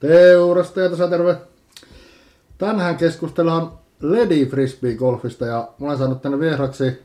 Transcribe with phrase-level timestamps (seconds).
[0.00, 1.36] Teurasta tässä terve.
[2.58, 7.02] Tänään keskustellaan Lady Frisbee Golfista ja mä olen saanut tänne vieraksi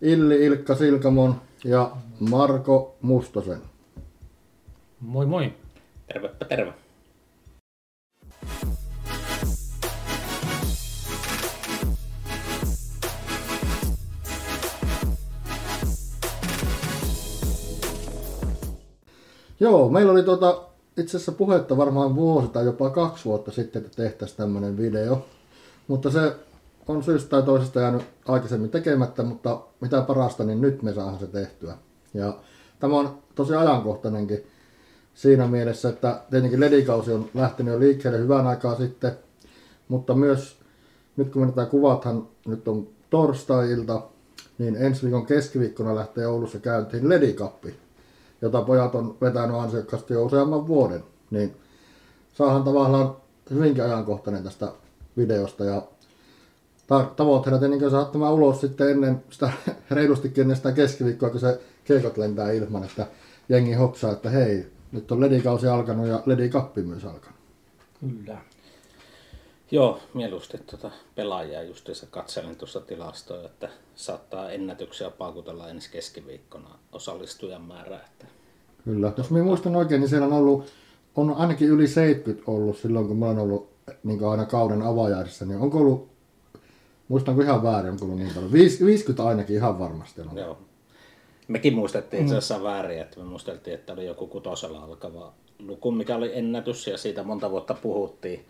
[0.00, 1.90] Illi Ilkka Silkamon ja
[2.20, 3.60] Marko Mustosen.
[5.00, 5.52] Moi moi.
[6.06, 6.72] Tervepä terve.
[19.60, 20.69] Joo, meillä oli tuota,
[21.00, 25.26] itse asiassa puhetta varmaan vuosi tai jopa kaksi vuotta sitten, että tehtäisiin tämmöinen video.
[25.88, 26.36] Mutta se
[26.88, 31.26] on syystä tai toisesta jäänyt aikaisemmin tekemättä, mutta mitä parasta, niin nyt me saadaan se
[31.26, 31.74] tehtyä.
[32.14, 32.38] Ja
[32.80, 34.46] tämä on tosi ajankohtainenkin
[35.14, 39.12] siinä mielessä, että tietenkin ledikausi on lähtenyt jo liikkeelle hyvän aikaa sitten,
[39.88, 40.56] mutta myös
[41.16, 44.02] nyt kun me tätä kuvathan, nyt on torstai-ilta,
[44.58, 47.74] niin ensi viikon keskiviikkona lähtee Oulussa käyntiin ledikappi,
[48.42, 51.04] jota pojat on vetänyt ansiokkaasti jo useamman vuoden.
[51.30, 51.56] Niin
[52.32, 53.16] saahan tavallaan
[53.50, 54.72] hyvinkin ajankohtainen tästä
[55.16, 55.82] videosta ja
[57.16, 59.50] tavoitteena tietenkin saada tämä ulos sitten ennen sitä
[59.90, 63.06] reilustikin ennen sitä keskiviikkoa, kun se keikot lentää ilman, että
[63.48, 67.38] jengi hopsaa, että hei, nyt on ledikausi alkanut ja ledikappi myös alkanut.
[68.00, 68.38] Kyllä.
[69.70, 77.62] Joo, mieluusti tuota pelaajia justiinsa katselin tuossa tilastoa, että saattaa ennätyksiä paukutella ensi keskiviikkona osallistujan
[77.62, 77.96] määrä.
[77.96, 78.26] Että...
[78.84, 79.12] Kyllä.
[79.16, 80.66] Jos minä muistan oikein, niin siellä on ollut,
[81.16, 83.68] on ainakin yli 70 ollut silloin, kun mä oon ollut
[84.04, 86.08] niin aina kauden avajaisissa, niin onko ollut,
[87.08, 90.36] muistanko ihan väärin, onko ollut niin paljon, 50 ainakin ihan varmasti on.
[90.36, 90.58] Joo.
[91.48, 96.16] Mekin muistettiin itse asiassa väärin, että me muisteltiin, että oli joku kutosella alkava luku, mikä
[96.16, 98.44] oli ennätys ja siitä monta vuotta puhuttiin.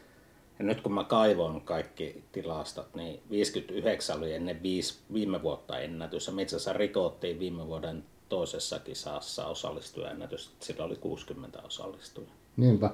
[0.60, 6.26] Ja nyt kun mä kaivoin kaikki tilastot, niin 59 oli ennen viisi, viime vuotta ennätys.
[6.26, 10.54] Ja itse asiassa rikottiin viime vuoden toisessa kisassa osallistujaennätys.
[10.60, 12.30] Sillä oli 60 osallistujaa.
[12.56, 12.90] Niinpä.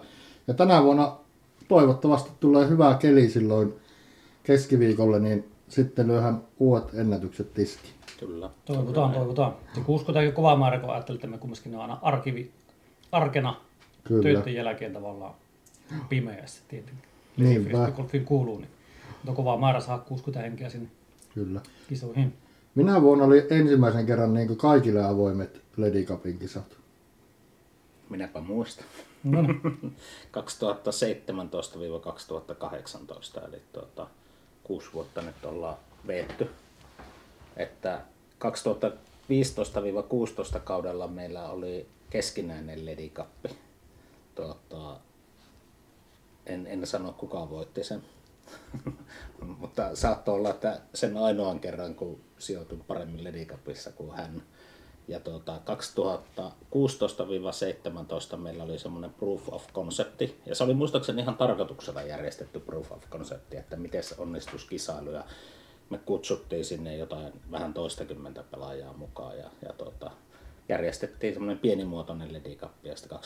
[0.47, 1.17] Ja tänä vuonna
[1.69, 3.75] toivottavasti tulee hyvää keli silloin
[4.43, 7.89] keskiviikolle, niin sitten lyöhän uudet ennätykset tiski.
[8.21, 8.51] Kyllä.
[8.65, 9.55] Toivotaan, toivotaan.
[9.77, 12.51] Ja kun uskotaankin kova määrä, kun ajattelee, että me kumminkin ne on aina arkivi,
[13.13, 13.61] arkena
[14.05, 14.23] Kyllä.
[14.23, 15.35] töiden jälkeen tavallaan
[16.09, 17.16] pimeässä tietenkin.
[17.37, 17.93] Niinpä.
[17.97, 18.71] Golfin kuuluu, niin
[19.27, 20.89] mutta kova määrä saa 60 henkeä sinne
[21.35, 21.61] Kyllä.
[21.89, 22.35] kisoihin.
[22.75, 26.77] Minä vuonna oli ensimmäisen kerran niin kuin kaikille avoimet Ledicapin kisat.
[28.11, 28.85] Minäpä muistan.
[29.25, 29.61] No niin.
[33.43, 34.07] 2017-2018, eli tuota,
[34.65, 35.77] kuusi vuotta nyt ollaan
[36.07, 36.51] veetty.
[37.57, 38.01] Että
[40.57, 43.49] 2015-16 kaudella meillä oli keskinäinen ledikappi.
[44.35, 44.97] Tuota,
[46.47, 48.03] en, en sano kuka voitti sen,
[49.61, 54.43] mutta saattoi olla, että sen ainoan kerran kun sijoitun paremmin ledikapissa kuin hän.
[55.09, 55.61] Ja tuota,
[58.35, 62.93] 2016-17 meillä oli semmoinen proof of concepti, ja se oli muistaakseni ihan tarkoituksella järjestetty proof
[62.93, 65.25] of concepti, että miten se onnistuisi kisailu, ja
[65.91, 70.11] me kutsuttiin sinne jotain vähän toistakymmentä pelaajaa mukaan, ja, ja tuota,
[70.69, 73.23] järjestettiin semmoinen pienimuotoinen ledikappi, ja sitten 2017-18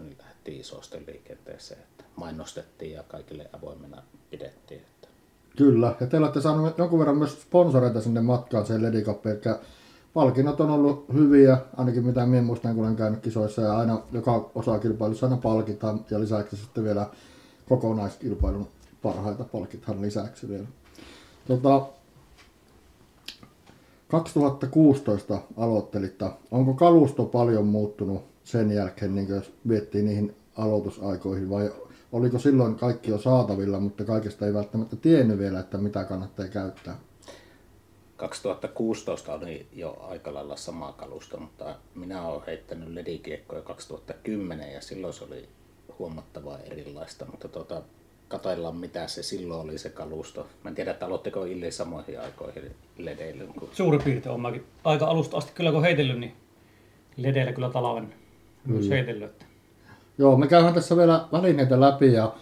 [0.00, 4.80] niin lähdettiin isosti liikenteeseen, että mainostettiin ja kaikille avoimena pidettiin.
[4.80, 5.08] Että.
[5.56, 9.54] Kyllä, ja te olette saaneet jonkun verran myös sponsoreita sinne matkaan sen ledikappiin, eli
[10.14, 14.50] palkinnot on ollut hyviä, ainakin mitä minä muistan, kun olen käynyt kisoissa, ja aina joka
[14.54, 17.06] osakilpailussa aina palkitaan, ja lisäksi sitten vielä
[17.68, 18.68] kokonaiskilpailun
[19.02, 20.66] parhaita palkitaan lisäksi vielä.
[21.48, 21.86] Tota,
[24.08, 26.24] 2016 aloittelitte.
[26.50, 31.72] Onko kalusto paljon muuttunut sen jälkeen, niin jos miettii niihin aloitusaikoihin, vai
[32.12, 36.98] oliko silloin kaikki jo saatavilla, mutta kaikesta ei välttämättä tiennyt vielä, että mitä kannattaa käyttää?
[38.16, 45.12] 2016 oli jo aika lailla sama kalusto, mutta minä olen heittänyt ledikiekkoja 2010 ja silloin
[45.12, 45.48] se oli
[45.98, 47.82] huomattavaa erilaista, mutta tuota,
[48.28, 50.46] katoillaan mitä se silloin oli se kalusto.
[50.64, 53.44] Mä en tiedä, että aloitteko Illi samoihin aikoihin ledeille.
[53.44, 53.68] Kun...
[53.72, 54.64] Suurin piirtein on mäkin.
[54.84, 56.32] Aika alusta asti kyllä kun heitellyt, niin
[57.16, 58.14] ledeillä kyllä talven
[58.64, 59.30] myös heitellyt.
[59.30, 59.44] Että.
[60.18, 62.32] Joo, me käydään tässä vielä välineitä läpi ja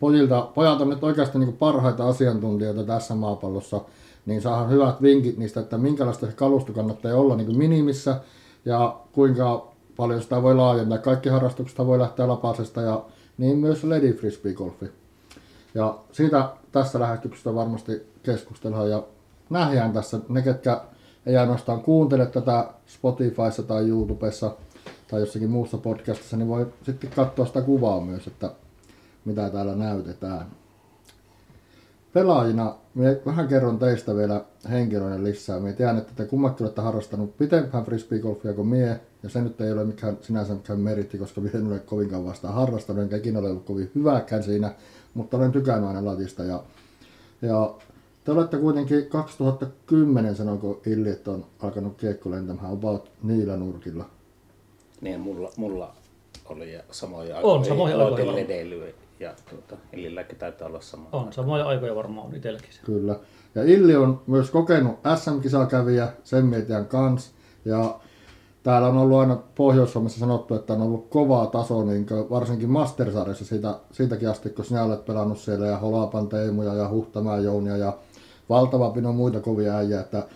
[0.00, 3.80] pojilta, pojat on nyt oikeasti niin parhaita asiantuntijoita tässä maapallossa,
[4.26, 8.20] niin saadaan hyvät vinkit niistä, että minkälaista se kalusto kannattaa olla niin minimissä
[8.64, 10.98] ja kuinka paljon sitä voi laajentaa.
[10.98, 13.04] Kaikki harrastukset voi lähteä lapasesta ja
[13.38, 15.01] niin myös Lady Frisbee Golfi.
[15.74, 19.02] Ja siitä tässä lähetyksessä varmasti keskustellaan ja
[19.50, 20.80] nähdään tässä ne, ketkä
[21.26, 24.56] ei ainoastaan kuuntele tätä Spotifyssa tai YouTubessa
[25.10, 28.50] tai jossakin muussa podcastissa, niin voi sitten katsoa sitä kuvaa myös, että
[29.24, 30.46] mitä täällä näytetään.
[32.12, 35.60] Pelaajina, minä vähän kerron teistä vielä henkilöiden lisää.
[35.60, 39.72] Minä tiedän, että te kummatkin olette harrastanut pitempään frisbeegolfia kuin mie, Ja se nyt ei
[39.72, 43.50] ole mikään, sinänsä mikään meritti, koska minä en ole kovinkaan vastaan harrastanut, enkä ikinä ole
[43.50, 44.74] ollut kovin hyväkään siinä,
[45.14, 46.44] mutta olen tykännyt aina latista.
[46.44, 46.62] Ja,
[47.42, 47.74] ja
[48.24, 54.04] te olette kuitenkin 2010, sanoiko Illi, että on alkanut kiekko lentämään about niillä nurkilla.
[55.00, 55.94] Niin mulla, mulla
[56.44, 61.08] oli ja samoja On, samoja aikoja ja tuota, Illilläkin taitaa olla sama.
[61.12, 62.80] On samoja aikoja varmaan on itselläkin se.
[62.84, 63.16] Kyllä.
[63.54, 67.32] Ja Illi on myös kokenut SM-kisakävijä sen mietiän kanssa.
[67.64, 68.00] Ja
[68.62, 73.78] täällä on ollut aina Pohjois-Suomessa sanottu, että on ollut kovaa taso, niin varsinkin Mastersarjassa siitä,
[73.92, 77.92] siitäkin asti, kun sinä olet pelannut siellä ja Holapan Teemuja ja Huhtamäen Jounia ja
[78.48, 80.26] valtava pino muita kovia äijä, että,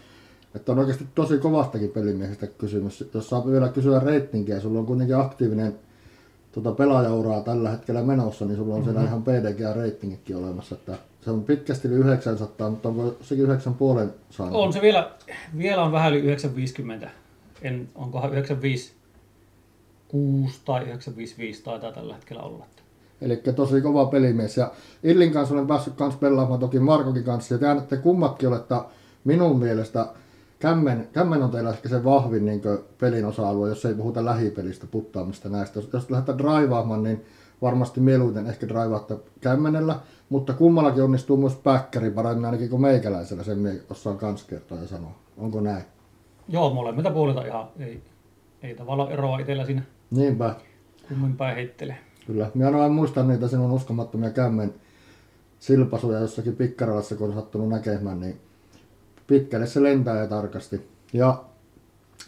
[0.55, 3.05] että on oikeasti tosi kovastakin pelimiehestä kysymys.
[3.15, 5.75] Jos saa vielä kysyä reitingiä, sulla on kuitenkin aktiivinen
[6.53, 11.45] tota pelaajauraa tällä hetkellä menossa, niin sulla on siellä ihan PDG-reitingitkin olemassa, että se on
[11.45, 13.53] pitkästi yli 900, mutta onko sekin 9,5
[14.31, 14.61] saanut?
[14.61, 15.11] On se vielä,
[15.59, 17.11] vielä on vähän yli 950.
[17.63, 18.93] En, onkohan 95
[20.09, 22.67] 6 tai 955 taitaa tällä hetkellä olla.
[23.21, 24.57] Eli tosi kova pelimies.
[24.57, 24.73] Ja
[25.03, 27.55] Illin kanssa olen päässyt kanssa pelaamaan toki Markokin kanssa.
[27.55, 28.75] Ja te annatte kummatkin olette
[29.25, 30.07] minun mielestä
[30.59, 32.63] Kämmen, Kämmen on teillä ehkä se vahvin niin
[32.99, 35.79] pelin osa-alue, jos ei puhuta lähipelistä, puttaamista näistä.
[35.79, 37.25] Jos, jos lähdetään draivaamaan, niin
[37.63, 43.59] varmasti mieluiten ehkä draivaatte Kämmenellä, mutta kummallakin onnistuu myös päkkäri paremmin ainakin kuin meikäläisellä, sen
[43.59, 45.15] minä osaan kans kertoa ja sanoa.
[45.37, 45.85] Onko näin?
[46.49, 48.03] Joo, molemmilta puolilta ihan ei,
[48.63, 50.55] ei tavallaan eroa itsellä siinä Niinpä.
[51.09, 51.99] kummin päin heittelee.
[52.27, 52.51] Kyllä.
[52.55, 54.75] Minä aina muistan niitä sinun uskomattomia kämmen
[55.59, 58.41] silpasuja jossakin pikkaralassa, kun on sattunut näkemään, niin
[59.27, 60.89] pitkälle se lentää ja tarkasti.
[61.13, 61.45] Ja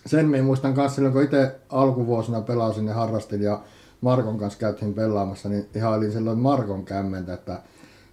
[0.06, 3.60] sen minä muistan myös silloin, kun itse alkuvuosina pelasin ja harrastin ja
[4.00, 7.62] Markon kanssa käytiin pelaamassa, niin ihailin silloin Markon kämmentä, että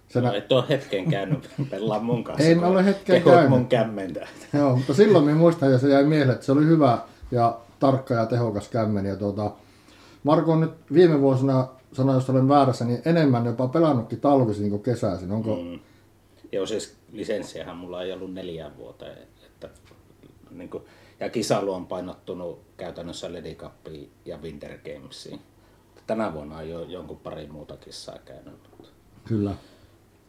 [0.08, 2.44] se No, nä- et ole hetken käynyt pelaa mun kanssa.
[2.48, 3.48] En ole hetken käynyt.
[3.50, 4.28] mun kämmentä.
[4.52, 6.98] Joo, mutta silloin minä muistan ja se jäi mieleen, että se oli hyvä
[7.30, 9.06] ja tarkka ja tehokas kämmen.
[9.06, 9.50] Ja tuota,
[10.22, 14.82] Marko on nyt viime vuosina, sanoin jos olen väärässä, niin enemmän jopa pelannutkin talvisin kuin
[14.82, 15.32] kesäisin.
[15.32, 15.56] Onko?
[15.56, 15.78] Mm.
[16.52, 19.18] Joo, siis lisenssiähän mulla ei ollut neljään vuoteen.
[19.46, 19.68] Että,
[20.50, 20.82] niin kuin,
[21.20, 25.40] ja kisailu on painottunut käytännössä Lady Cupiin ja Winter Gamesiin.
[26.06, 28.54] Tänä vuonna on jo jonkun pari muuta kissaa käynyt.
[28.70, 28.92] mutta-
[29.24, 29.54] Kyllä.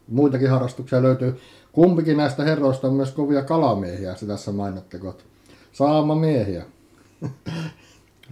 [0.08, 1.40] Muitakin harrastuksia löytyy.
[1.72, 5.18] Kumpikin näistä herroista on myös kovia kalamiehiä, se tässä mainitteko.
[5.72, 6.66] Saama miehiä.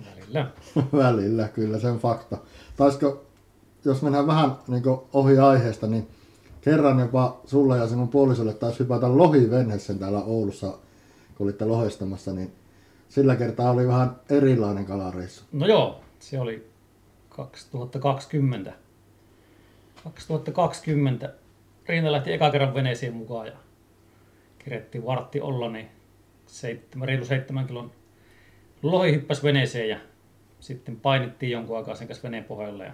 [0.06, 0.52] Välillä.
[1.04, 2.38] Välillä, kyllä se on fakta.
[2.78, 3.24] Taisiko,
[3.86, 4.84] jos mennään vähän niin
[5.14, 6.08] ohi aiheesta, niin
[6.62, 10.68] kerran jopa sulle ja sinun puolisolle taisi hypätä lohivenhessen täällä Oulussa,
[11.38, 12.54] kun olitte lohestamassa, niin
[13.10, 15.44] sillä kertaa oli vähän erilainen kalareissu.
[15.52, 16.68] No joo, se oli
[17.30, 18.74] 2020.
[20.04, 21.34] 2020.
[21.88, 23.54] Riina lähti eka kerran veneeseen mukaan ja
[24.60, 25.88] kerettiin vartti olla, niin
[26.48, 27.92] seitsemän, reilu seitsemän kilon
[28.84, 29.98] lohi hyppäsi veneeseen ja
[30.60, 32.92] sitten painittiin jonkun aikaa sen kanssa veneen pohjalle ja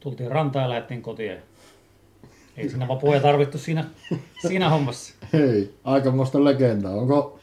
[0.00, 1.30] tultiin rantaan ja lähdettiin kotiin.
[1.32, 1.36] ja
[2.56, 3.84] Ei siinä vapuja tarvittu siinä,
[4.48, 5.14] siinä hommassa.
[5.32, 6.92] Hei, aikamoista legendaa.
[6.92, 7.38] Onko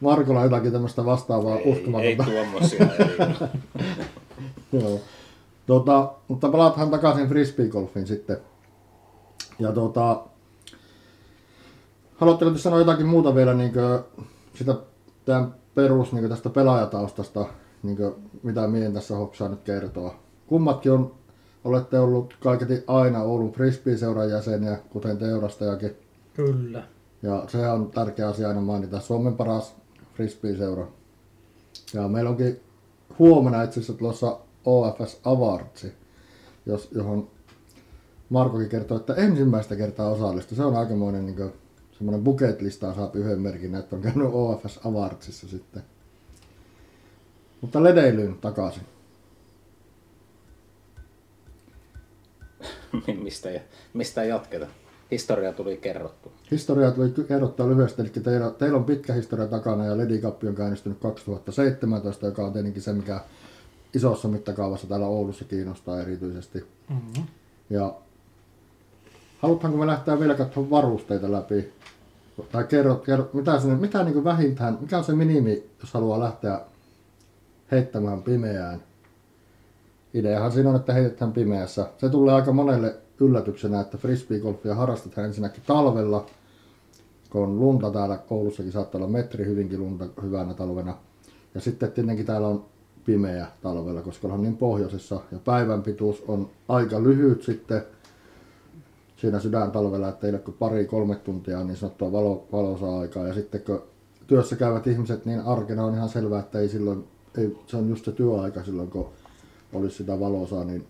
[0.00, 2.24] Markolla jotakin tämmöistä vastaavaa Ei, ei uskomatonta?
[2.24, 2.86] tuommoisia.
[2.98, 3.48] ei.
[4.80, 5.00] Joo.
[5.66, 8.36] Tota, mutta palataan takaisin frisbeegolfiin sitten.
[9.58, 10.22] Ja tota,
[12.16, 13.72] haluatteko te sanoa jotakin muuta vielä niin
[14.54, 14.74] sitä
[15.24, 17.46] tämän perus niin tästä pelaajataustasta,
[17.82, 17.98] niin
[18.42, 20.14] mitä mien tässä hoksaa nyt kertoa?
[20.46, 21.14] Kummatkin on,
[21.64, 25.96] olette ollut kaiketi aina Oulun frisbee-seuran jäseniä, kuten teurastajakin.
[26.34, 26.82] Kyllä.
[27.22, 29.00] Ja se on tärkeä asia aina mainita.
[29.00, 29.74] Suomen paras
[30.14, 30.86] frisbee-seura.
[31.94, 32.60] Ja meillä onkin
[33.18, 35.86] huomenna itse asiassa tulossa OFS Awards,
[36.66, 37.28] jos, johon
[38.28, 40.56] Markokin kertoo, että ensimmäistä kertaa osallistui.
[40.56, 41.52] Se on aikamoinen niin
[41.92, 45.82] semmoinen bucket listaa saa yhden merkin, että on käynyt OFS Awardsissa sitten.
[47.60, 48.82] Mutta ledeilyyn takaisin.
[53.24, 53.48] mistä,
[53.94, 54.66] mistä jatketa?
[55.10, 56.32] Historia tuli kerrottu.
[56.50, 60.54] Historia tuli kerrottua lyhyesti, eli teillä, teillä on pitkä historia takana ja Lady Cup on
[60.54, 63.20] käynnistynyt 2017, joka on tietenkin se, mikä
[63.94, 66.64] isossa mittakaavassa täällä Oulussa kiinnostaa erityisesti.
[66.88, 67.24] Mm-hmm.
[67.70, 67.94] Ja
[69.38, 71.72] halutaanko me lähteä vielä katsomaan varusteita läpi?
[72.52, 76.60] Tai kerro, kerro mitä, sinne, mitä niin vähintään, mikä on se minimi, jos haluaa lähteä
[77.70, 78.82] heittämään pimeään?
[80.14, 81.86] Ideahan siinä on, että heitetään pimeässä.
[81.98, 86.26] Se tulee aika monelle yllätyksenä, että frisbeegolfia harrastetaan ensinnäkin talvella,
[87.30, 90.94] kun on lunta täällä Oulussakin saattaa olla metri hyvinkin lunta hyvänä talvena.
[91.54, 92.64] Ja sitten tietenkin täällä on
[93.04, 97.82] pimeä talvella, koska ollaan niin pohjoisessa ja päivän pituus on aika lyhyt sitten
[99.16, 103.26] siinä sydän talvella, että ei ole kuin pari-kolme tuntia niin sanottua valo, valosaa aikaa.
[103.26, 103.82] Ja sitten kun
[104.26, 107.04] työssä käyvät ihmiset, niin arkena on ihan selvää, että ei silloin
[107.38, 109.08] ei, se on just se työaika silloin, kun
[109.72, 110.86] olisi sitä valosaa, niin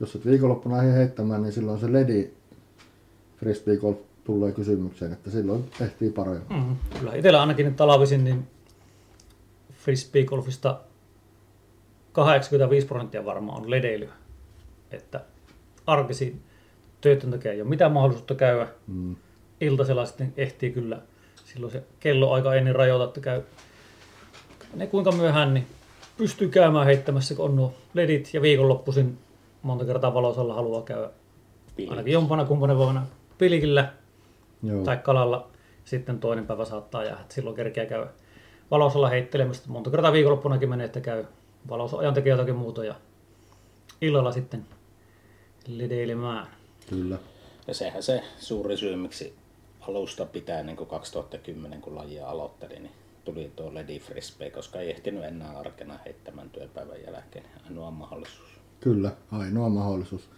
[0.00, 2.30] jos et viikonloppuna lähde heittämään, niin silloin se ledi
[3.36, 6.42] frisbee golf tulee kysymykseen, että silloin ehtii paremmin.
[6.50, 8.46] Mm, kyllä itsellä ainakin talvisin, niin
[9.72, 10.80] frisbeegolfista
[12.12, 14.12] 85 prosenttia varmaan on ledeilyä.
[14.90, 15.24] Että
[15.86, 16.42] arkisin
[17.00, 18.68] töiden takia ei ole mitään mahdollisuutta käydä.
[18.86, 19.16] Mm.
[19.60, 21.00] Iltasella sitten ehtii kyllä.
[21.44, 23.42] Silloin se kello aika ennen rajoita, että käy
[24.74, 25.66] ne kuinka myöhään, niin
[26.18, 29.18] pystyy käymään heittämässä, kun on nuo ledit ja viikonloppuisin
[29.62, 31.10] monta kertaa valosalla haluaa käydä
[31.76, 31.90] Pilit.
[31.90, 33.06] ainakin jompana kumpana vuonna
[33.38, 33.92] pilikillä
[34.62, 34.84] Joo.
[34.84, 35.48] tai kalalla.
[35.84, 38.06] Sitten toinen päivä saattaa jäädä, että silloin kerkeä käy
[38.70, 39.62] valosalla heittelemässä.
[39.66, 41.24] Monta kertaa viikonloppunakin menee, että käy
[41.68, 42.94] valosajan tekee jotakin muuta ja
[44.00, 44.66] illalla sitten
[45.68, 46.46] ledeilemään.
[46.86, 47.18] Kyllä.
[47.66, 49.34] Ja sehän se suuri syy, miksi
[49.80, 52.92] alusta pitää niin kuin 2010, kun lajia aloitteli, niin
[53.24, 57.44] tuli tuo Lady Frisbee, koska ei ehtinyt enää arkena heittämään työpäivän jälkeen.
[57.64, 58.48] Ainoa mahdollisuus.
[58.80, 60.28] Kyllä, ainoa mahdollisuus.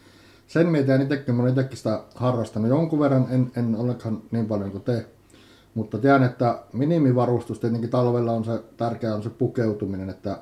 [0.47, 4.71] Sen mietin itsekin, mä olen itsekin sitä harrastanut jonkun verran, en, en olekaan niin paljon
[4.71, 5.07] kuin te,
[5.75, 10.39] mutta tiedän, että minimivarustus tietenkin talvella on se tärkeä on se pukeutuminen, että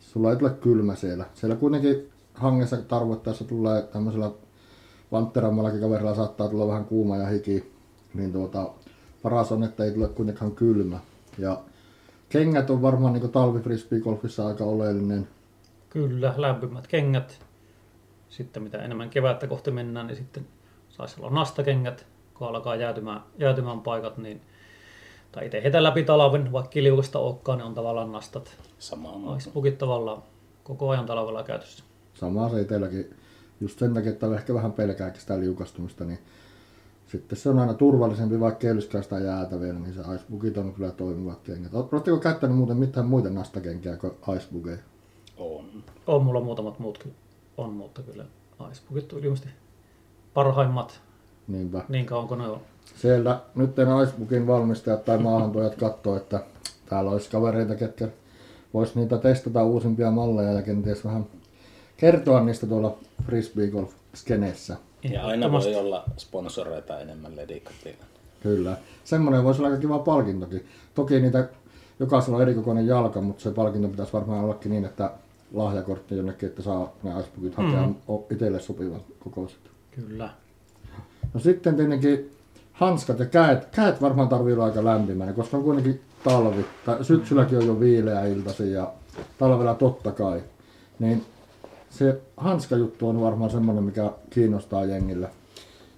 [0.00, 1.24] sulla ei tule kylmä siellä.
[1.34, 4.30] Siellä kuitenkin hangessa tarvoittaessa tulee tämmöisellä
[5.12, 7.72] vantterammallakin kaverilla saattaa tulla vähän kuuma ja hiki,
[8.14, 8.70] niin tuota,
[9.22, 10.98] paras on, että ei tule kuitenkaan kylmä.
[11.38, 11.60] Ja
[12.28, 15.28] kengät on varmaan niin talvi frisbeegolfissa aika oleellinen
[15.90, 17.38] Kyllä, lämpimät kengät.
[18.28, 20.46] Sitten mitä enemmän kevättä kohti mennään, niin sitten
[20.88, 24.40] saisi olla nastakengät, kun alkaa jäätymään, jäätymään paikat, niin
[25.32, 28.56] tai itse hetä läpi talven, vaikka liukasta olekaan, niin on tavallaan nastat.
[28.78, 29.36] Sama on.
[29.36, 30.22] Icebookit tavallaan
[30.64, 31.84] koko ajan talvella käytössä.
[32.14, 33.14] Samaa se itselläkin.
[33.62, 36.18] Just sen takia, että ehkä vähän pelkääkin sitä liukastumista, niin
[37.06, 40.74] sitten se on aina turvallisempi, vaikka ei olisikaan sitä jäätä vielä, niin se icebookit on
[40.74, 41.74] kyllä toimivat kengät.
[41.74, 44.76] Oletteko käyttänyt muuten mitään muita nastakenkiä kuin icebookeja?
[45.36, 45.64] On.
[46.06, 47.14] On mulla muutamat muutkin
[47.56, 48.24] on, mutta kyllä
[48.72, 49.48] Icebookit on ilmeisesti
[50.34, 51.00] parhaimmat
[51.48, 51.84] Niinpä.
[51.88, 52.60] niin kauan kuin ne on.
[52.96, 56.44] Siellä nyt en icebookin valmistajat tai maahantuojat katsoo, että
[56.88, 58.08] täällä olisi kavereita, ketkä
[58.74, 61.26] vois niitä testata uusimpia malleja ja kenties vähän
[62.02, 64.76] kertoa niistä tuolla frisbee golf skeneessä.
[65.02, 68.04] Ja aina voi olla sponsoreita enemmän ledikatilla.
[68.42, 68.76] Kyllä.
[69.04, 70.66] Semmoinen voisi olla aika kiva palkintokin.
[70.94, 71.48] Toki niitä,
[72.00, 75.10] jokaisella on erikokoinen jalka, mutta se palkinto pitäisi varmaan ollakin niin, että
[75.52, 77.94] lahjakortti jonnekin, että saa ne icebookit hakea mm.
[78.30, 79.60] itselle sopivan kokoiset.
[79.90, 80.30] Kyllä.
[81.34, 82.30] No sitten tietenkin
[82.72, 83.64] hanskat ja käet.
[83.64, 86.64] Käet varmaan tarvii olla aika lämpimänä, koska on kuitenkin talvi.
[86.86, 88.92] Tai syksylläkin on jo viileä iltasi ja
[89.38, 90.42] talvella totta kai.
[90.98, 91.24] Niin
[91.92, 95.28] se hanskajuttu on varmaan semmoinen, mikä kiinnostaa jengillä.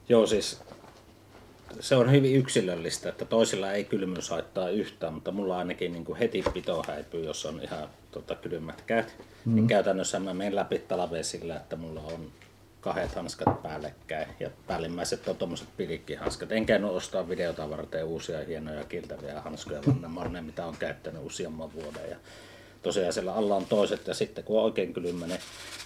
[0.09, 0.61] Joo, siis
[1.81, 6.19] se on hyvin yksilöllistä, että toisilla ei kylmyys haittaa yhtään, mutta mulla ainakin niin kuin
[6.19, 9.17] heti pito häipyy, jos on ihan tota, kylmät käät.
[9.45, 9.55] Mm.
[9.55, 12.31] Niin käytännössä mä menen läpi talveen sillä, että mulla on
[12.81, 16.53] kahdet hanskat päällekkäin ja päällimmäiset on tommoset pilikkihanskat.
[16.53, 20.77] En käynyt ostaa videota varten uusia hienoja kiltäviä hanskoja, vaan nämä on ne, mitä on
[20.79, 22.11] käyttänyt useamman vuoden.
[22.11, 22.17] Ja
[22.85, 25.41] tosiaan siellä alla on toiset ja sitten kun on oikein kylmä, niin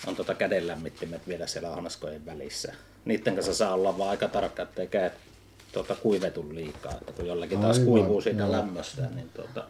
[0.07, 2.73] on tota kädenlämmittimet vielä siellä hanskojen välissä.
[3.05, 5.12] Niiden kanssa saa olla vaan aika tarkka, ettei kädet
[5.73, 8.52] tuota, kuivetu liikaa, että kun jollakin taas Aivan, kuivuu siitä joo.
[8.52, 9.64] lämmöstä, niin tuota,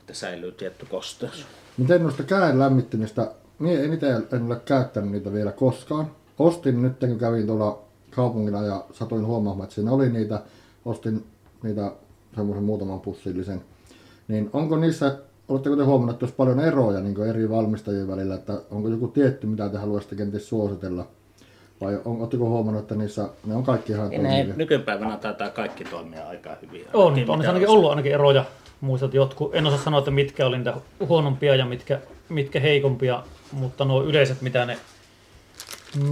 [0.00, 1.46] että säilyy tietty kosteus.
[1.76, 6.10] Miten noista käen lämmittimistä, minä en itse en ole käyttänyt niitä vielä koskaan.
[6.38, 10.42] Ostin nyt, kun kävin tuolla kaupungilla ja satuin huomaamaan, että siinä oli niitä,
[10.84, 11.26] ostin
[11.62, 11.92] niitä
[12.34, 13.64] semmoisen muutaman pussillisen.
[14.28, 18.60] Niin onko niissä, oletteko te huomannut, että olisi paljon eroja niin eri valmistajien välillä, että
[18.70, 21.06] onko joku tietty, mitä te haluaisitte kenties suositella?
[21.80, 24.54] Vai on, oletteko huomannut, että niissä ne on kaikki ihan Ne, toimivia?
[24.56, 26.86] nykypäivänä taitaa kaikki toimia aika hyvin.
[26.94, 28.44] On, Ainakin on mitä ainakin ollut ainakin eroja.
[28.80, 30.74] Muistat jotkut, en osaa sanoa, että mitkä oli niitä
[31.08, 33.22] huonompia ja mitkä, mitkä heikompia,
[33.52, 34.78] mutta nuo yleiset, mitä ne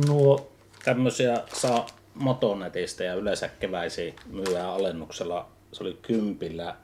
[0.06, 0.50] nuo
[0.84, 5.46] Tämmöisiä saa Motonetista ja yleensä keväisiin myyään alennuksella.
[5.72, 6.76] Se oli kympillä,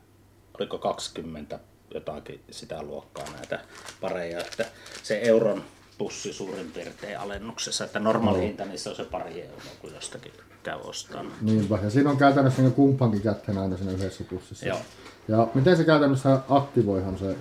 [0.61, 1.59] oliko 20
[1.97, 3.61] jotakin sitä luokkaa näitä
[4.01, 4.65] pareja, että
[5.03, 5.65] se euron
[5.99, 10.79] pussi suurin piirtein alennuksessa, että normaali hinta niissä on se pari euroa, kun jostakin käy
[10.85, 11.33] ostamaan.
[11.41, 14.67] Niinpä, ja siinä on käytännössä niin kumpaankin kätteen aina siinä yhdessä pussissa.
[14.67, 14.79] Joo.
[15.29, 17.37] Ja miten se käytännössä aktivoihan se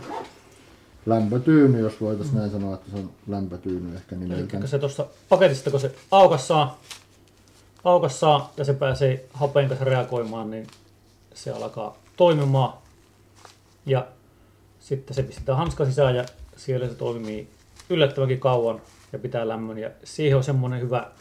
[1.06, 4.62] lämpötyyny, jos voitaisiin näin sanoa, että se on lämpötyyny ehkä nimeltään.
[4.62, 6.72] Eli se tuossa paketista, kun se aukassaan,
[7.84, 10.68] aukassaan ja se pääsee hapen kanssa reagoimaan, niin
[11.34, 12.74] se alkaa toimimaan.
[13.86, 14.08] Ja
[14.86, 16.26] sitten se pistetään hanska sisään ja
[16.58, 17.48] siellä se toimii
[17.90, 18.82] yllättävänkin kauan
[19.14, 19.78] ja pitää lämmön.
[19.78, 21.12] Ja siihen on semmoinen hyvä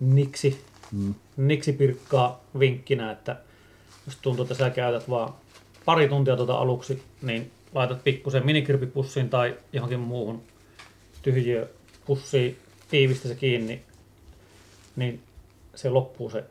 [0.00, 1.14] niksi, mm.
[1.36, 3.36] niksi pirkkaa vinkkinä, että
[4.06, 5.34] jos tuntuu, että sä käytät vaan
[5.84, 10.42] pari tuntia tuota aluksi, niin laitat pikkusen minikirpipussiin tai johonkin muuhun
[11.22, 11.68] tyhjiö
[12.06, 12.58] pussiin,
[12.90, 13.82] tiivistä se kiinni,
[14.96, 15.22] niin
[15.74, 16.44] se loppuu se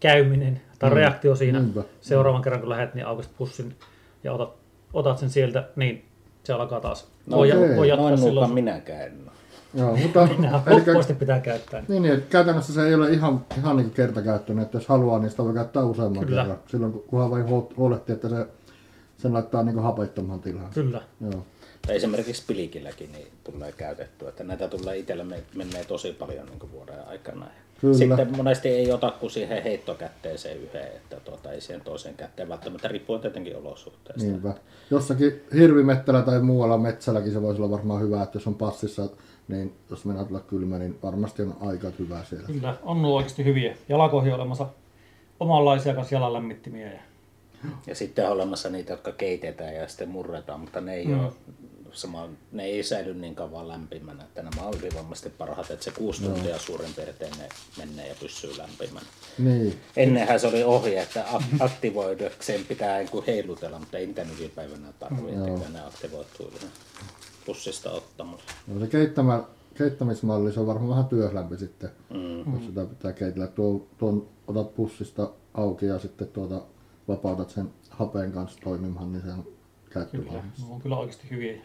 [0.00, 1.60] käyminen tai Mm, reaktio siinä.
[1.60, 1.82] niinpä.
[2.00, 3.76] Seuraavan kerran kun lähdet, niin aukaiset pussin
[4.24, 4.50] ja otat,
[4.92, 6.04] otat sen sieltä, niin
[6.44, 7.08] se alkaa taas.
[7.26, 7.76] No voi, okei.
[7.76, 8.52] voi jatkaa Noin silloin.
[8.54, 9.32] minäkään en ole.
[9.74, 11.84] Joo, mutta elikkä- loppuasti pitää käyttää.
[11.88, 15.44] Niin, niin, käytännössä se ei ole ihan, ihan niin kertakäyttöinen, että jos haluaa, niin sitä
[15.44, 16.42] voi käyttää useamman Kyllä.
[16.42, 16.58] kerran.
[16.66, 18.46] Silloin kun- kunhan vain huol- huolehtii, että se
[19.16, 20.70] sen laittaa niin hapettomaan tilaan.
[20.74, 21.02] Kyllä.
[21.20, 21.44] Joo.
[21.86, 26.72] Tai esimerkiksi pilikilläkin niin tulee käytettyä, että näitä tulee itselle me- menee tosi paljon niin
[26.72, 27.46] vuoden aikana.
[27.82, 27.94] Kyllä.
[27.94, 32.88] Sitten monesti ei ota kuin siihen heittokätteeseen yhden, että tuota, ei siihen toiseen kätteen välttämättä,
[32.88, 34.24] riippuu tietenkin olosuhteista.
[34.24, 34.54] Niinpä.
[34.90, 39.08] Jossakin hirvimettällä tai muualla metsälläkin se voisi olla varmaan hyvä, että jos on passissa,
[39.48, 42.46] niin jos mennään tulla kylmä, niin varmasti on aika hyvä siellä.
[42.46, 43.76] Kyllä, on nuo oikeasti hyviä.
[43.88, 44.66] Jalakohi on olemassa
[45.40, 46.92] omanlaisia kanssa jalanlämmittimiä.
[46.92, 47.00] Ja
[47.86, 51.20] Ja sitten on olemassa niitä, jotka keitetään ja sitten murretaan, mutta ne ei, mm.
[51.20, 51.32] ole
[51.92, 56.22] sama, ne ei säily niin kauan lämpimänä, että nämä on ylivoimaisesti parhaat, että se kuusi
[56.22, 59.06] tuntia suurin piirtein ne menee ja pysyy lämpimänä.
[59.38, 64.24] Niin, Ennenhän se oli ohje, että ak- aktivoidakseen pitää niin kuin heilutella, mutta ei niitä
[64.24, 65.56] nykypäivänä tarvitse, Joo.
[65.56, 66.50] että ne aktivoituu
[67.46, 68.42] pussista ottamalla.
[68.66, 69.42] no se keittämä,
[69.74, 72.54] keittämismalli, se on varmaan vähän työlämpi sitten, Mm.
[72.54, 73.46] jos sitä pitää keitellä.
[73.46, 76.62] Tuo, tuon otat pussista auki ja sitten tuota,
[77.08, 79.44] vapautat sen hapen kanssa toimimaan, niin se on
[80.12, 81.62] kyllä, on kyllä oikeasti hyviä.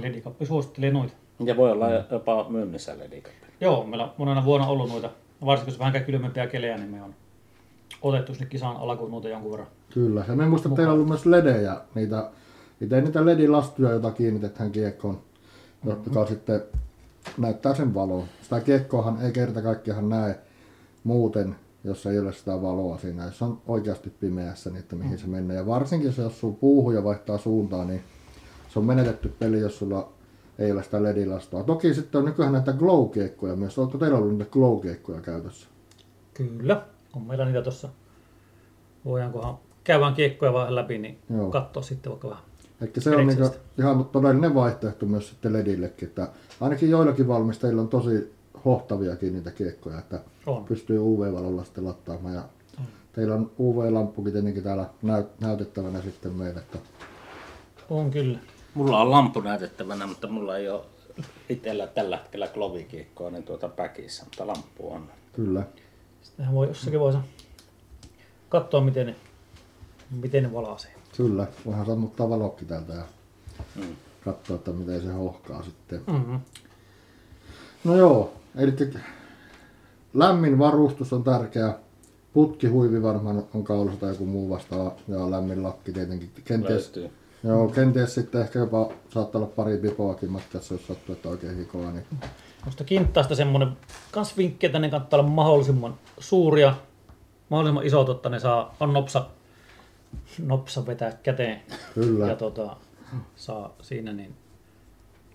[0.00, 1.12] Ledikappi suosittelee noita.
[1.44, 3.46] Ja voi olla jopa myynnissä ledikappi.
[3.60, 5.10] Joo, meillä on monena vuonna ollut noita.
[5.46, 7.14] Varsinkin jos vähän kylmempiä kelejä, niin me on
[8.02, 9.68] otettu sinne kisan alkuun noita jonkun verran.
[9.94, 12.30] Kyllä, ja me muista, että teillä on ollut myös ledejä, niitä,
[12.80, 15.20] niitä, niitä ledilastuja, joita kiinnitetään kiekkoon,
[15.84, 16.62] jotka sitten
[17.38, 18.24] näyttää sen valon.
[18.42, 20.38] Sitä kiekkoahan ei kerta kaikkiaan näe
[21.04, 23.24] muuten, jos ei ole sitä valoa siinä.
[23.24, 25.56] Jos on oikeasti pimeässä, niin että mihin se menee.
[25.56, 28.02] Ja varsinkin jos se osuu puuhun ja vaihtaa suuntaa, niin
[28.72, 30.12] se on menetetty peli, jos sulla
[30.58, 31.62] ei ole sitä ledilastua.
[31.62, 33.78] Toki sitten on nykyään näitä glow-kiekkoja myös.
[33.78, 35.68] Onko teillä ollut niitä glow-kiekkoja käytössä?
[36.34, 36.82] Kyllä,
[37.16, 37.88] on meillä niitä tuossa.
[39.04, 41.50] Voidaankohan käydään kiekkoja vähän läpi, niin Joo.
[41.50, 42.44] katsoa sitten vaikka vähän.
[42.80, 46.28] Eli se on niinku ihan todellinen vaihtoehto myös sitten LEDillekin, että
[46.60, 48.32] ainakin joillakin valmistajilla on tosi
[48.64, 50.64] hohtaviakin niitä kiekkoja, että On.
[50.64, 52.34] pystyy UV-valolla sitten lattaamaan.
[52.34, 52.42] Ja
[53.12, 56.78] teillä on UV-lamppukin tietenkin täällä näyt- näytettävänä sitten meille, että
[57.90, 58.38] On kyllä.
[58.74, 60.84] Mulla on lamppu näytettävänä, mutta mulla ei ole
[61.48, 65.08] itsellä tällä hetkellä klovikiekkoa niin tuota päkissä, mutta lamppu on.
[65.32, 65.62] kyllä.
[66.22, 67.18] Sittenhän voi jossakin voisi
[68.48, 69.14] katsoa, miten ne,
[70.20, 70.92] miten ne valaisee.
[71.16, 73.02] Kyllä, voihan sammuttaa valokki täältä ja
[73.76, 73.96] Mm.
[74.24, 76.00] katsoa, että miten se hohkaa sitten.
[76.06, 76.40] Mm-hmm.
[77.84, 78.72] No joo, eli
[80.14, 81.74] lämmin varustus on tärkeä.
[82.32, 86.30] Putkihuivi varmaan on kaulassa tai joku muu vastaava ja lämmin lakki tietenkin.
[86.44, 87.10] Kenties, Löytyy.
[87.44, 91.90] Joo, kenties sitten ehkä jopa saattaa olla pari pipoakin matkassa, jos sattuu, että oikein hikoa.
[91.90, 92.04] Niin
[92.64, 93.68] Tuosta kinttaasta semmonen,
[94.12, 96.74] kans vinkki, että ne kannattaa olla mahdollisimman suuria,
[97.48, 99.26] mahdollisimman isot, että ne saa, on nopsa,
[100.46, 101.60] nopsa vetää käteen.
[101.94, 102.26] Kyllä.
[102.26, 102.76] Ja tota,
[103.36, 104.34] saa siinä niin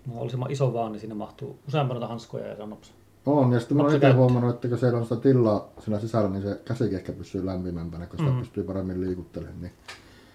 [0.06, 2.92] mahdollisimman iso vaan, niin sinne mahtuu useampi noita hanskoja ja se on nopsa.
[3.26, 6.28] On, ja sitten mä se itse huomannut, että kun siellä on sitä tilaa siinä sisällä,
[6.28, 9.60] niin se käsikin ehkä pysyy lämpimämpänä, kun sitä pystyy paremmin liikuttelemaan.
[9.60, 9.72] Niin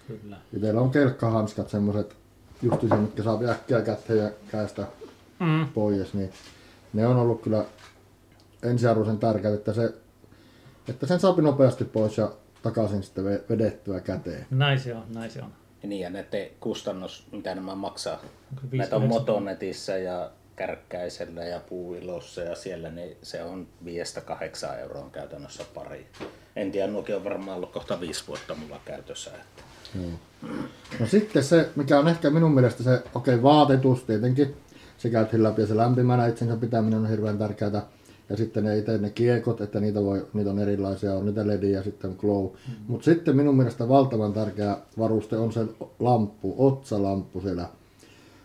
[0.07, 0.37] Kyllä.
[0.53, 2.15] itsellä on kelkkahanskat, semmoiset
[2.61, 4.87] justiinsa, mitkä saa äkkiä käteen ja käestä
[5.39, 5.67] Mm.
[5.73, 6.31] pois, niin
[6.93, 7.65] ne on ollut kyllä
[8.63, 9.93] ensiarvoisen tärkeää, että, se,
[10.89, 12.31] että sen saa nopeasti pois ja
[12.63, 14.45] takaisin sitten ve- vedettyä käteen.
[14.51, 15.53] Näin se on, näin se on.
[15.83, 18.19] Ja niin, ja näiden kustannus, mitä nämä maksaa.
[18.71, 19.07] Näitä on 5,90?
[19.07, 26.07] Motonetissä ja Kärkkäisellä ja Puuilossa ja siellä, niin se on 5-8 euroa käytännössä pari.
[26.55, 29.31] En tiedä, nuokin on varmaan ollut kohta viisi vuotta mulla käytössä.
[29.31, 29.63] Että.
[30.99, 34.55] No sitten se, mikä on ehkä minun mielestä se, okei, okay, vaatetus tietenkin,
[34.97, 37.85] se käytiin läpi ja se lämpimänä itsensä pitäminen on hirveän tärkeää.
[38.29, 41.77] Ja sitten ne itse ne kiekot, että niitä, voi, niitä on erilaisia, on niitä lediä
[41.77, 42.45] ja sitten on glow.
[42.45, 42.73] Mm.
[42.87, 45.65] Mutta sitten minun mielestä valtavan tärkeä varuste on se
[45.99, 47.65] lamppu, otsalamppu siellä.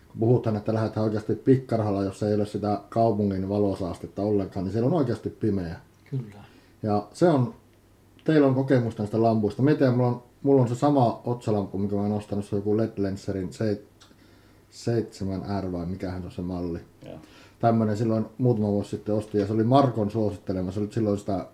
[0.08, 4.86] Kun puhutaan, että lähdetään oikeasti pikkarhalla, jos ei ole sitä kaupungin valosaastetta ollenkaan, niin siellä
[4.86, 5.76] on oikeasti pimeä.
[6.10, 6.44] Kyllä.
[6.82, 7.54] Ja se on,
[8.24, 9.62] teillä on kokemusta näistä lampuista.
[9.62, 12.58] Mä tiedän, mulla on, mulla on se sama otsalamppu, mikä mä oon ostanut, se on
[12.58, 13.50] joku LED Lenserin
[14.70, 16.78] 7R vai mikähän se on se malli.
[17.06, 17.18] Joo.
[17.58, 20.72] Tämmönen silloin muutama vuosi sitten ostin ja se oli Markon suosittelema.
[20.72, 21.46] Se oli silloin sitä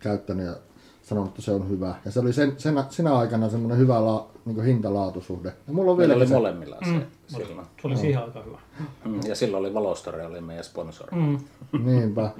[0.00, 0.56] käyttänyt ja
[1.02, 1.94] sanonut, että se on hyvä.
[2.04, 5.52] Ja se oli sen, sen, sinä aikana semmoinen hyvä la, niin hinta-laatusuhde.
[5.66, 6.34] Ja mulla on vielä oli se.
[6.34, 7.02] molemmilla se mm.
[7.26, 7.66] silloin.
[7.82, 8.58] Se oli siihen aikaan hyvä.
[9.04, 11.16] Mm, Ja silloin oli Valostore oli meidän sponsori.
[11.16, 11.38] Mm.
[11.84, 12.30] Niinpä.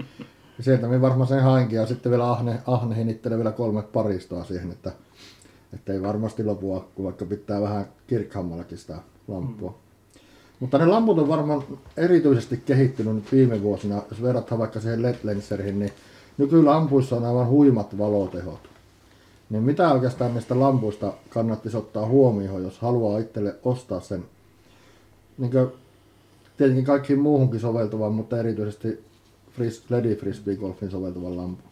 [0.58, 4.44] Ja sieltä minä varmaan sen hainkin ja sitten vielä Ahne, Ahne hinittelee vielä kolme paristoa
[4.44, 4.92] siihen, että
[5.74, 8.96] Että ei varmasti lopu akku, vaikka pitää vähän kirkkaammallakin sitä
[9.28, 9.70] lampua.
[9.70, 9.76] Mm.
[10.60, 11.64] Mutta ne lamput on varmaan
[11.96, 15.16] erityisesti kehittynyt nyt viime vuosina, jos verrataan vaikka siihen led
[15.72, 15.92] niin
[16.38, 18.70] nykylampuissa on aivan huimat valotehot.
[19.50, 24.24] Niin mitä oikeastaan niistä lampuista kannattaisi ottaa huomioon, jos haluaa itselle ostaa sen,
[25.38, 25.68] niin kuin,
[26.56, 29.04] tietenkin kaikkiin muuhunkin soveltuvan, mutta erityisesti
[29.52, 31.70] fris, LED Frisbee Golfin soveltuvan lampun?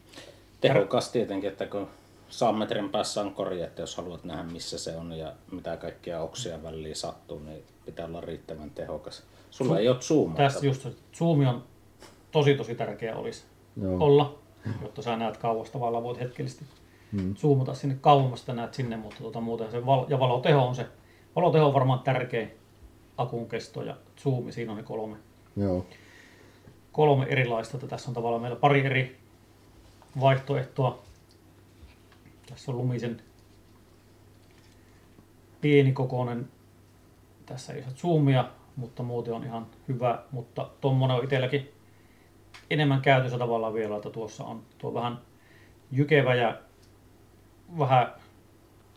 [0.61, 1.87] Tehokas tietenkin, että kun
[2.29, 6.21] saa metrin päässä on kori, että jos haluat nähdä missä se on ja mitä kaikkia
[6.21, 9.23] oksia väliin sattuu, niin pitää olla riittävän tehokas.
[9.51, 10.35] Sulla Su- ei ole zoom.
[10.35, 11.65] Tässä just zoomi on
[12.31, 13.45] tosi tosi tärkeä olisi
[13.83, 13.97] Joo.
[14.01, 14.39] olla,
[14.83, 16.65] jotta sä näet kauas tavallaan voit hetkellisesti
[17.13, 17.37] hmm.
[17.37, 20.87] zoomata sinne kauemmasta näet sinne, mutta tuota, muuten se val- ja valoteho on se,
[21.37, 22.51] valoteho on varmaan tärkein
[23.17, 25.17] akun kesto ja zoomi, siinä on ne kolme.
[25.57, 25.87] Joo.
[26.93, 29.19] Kolme erilaista, että tässä on tavallaan meillä pari eri
[30.21, 31.03] vaihtoehtoa.
[32.51, 33.23] Tässä on lumisen
[35.61, 36.49] pienikokoinen,
[37.47, 38.45] tässä ei saa zoomia,
[38.77, 41.73] mutta muuten on ihan hyvä, mutta tuommoinen on itselläkin
[42.71, 45.19] enemmän käytössä tavallaan vielä, että tuossa on tuo vähän
[45.91, 46.59] jykevä ja
[47.79, 48.13] vähän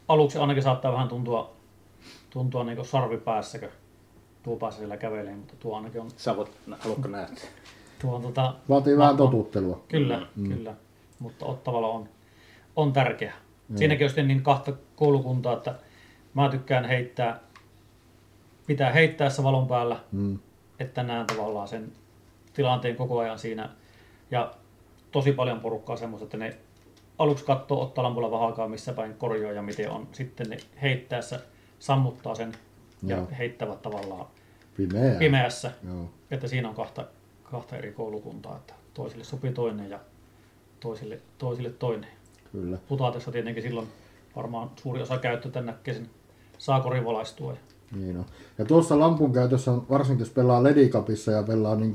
[0.08, 1.56] aluksi ainakin saattaa vähän tuntua,
[2.30, 3.70] tuntua niin sarvi päässäkö
[4.44, 6.12] tuo päässä siellä kävelee, mutta tuo ainakin on...
[6.18, 7.34] Sä voit, haluatko nähdä?
[8.02, 8.56] Tuo on tota...
[8.70, 9.84] Vaatii vähän totuttelua.
[9.88, 10.50] Kyllä, mm.
[10.50, 10.76] kyllä.
[11.20, 12.10] Mutta ottavalla on,
[12.76, 13.34] on tärkeä.
[13.70, 13.78] Mm.
[13.78, 15.76] Siinäkin on niin kahta koulukuntaa, että
[16.34, 17.40] mä tykkään heittää,
[18.68, 20.40] pitää heittää se valon päällä, mm.
[20.80, 21.92] että näen tavallaan sen
[22.54, 23.70] tilanteen koko ajan siinä.
[24.32, 24.54] Ja
[25.12, 26.58] tosi paljon porukkaa semmoista, että ne
[27.18, 30.08] aluksi katsoo, ottaa lampulla vahakaa missä päin korjoa ja miten on.
[30.12, 31.40] Sitten ne heittäessä
[31.80, 32.52] sammuttaa sen
[33.04, 33.28] ja Joo.
[33.38, 34.26] heittävät tavallaan
[34.78, 35.20] Pimeä.
[35.20, 35.72] pimeässä.
[35.88, 36.10] Joo.
[36.32, 37.06] Että siinä on kahta,
[37.44, 40.00] kahta eri koulukuntaa, että toisille sopii toinen ja
[40.80, 42.10] toisille, toisille toinen.
[42.52, 42.78] Kyllä.
[42.88, 43.88] Putatessa tietenkin silloin
[44.36, 46.10] varmaan suuri osa käyttö näkee sen
[46.58, 47.54] saako rivolaistua.
[47.96, 48.26] Niin on.
[48.58, 51.94] Ja tuossa lampun käytössä on, varsinkin jos pelaa ledikapissa ja pelaa niin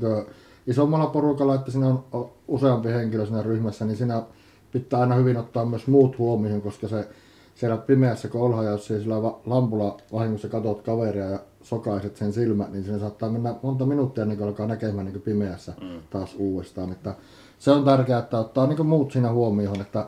[0.67, 4.23] isommalla porukalla, että siinä on useampi henkilö siinä ryhmässä, niin siinä
[4.71, 7.07] pitää aina hyvin ottaa myös muut huomioon, koska se
[7.55, 9.15] siellä pimeässä kolha, jos sillä
[9.45, 14.37] lampulla vahingossa katot kaveria ja sokaiset sen silmät, niin siinä saattaa mennä monta minuuttia ennen
[14.37, 15.99] kuin alkaa näkemään niin pimeässä mm.
[16.09, 16.91] taas uudestaan.
[16.91, 17.15] Että
[17.59, 20.07] se on tärkeää, että ottaa niin muut siinä huomioon, että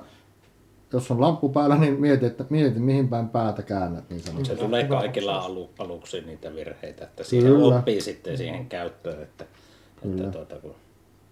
[0.93, 4.09] jos on lamppu päällä, niin mieti, että mieti mihin päin päätä käännät.
[4.09, 7.77] Niin Se tulee kaikilla alu, aluksi niitä virheitä, että siihen Kyllä.
[7.77, 9.45] oppii sitten siihen käyttöön, että,
[10.05, 10.75] että tuota, kun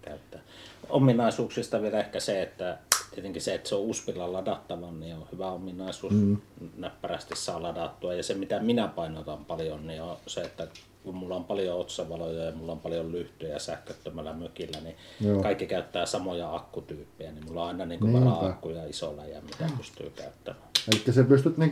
[0.02, 0.40] käyttää.
[0.90, 2.78] Ominaisuuksista vielä ehkä se, että
[3.12, 6.14] tietenkin se, että se on uspilla ladattava, niin on hyvä ominaisuus.
[6.14, 6.38] Mm.
[6.78, 8.14] Näppärästi saa ladattua.
[8.14, 10.68] Ja se, mitä minä painotan paljon, niin on se, että
[11.08, 15.42] kun mulla on paljon otsavaloja ja mulla on paljon lyhtyjä sähköttömällä mökillä, niin Joo.
[15.42, 20.68] kaikki käyttää samoja akkutyyppejä, niin mulla on aina niin vara-akkuja isolla ja mitä pystyy käyttämään.
[20.92, 21.72] Eli se pystyt niin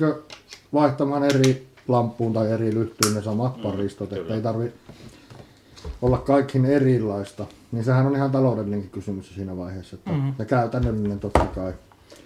[0.74, 4.74] vaihtamaan eri lampuun tai eri lyhtyyn ne samat mm, paristot, että ei tarvi
[6.02, 7.46] olla kaikkiin erilaista.
[7.72, 9.96] Niin sehän on ihan taloudellinenkin kysymys siinä vaiheessa.
[9.96, 10.34] Että, mm-hmm.
[10.40, 11.74] Ja käytännöllinen totta kai.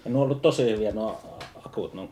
[0.04, 1.20] Ja ne on ollut tosi hyviä nuo
[1.64, 2.08] akut, ne on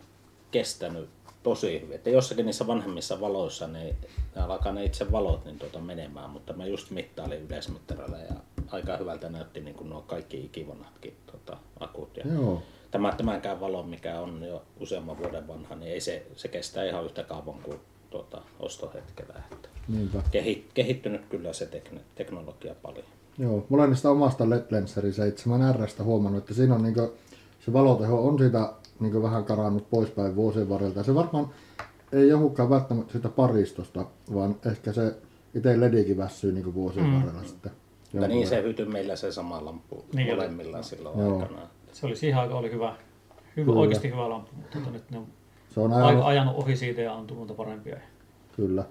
[0.50, 1.08] kestänyt
[1.48, 1.96] tosi hyvin.
[1.96, 3.96] Että jossakin niissä vanhemmissa valoissa niin
[4.36, 8.34] ne alkaa ne itse valot niin tuota menemään, mutta mä just mittailin yleismittarilla ja
[8.70, 12.16] aika hyvältä näytti niin kuin nuo kaikki ikivanhatkin tuota, akut.
[12.16, 12.62] Ja Joo.
[12.90, 17.04] Tämä, tämänkään valo, mikä on jo useamman vuoden vanha, niin ei se, se kestää ihan
[17.04, 17.80] yhtä kauan kuin
[18.10, 19.34] tuota, ostohetkellä.
[19.52, 19.68] Että
[20.74, 23.04] kehittynyt kyllä se tekn, teknologia paljon.
[23.38, 27.10] Joo, mulla on niistä omasta LED Lenseri 7 R huomannut, että siinä on niin kuin,
[27.60, 31.02] se valoteho on siitä niin vähän karannut poispäin vuosien varrelta.
[31.02, 31.50] Se varmaan
[32.12, 35.14] ei johonkaan välttämättä sitä paristosta, vaan ehkä se
[35.54, 37.14] itse ledikin väsyy niin vuosien mm.
[37.14, 37.72] varrella sitten.
[38.12, 40.84] Mutta niin se hyty meillä se sama lamppu niin molemmilla oli.
[40.84, 41.40] silloin Joo.
[41.40, 41.60] aikana.
[41.92, 42.94] Se oli siihen aikaan oli hyvä,
[43.56, 45.26] hyvä oikeasti hyvä lamppu, mutta tota nyt ne on,
[45.74, 47.96] se on ajanut, ajanut ohi siitä ja on tullut parempia.
[48.56, 48.84] Kyllä.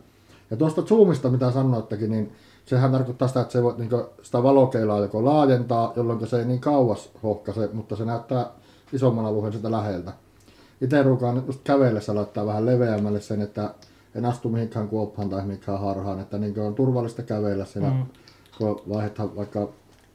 [0.52, 2.32] Ja tuosta zoomista, mitä sanoittekin, niin
[2.66, 3.90] sehän tarkoittaa sitä, että se voi niin
[4.22, 8.50] sitä valokeilaa joko laajentaa, jolloin se ei niin kauas hohkase, mutta se näyttää
[8.94, 10.14] isomman alueen sitä läheltä.
[10.82, 13.74] Itse ruukaan just kävellessä laittaa vähän leveämmälle sen, että
[14.16, 18.06] en astu mihinkään kuoppaan tai mihinkään harhaan, että niin on turvallista kävellä siinä, mm.
[18.58, 19.70] kun vaihdetaan vaikka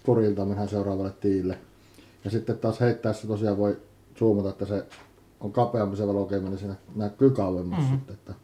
[0.07, 1.59] korilta mennään seuraavalle tiille.
[2.25, 3.77] Ja sitten taas heittäessä tosiaan voi
[4.19, 4.85] zoomata, että se
[5.41, 7.97] on kapeampi se valokeima, niin siinä näkyy kauemmas mm-hmm.
[7.97, 8.15] sitten.
[8.15, 8.35] Että,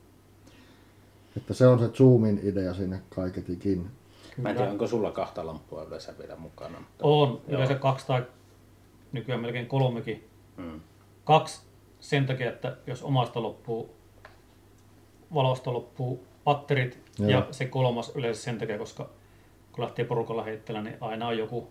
[1.36, 3.90] että se on se zoomin idea sinne kaiketikin.
[4.36, 6.78] Mä en tiedä, onko sulla kahta lamppua yleensä vielä mukana?
[6.78, 7.04] Mutta...
[7.04, 8.22] On, yleensä kaksi tai
[9.12, 10.28] nykyään melkein kolmekin.
[10.56, 10.80] Mm.
[11.24, 11.60] Kaksi
[12.00, 13.94] sen takia, että jos omasta loppuu,
[15.34, 17.30] valosta loppuu patterit Joo.
[17.30, 19.10] ja se kolmas yleensä sen takia, koska
[19.72, 21.68] kun lähtee porukalla heittelemään, niin aina on joku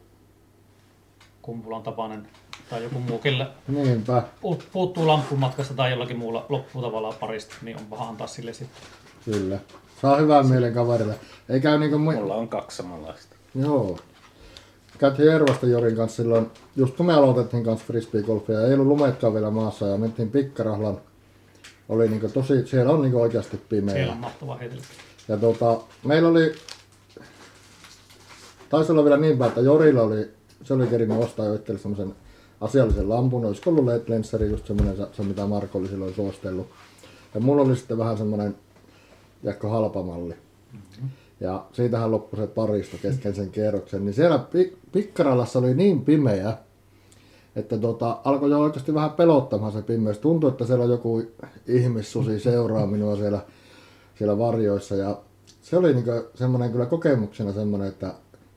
[1.42, 2.28] kumpulan tapainen
[2.70, 4.24] tai joku muu, kellä Niinpä.
[4.42, 8.82] puut- puuttuu lamppumatkasta tai jollakin muulla loppuu tavallaan parista, niin on paha antaa sille sitten.
[9.26, 9.60] Kyllä.
[10.02, 11.16] Saa hyvän mielen kaverille.
[11.50, 13.36] Ei käy niinku mu- Mulla on kaksi samanlaista.
[13.56, 14.00] Joo.
[14.98, 19.52] Käytiin Ervasta Jorin kanssa silloin, just kun me aloitettiin kanssa frisbeegolfia, ei ollut lumetkaan vielä
[19.52, 21.02] maassa ja mentiin Pikkarahlan.
[21.90, 23.96] Oli niinku tosi, siellä on niinku oikeasti pimeä.
[23.96, 24.84] Siellä on mahtava heitellä.
[25.28, 26.54] Ja tota, meillä oli,
[28.70, 30.32] taisi olla vielä niin päin, että Jorilla oli,
[30.64, 32.16] se oli kerinyt ostaa jo itselle semmoisen
[32.62, 36.68] asiallisen lampun, olisiko ollut LED Lenseri, just semmoinen, se, mitä Marko oli silloin suostellut.
[37.34, 38.56] Ja mulla oli sitten vähän semmoinen,
[39.44, 40.47] jääkö halpa malli.
[41.40, 44.06] Ja siitähän loppui se paristo kesken sen kierroksen.
[44.06, 46.58] Niin siellä Pik- Pikkaralassa oli niin pimeä,
[47.56, 50.20] että tota, alkoi jo oikeasti vähän pelottamaan se pimeys.
[50.20, 51.24] Tuntui, että siellä joku
[51.68, 53.40] ihmissusi seuraa minua siellä,
[54.18, 54.96] siellä varjoissa.
[54.96, 55.18] Ja
[55.62, 58.14] se oli niinku semmoinen kyllä kokemuksena semmoinen, että,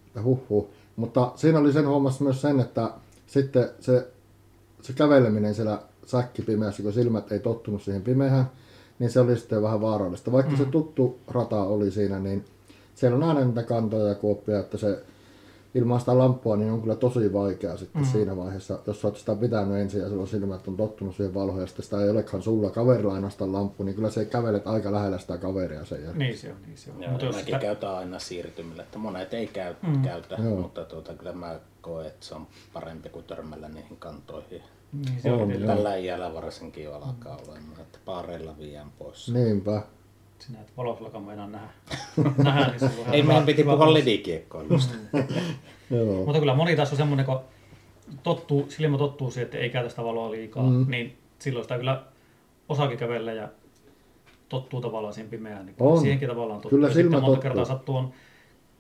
[0.07, 0.69] että huh, huh.
[0.97, 2.91] Mutta siinä oli sen huomassa myös sen, että
[3.27, 4.09] sitten se,
[4.83, 8.51] se käveleminen siellä säkkipimeässä, kun silmät ei tottunut siihen pimeään,
[8.99, 10.33] niin se oli sitten vähän vaarallista.
[10.33, 10.59] Vaikka mm.
[10.59, 12.45] se tuttu rata oli siinä, niin
[13.01, 15.03] siellä on aina niitä kantoja ja kuoppia, että se
[15.75, 18.09] ilman sitä lamppua niin on kyllä tosi vaikea sitten mm.
[18.09, 21.61] siinä vaiheessa, jos sä oot sitä pitänyt ensin ja silloin silmät on tottunut siihen valhoon
[21.61, 25.19] ja sitten sitä ei olekaan sulla kaverilla ainoastaan lamppu, niin kyllä se kävelet aika lähellä
[25.19, 26.19] sitä kaveria sen jälkeen.
[26.19, 27.03] Niin se on, niin se on.
[27.03, 30.03] Joo, Mutta jos mäkin sitä, käytän aina siirtymillä, että monet ei käy, mm.
[30.03, 30.61] käytä, Joo.
[30.61, 34.63] mutta tuota, kyllä mä koen, että se on parempi kuin törmällä niihin kantoihin.
[34.93, 35.63] niin se on, On.
[35.67, 39.33] Tällä iällä varsinkin jo alkaa olemaan, että paareilla viiän pois.
[39.33, 39.83] Niinpä.
[40.41, 41.69] Sinä et valoslakaan meinaa nähdä.
[42.45, 44.95] nähdä niin Ei meidän piti puhua lidikiekkoilusta.
[45.91, 46.25] Joo.
[46.25, 47.41] Mutta kyllä moni taas on semmoinen, kun
[48.23, 50.87] tottuu, silmä tottuu siihen, että ei käytä sitä valoa liikaa, mm.
[50.89, 52.03] niin silloin sitä kyllä
[52.69, 53.49] osaakin kävellä ja
[54.49, 55.67] tottuu tavallaan siihen pimeään.
[55.67, 56.01] Niin On.
[56.01, 56.71] Siihenkin tavallaan tottuu.
[56.71, 57.43] Kyllä ja sitten silmä monta tottuu.
[57.43, 58.13] kertaa sattuu on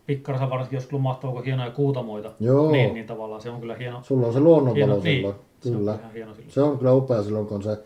[0.07, 2.73] pikkarassa varsinkin, jos lumahtaa onko hienoja kuutamoita, Joo.
[2.73, 4.01] niin, niin tavallaan se on kyllä hieno.
[4.03, 5.35] Sulla on se luonnonvalo hieno silloin.
[5.65, 5.93] niin, Kyllä.
[5.97, 6.53] Se on hieno silloin.
[6.53, 7.79] Se on kyllä upea silloin, kun se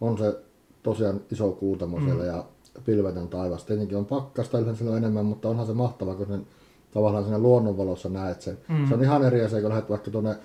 [0.00, 0.36] on se
[0.82, 2.04] tosiaan iso kuutamo mm.
[2.04, 2.44] siellä ja
[2.84, 3.64] pilvetön taivas.
[3.64, 6.46] Tietenkin on pakkasta yleensä silloin enemmän, mutta onhan se mahtava, kun sen
[6.94, 8.58] tavallaan siinä luonnonvalossa näet sen.
[8.68, 8.88] Mm.
[8.88, 10.36] Se on ihan eri asia, kun lähdet vaikka tuonne,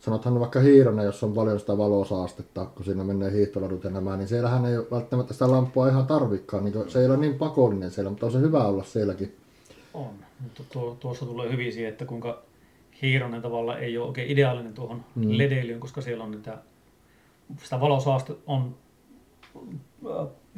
[0.00, 4.28] sanothan vaikka Hiironen, jos on paljon sitä valosaastetta, kun siinä menee hiihtoladut ja nämä, niin
[4.28, 6.64] siellähän ei välttämättä sitä lamppua ihan tarvikkaan.
[6.64, 9.36] Niin se ei ole niin pakollinen siellä, mutta on se hyvä olla sielläkin.
[9.94, 12.42] On, mutta tuo, tuossa tulee hyvin siihen, että kuinka
[13.02, 15.38] hiironen tavalla ei ole oikein ideaalinen tuohon mm.
[15.38, 16.58] ledeilyyn, koska siellä on niitä,
[17.62, 18.74] sitä valosaaste on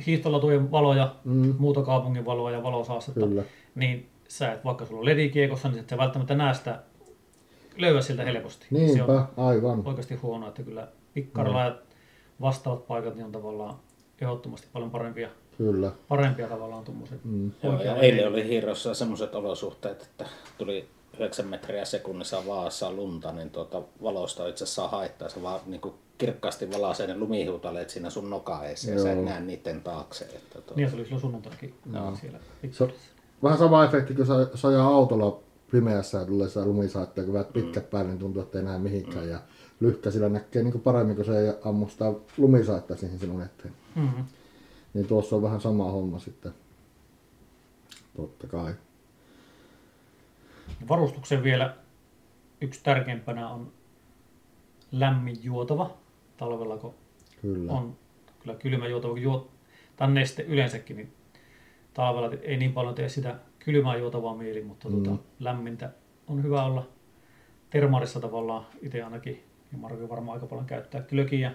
[0.06, 1.54] hiihtolatujen valoja, mm.
[1.58, 3.42] muuta kaupungin valoa ja valosaastetta, Kyllä.
[3.74, 6.82] niin sä et, vaikka sulla on ledikiekossa, niin et sä välttämättä näe sitä,
[7.76, 8.66] löyä siltä helposti.
[8.68, 9.82] Se Niinpä, on aivan.
[9.84, 11.74] oikeasti huono, että kyllä pikkarilla ja
[12.40, 13.74] vastaavat paikat niin on tavallaan
[14.20, 15.28] ehdottomasti paljon parempia,
[15.58, 15.92] Kyllä.
[16.08, 17.24] parempia tavallaan tuommoiset.
[17.24, 17.52] Mm.
[17.62, 20.26] Joo, ja eilen oli Hiirossa semmoiset olosuhteet, että
[20.58, 25.28] tuli 9 metriä sekunnissa vaassa lunta, niin tuota valosta itse asiassa haittaa.
[25.28, 29.40] Se vaan niin kuin kirkkaasti valaisee ne lumihiutaleet siinä sun nokaeessa ja sä et näe
[29.40, 30.24] niiden taakse.
[30.24, 31.74] Että tuota, Niin ja se oli silloin sunnuntainakin
[32.20, 32.38] siellä
[32.70, 32.88] Se
[33.42, 37.52] vähän sama efekti, kun sä, sä ajaa autolla pimeässä ja tulee sitä lumisaatteja, kun väät
[37.52, 39.28] pitkät päälle, niin tuntuu, että ei näe mihinkään.
[39.28, 39.38] Ja
[39.80, 43.74] lyhkäisillä näkee niin paremmin, kun se ei ammu sitä lumisaattea siihen sinun eteen.
[43.94, 44.24] Mm-hmm.
[44.94, 46.52] Niin tuossa on vähän sama homma sitten.
[48.16, 48.74] Totta kai.
[50.88, 51.76] Varustuksen vielä
[52.60, 53.72] yksi tärkeimpänä on
[54.92, 56.03] lämmin juotava
[56.36, 56.94] talvella, kun
[57.42, 57.72] Kyllä.
[57.72, 57.96] on
[58.40, 59.50] kyllä kylmä juotava, juot,
[59.96, 61.12] tai neste yleensäkin, niin
[61.94, 65.02] talvella ei niin paljon tee sitä kylmää juotavaa mieli, mutta mm.
[65.02, 65.90] tuota, lämmintä
[66.26, 66.88] on hyvä olla
[67.70, 71.52] termarissa tavallaan, itse ainakin, ja Marko varmaan aika paljon käyttää glögiä,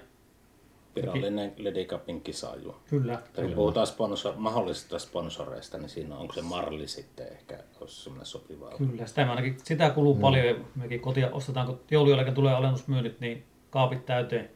[0.96, 2.76] virallinen Ledicapin kisaju.
[2.90, 8.26] kyllä, Kun puhutaan sponsor, mahdollisista sponsoreista, niin siinä onko se Marli sitten ehkä olisi semmoinen
[8.26, 8.72] sopiva.
[8.78, 10.22] kyllä, sitä, ainakin, sitä kuluu mm.
[10.22, 14.50] paljon, mekin kotia ostetaan, kun joulun jälkeen tulee alennusmyynnit, niin kaapit täyteen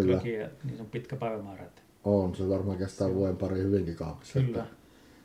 [0.00, 0.20] Kyllä.
[0.64, 4.40] niin se on pitkä päivämäärä, että On, se varmaan kestää vuoden pari hyvinkin kaapissa.
[4.40, 4.66] Kyllä.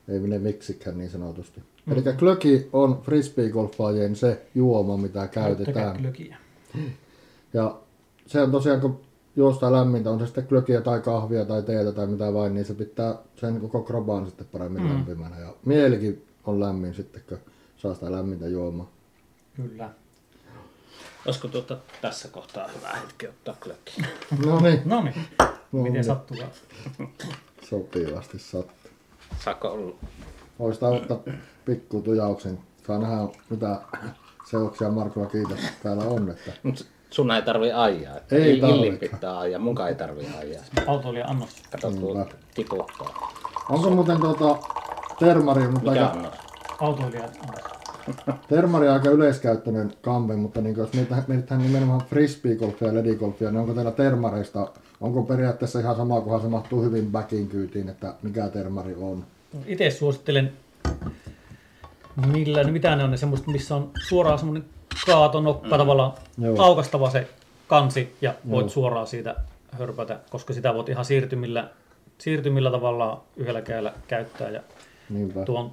[0.08, 1.64] Ei mene miksikään niin sanotusti.
[1.86, 1.94] Mm.
[1.94, 5.98] Eli glögi on frisbeegolfaajien se juoma, mitä käytetään.
[5.98, 6.38] glögiä.
[7.54, 7.80] Ja
[8.26, 9.00] se on tosiaan, kun
[9.36, 12.74] juostaa lämmintä, on se sitten glögiä tai kahvia tai teetä tai mitä vain, niin se
[12.74, 14.90] pitää sen koko kropaan sitten paremmin mm.
[14.90, 15.40] lämpimänä.
[15.40, 17.38] Ja mielikin on lämmin sitten, kun
[17.78, 18.92] saa sitä lämmintä juomaa.
[19.56, 19.90] Kyllä.
[21.28, 24.02] Olisiko tuota tässä kohtaa hyvä hetki ottaa klökki?
[24.46, 25.16] No niin, No niin,
[25.72, 26.38] No miten sattuu?
[27.70, 28.92] sopivasti sattuu.
[29.46, 29.96] Saako olla?
[30.60, 31.18] Voisi ottaa
[31.66, 32.60] pikku tujauksen.
[32.88, 33.16] Saa nähdä,
[33.50, 33.80] mitä
[34.50, 36.30] seoksia Markolla kiitos täällä on.
[36.30, 38.18] Että Mut sun ei tarvi ajaa.
[38.18, 40.64] Että Ei Illin pitää ajaa, munkaan ei tarvi ajaa.
[40.88, 41.50] Autoilija annos.
[41.72, 43.32] Kato tuolta tiputtaa.
[43.70, 44.58] onko muuten tuota
[45.20, 46.34] termari, mutta Mikä aika, annos?
[46.80, 47.57] Autoilija annos.
[48.50, 50.90] Termari on aika yleiskäyttöinen kampe, mutta niin jos
[51.28, 56.48] mietitään nimenomaan frisbeegolfia ja ledigolfia, niin onko teillä termareista, onko periaatteessa ihan sama, kunhan se
[56.48, 59.26] mahtuu hyvin backin kyytiin, että mikä termari on?
[59.66, 60.54] Itse suosittelen,
[62.32, 64.66] millä, mitä ne on ne semmoista, missä on suoraan semmoinen
[65.06, 65.78] kaatonokka mm.
[65.78, 66.62] tavallaan Joo.
[66.62, 67.28] aukastava se
[67.68, 68.70] kansi ja voit Joo.
[68.70, 69.36] suoraan siitä
[69.72, 71.70] hörpätä, koska sitä voit ihan siirtymillä,
[72.18, 74.50] siirtymillä tavalla yhdellä kädellä käyttää.
[74.50, 74.62] Ja
[75.10, 75.46] Niinpä.
[75.46, 75.72] tuon,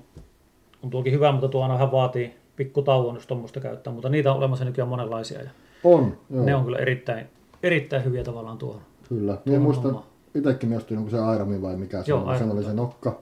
[0.84, 4.32] on tuokin hyvä, mutta tuo aina vähän vaatii pikku tauon, jos tuommoista käyttää, mutta niitä
[4.32, 5.42] on olemassa nykyään monenlaisia.
[5.42, 5.50] Ja
[5.84, 6.44] on, joo.
[6.44, 7.26] Ne on kyllä erittäin,
[7.62, 8.82] erittäin hyviä tavallaan tuohon.
[9.08, 9.38] Kyllä.
[9.44, 10.00] Minä muistan,
[10.34, 13.18] itsekin minä ostin se Airami vai mikä se Joo, on, sen oli se nokka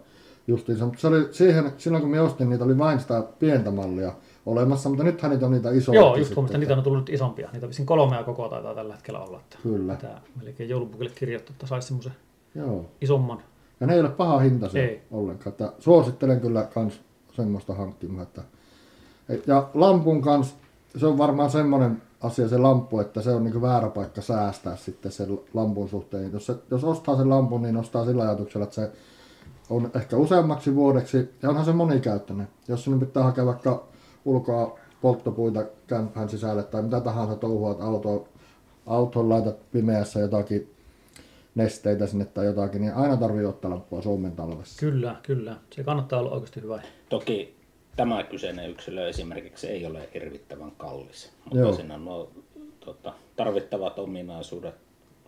[0.46, 0.85] justiinsa.
[0.85, 4.12] Mutta se oli siihen, silloin kun minä ostin, niitä oli vain sitä pientä mallia
[4.46, 6.01] olemassa, mutta nythän niitä on niitä isoja.
[6.01, 7.48] Joo, just huomista, niitä on tullut isompia.
[7.53, 9.40] Niitä visin kolmea koko taitaa tällä hetkellä olla.
[9.40, 9.96] Että Kyllä.
[9.96, 12.12] Tämä melkein joulupukille kirjoittu, että saisi semmoisen
[12.55, 12.85] Joo.
[13.01, 13.42] isomman.
[13.81, 15.48] Ja ne ei ole paha hinta se ollenkaan.
[15.48, 17.01] Että suosittelen kyllä kans
[17.33, 18.23] semmoista hankkimaan.
[18.23, 18.42] Että,
[19.29, 20.55] et, ja lampun kanssa,
[20.97, 25.12] se on varmaan semmoinen asia se lampu, että se on niin väärä paikka säästää sitten
[25.12, 26.33] sen lampun suhteen.
[26.33, 28.90] Jos, se, jos ostaa sen lampun, niin ostaa sillä ajatuksella, että se
[29.71, 32.49] on ehkä useammaksi vuodeksi, ja onhan se monikäyttöinen.
[32.68, 33.85] Jos sinun pitää hakea vaikka
[34.25, 38.29] ulkoa polttopuita kämppään sisälle tai mitä tahansa touhua, että auto,
[38.87, 40.71] auton laitat pimeässä jotakin
[41.55, 44.81] nesteitä sinne tai jotakin, niin aina tarvii ottaa lampua Suomen talvessa.
[44.81, 45.57] Kyllä, kyllä.
[45.71, 46.83] Se kannattaa olla oikeasti hyvä.
[47.09, 47.57] Toki
[47.97, 51.73] tämä kyseinen yksilö esimerkiksi ei ole hirvittävän kallis, mutta Joo.
[51.73, 52.33] siinä on nuo
[52.81, 54.75] tota, tarvittavat ominaisuudet.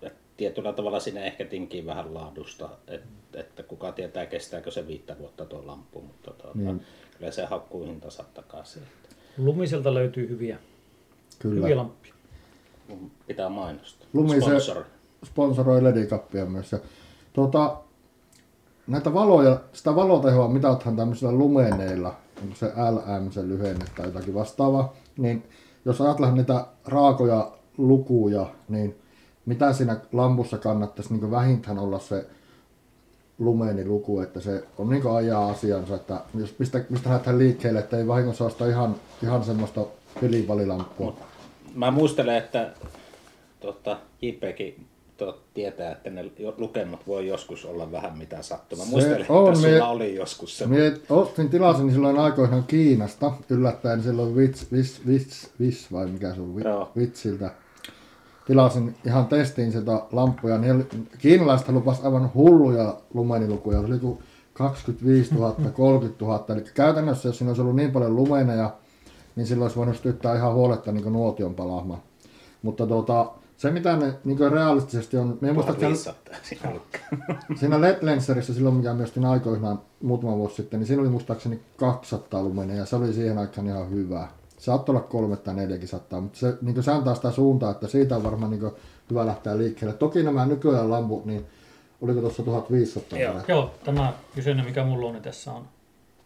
[0.02, 5.18] Et tietyllä tavalla siinä ehkä tinkii vähän laadusta, että, että kuka tietää kestääkö se viittä
[5.18, 6.82] vuotta tuo lamppu, mutta tuota, niin.
[7.18, 8.82] kyllä se hakkuuhinta saa takaisin.
[9.38, 10.58] Lumiselta löytyy hyviä,
[11.38, 11.60] kyllä.
[11.60, 12.14] hyviä lamppuja.
[13.26, 14.08] Pitää mainostaa.
[14.12, 14.84] Lumise Sponsor.
[15.24, 16.72] Sponsoroi ledikappia myös.
[16.72, 16.78] Ja,
[17.32, 17.76] tuota,
[18.86, 24.92] näitä valoja, sitä valotehoa mitathan tämmöisillä lumeneilla, onko se LM se lyhenne tai jotakin vastaavaa,
[25.16, 25.44] niin
[25.84, 28.98] jos ajatellaan niitä raakoja lukuja, niin
[29.46, 32.26] mitä siinä lampussa kannattaisi niin vähintään olla se
[33.84, 38.06] luku, että se on niin ajaa asiansa, että jos mistä, mistä lähdetään liikkeelle, että ei
[38.06, 39.80] vahingossa ostaa ihan, ihan semmoista
[40.20, 41.16] pilipalilamppua.
[41.74, 42.70] Mä muistelen, että
[43.60, 44.86] tuota, JPkin
[45.54, 48.78] tietää, että ne lukemat voi joskus olla vähän mitä sattuu.
[48.78, 50.66] Mä muistelen, on, että sulla oli joskus se.
[50.66, 56.40] Mie ostin tilasin silloin aikoinaan Kiinasta, yllättäen silloin Vits, Vits, Vits, Vits vai mikä se
[56.40, 56.54] on,
[56.96, 57.50] Vitsiltä.
[58.46, 64.18] Tilasin ihan testiin sitä lampuja, niin kiinalaiset lupas aivan hulluja lumenilukuja, se oli kuin
[64.52, 68.70] 25 000, 30 000, eli käytännössä jos siinä olisi ollut niin paljon lumeneja,
[69.36, 72.02] niin silloin olisi voinut sytyttää ihan huoletta niin nuotion palaamaan.
[72.62, 73.32] Mutta tuota,
[73.64, 75.38] se mitä ne niin realistisesti on...
[75.40, 76.36] Me muista, että
[77.56, 82.42] siinä LED Lenserissa silloin, mikä myös aikoinaan muutama vuosi sitten, niin siinä oli muistaakseni 200
[82.42, 84.28] lumenia ja se oli siihen aikaan ihan hyvä.
[84.58, 88.16] Saattoi olla kolme tai neljäkin sattaa, mutta se, niin se antaa sitä suuntaa, että siitä
[88.16, 88.72] on varmaan niin
[89.10, 89.96] hyvä lähteä liikkeelle.
[89.96, 91.46] Toki nämä nykyään lamput, niin
[92.00, 93.18] oliko tuossa 1500?
[93.18, 95.64] Joo, joo, tämä kyseinen mikä mulla on, niin tässä on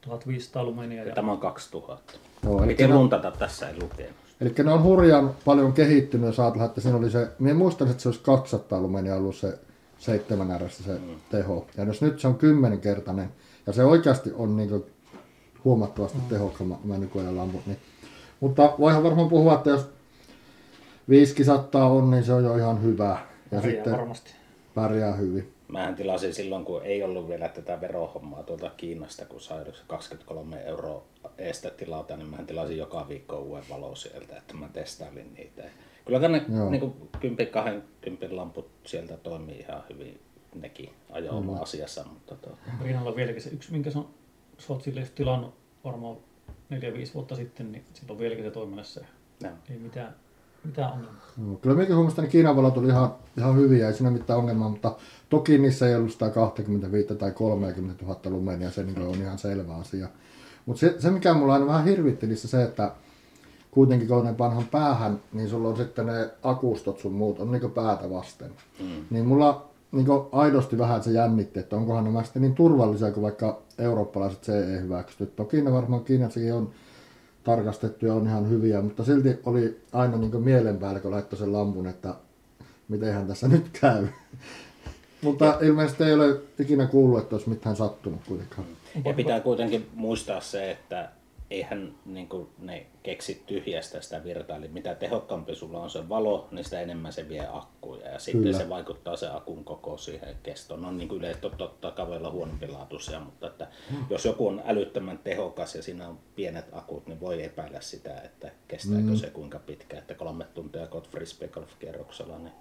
[0.01, 1.05] 1500 lumenia.
[1.05, 1.15] Ja...
[1.15, 2.13] Tämä on 2000.
[2.45, 4.28] Joo, Miten runtata tässä ei lukenut?
[4.41, 8.03] Eli ne on hurjan paljon kehittynyt, jos ajatellaan, että siinä oli se, minä muistan, että
[8.03, 9.59] se olisi 200 lumenia ollut se
[9.99, 11.15] 7 R se mm.
[11.31, 11.67] teho.
[11.77, 13.29] Ja jos nyt se on kymmenkertainen,
[13.67, 14.85] ja se oikeasti on niin
[15.65, 16.25] huomattavasti mm.
[16.29, 17.79] tehokkaammat nämä nykyajan lamput, niin
[18.41, 19.91] mutta voihan varmaan puhua, että jos
[21.09, 23.19] viisi sattaa on, niin se on jo ihan hyvä.
[23.51, 24.31] Ja pärjää sitten varmasti.
[24.75, 25.53] Pärjää hyvin.
[25.69, 31.05] Mähän tilasin silloin, kun ei ollut vielä tätä verohommaa tuolta Kiinasta, kun sai 23 euroa
[31.39, 35.63] eestä tilata, niin mä tilasin joka viikko uuden valo sieltä, että mä testailin niitä.
[36.05, 36.93] Kyllä ne niin
[38.31, 40.21] 10-20 lamput sieltä toimii ihan hyvin,
[40.55, 41.63] nekin ajoi mm.
[41.63, 42.05] asiassa.
[42.05, 42.59] Mutta to...
[42.83, 43.99] Rinnalla vieläkin se yksi, minkä sä
[44.69, 45.55] oot sille tilannut
[45.85, 46.17] varmaan
[46.75, 49.05] 4-5 vuotta sitten, niin silloin vieläkin se toiminnassa.
[49.43, 49.51] No.
[49.71, 50.15] Ei mitään,
[50.65, 51.23] mitään ongelmaa.
[51.37, 54.69] No, kyllä minäkin huomasin, että Kiinan valot oli ihan, ihan hyviä, ei siinä mitään ongelmaa,
[54.69, 54.97] mutta
[55.31, 59.75] toki niissä ei ollut sitä 25 tai 30 000 lumenia, se niin on ihan selvä
[59.75, 60.09] asia.
[60.67, 62.93] Mutta se, se, mikä mulla aina vähän hirvitti, niin se, että
[63.71, 67.71] kuitenkin kun ne vanhan päähän, niin sulla on sitten ne akustot sun muut, on niin
[67.71, 68.51] päätä vasten.
[68.81, 69.05] Mm.
[69.11, 73.63] Niin mulla niin aidosti vähän se jännitti, että onkohan nämä sitten niin turvallisia kuin vaikka
[73.79, 75.37] eurooppalaiset CE hyväksytyt.
[75.37, 76.71] Toki ne varmaan Kiinassakin on
[77.45, 81.53] tarkastettu ja on ihan hyviä, mutta silti oli aina niin mielen päällä, kun laittoi sen
[81.53, 82.15] lampun, että
[82.89, 84.07] mitenhän tässä nyt käy.
[85.23, 88.67] mutta ilmeisesti ei ole ikinä kuullut, että olisi mitään sattunut kuitenkaan.
[89.05, 91.09] Ja pitää kuitenkin muistaa se, että
[91.51, 96.49] eihän niin kuin, ne keksi tyhjästä sitä virtaa, eli mitä tehokkaampi sulla on se valo,
[96.51, 98.59] niin sitä enemmän se vie akkuja ja sitten Kyllä.
[98.59, 100.83] se vaikuttaa se akun koko siihen kestoon.
[100.83, 104.05] No niin kuin yleisesti totta, kaveilla huonompilaatuisia, mutta että Hmm.
[104.11, 108.51] jos joku on älyttömän tehokas ja siinä on pienet akut, niin voi epäillä sitä, että
[108.69, 112.53] kestääkö se kuinka pitkä, että kolme tuntia kot frisbee golf kierroksella, niin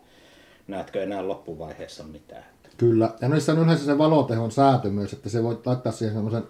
[0.68, 2.44] näetkö enää loppuvaiheessa mitään.
[2.78, 6.44] Kyllä, ja niissä on yleensä se valotehon säätö myös, että se voi laittaa siihen semmoisen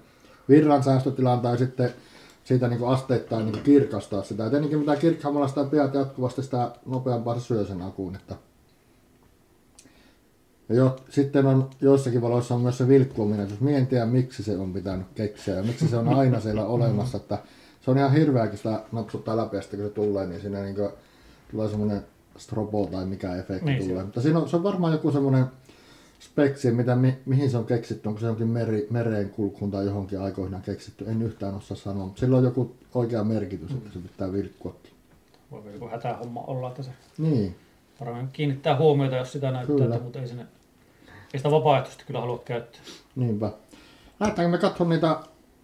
[0.50, 1.94] virran säästötilan tai sitten
[2.48, 4.44] siitä niin kuin asteittain niin kuin kirkastaa sitä.
[4.44, 8.16] Ja tietenkin mitä kirkkaammalla sitä pidät jatkuvasti, sitä nopeampaa se syö sen akun.
[8.16, 8.36] Että...
[10.70, 13.62] Ja jo, sitten on joissakin valoissa on myös se vilkkuominaisuus.
[13.62, 17.18] Mie en tiedä, miksi se on pitänyt keksiä ja miksi se on aina siellä olemassa.
[17.18, 17.38] Että
[17.82, 20.76] se on ihan hirveäkin sitä napsuttaa läpi ja sitten kun se tulee, niin siinä niin
[20.76, 20.90] kuin
[21.52, 22.06] tulee semmoinen
[22.38, 23.98] strobo tai mikä efekti Niin, tulee.
[23.98, 25.46] se- Mutta siinä on, se on varmaan joku semmoinen
[26.32, 30.22] speksi, mitä, mi, mihin se on keksitty, onko se jonkin meri, mereen kulkuun tai johonkin
[30.22, 34.34] aikoinaan keksitty, en yhtään osaa sanoa, mutta sillä on joku oikea merkitys, että se pitää
[34.34, 34.92] vilkkuakin.
[35.52, 37.56] Voi joku hätähomma olla, että se Niin,
[38.00, 39.96] varmaan kiinnittää huomiota, jos sitä näyttää, Kyllä.
[39.96, 40.46] että, mutta ei, sinne,
[41.34, 42.82] ei sitä vapaaehtoisesti kyllä halua käyttää.
[43.16, 43.52] niinpä.
[44.20, 45.20] Lähdetäänkö me katsomaan niitä,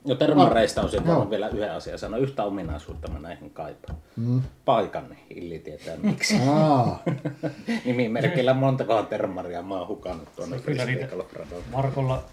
[0.05, 0.91] Jo termareista on Joo.
[0.91, 2.19] sitten vielä yhden asian sanoa.
[2.19, 3.97] Yhtä ominaisuutta mä näihin kaipaan.
[4.15, 4.41] mm.
[4.65, 6.39] Paikan, niin Illi tietää miksi.
[7.85, 11.63] Nimimerkillä montakohan termaria mä oon hukannut tuonne Frisbee-golfradolle.
[11.71, 12.23] Markolla,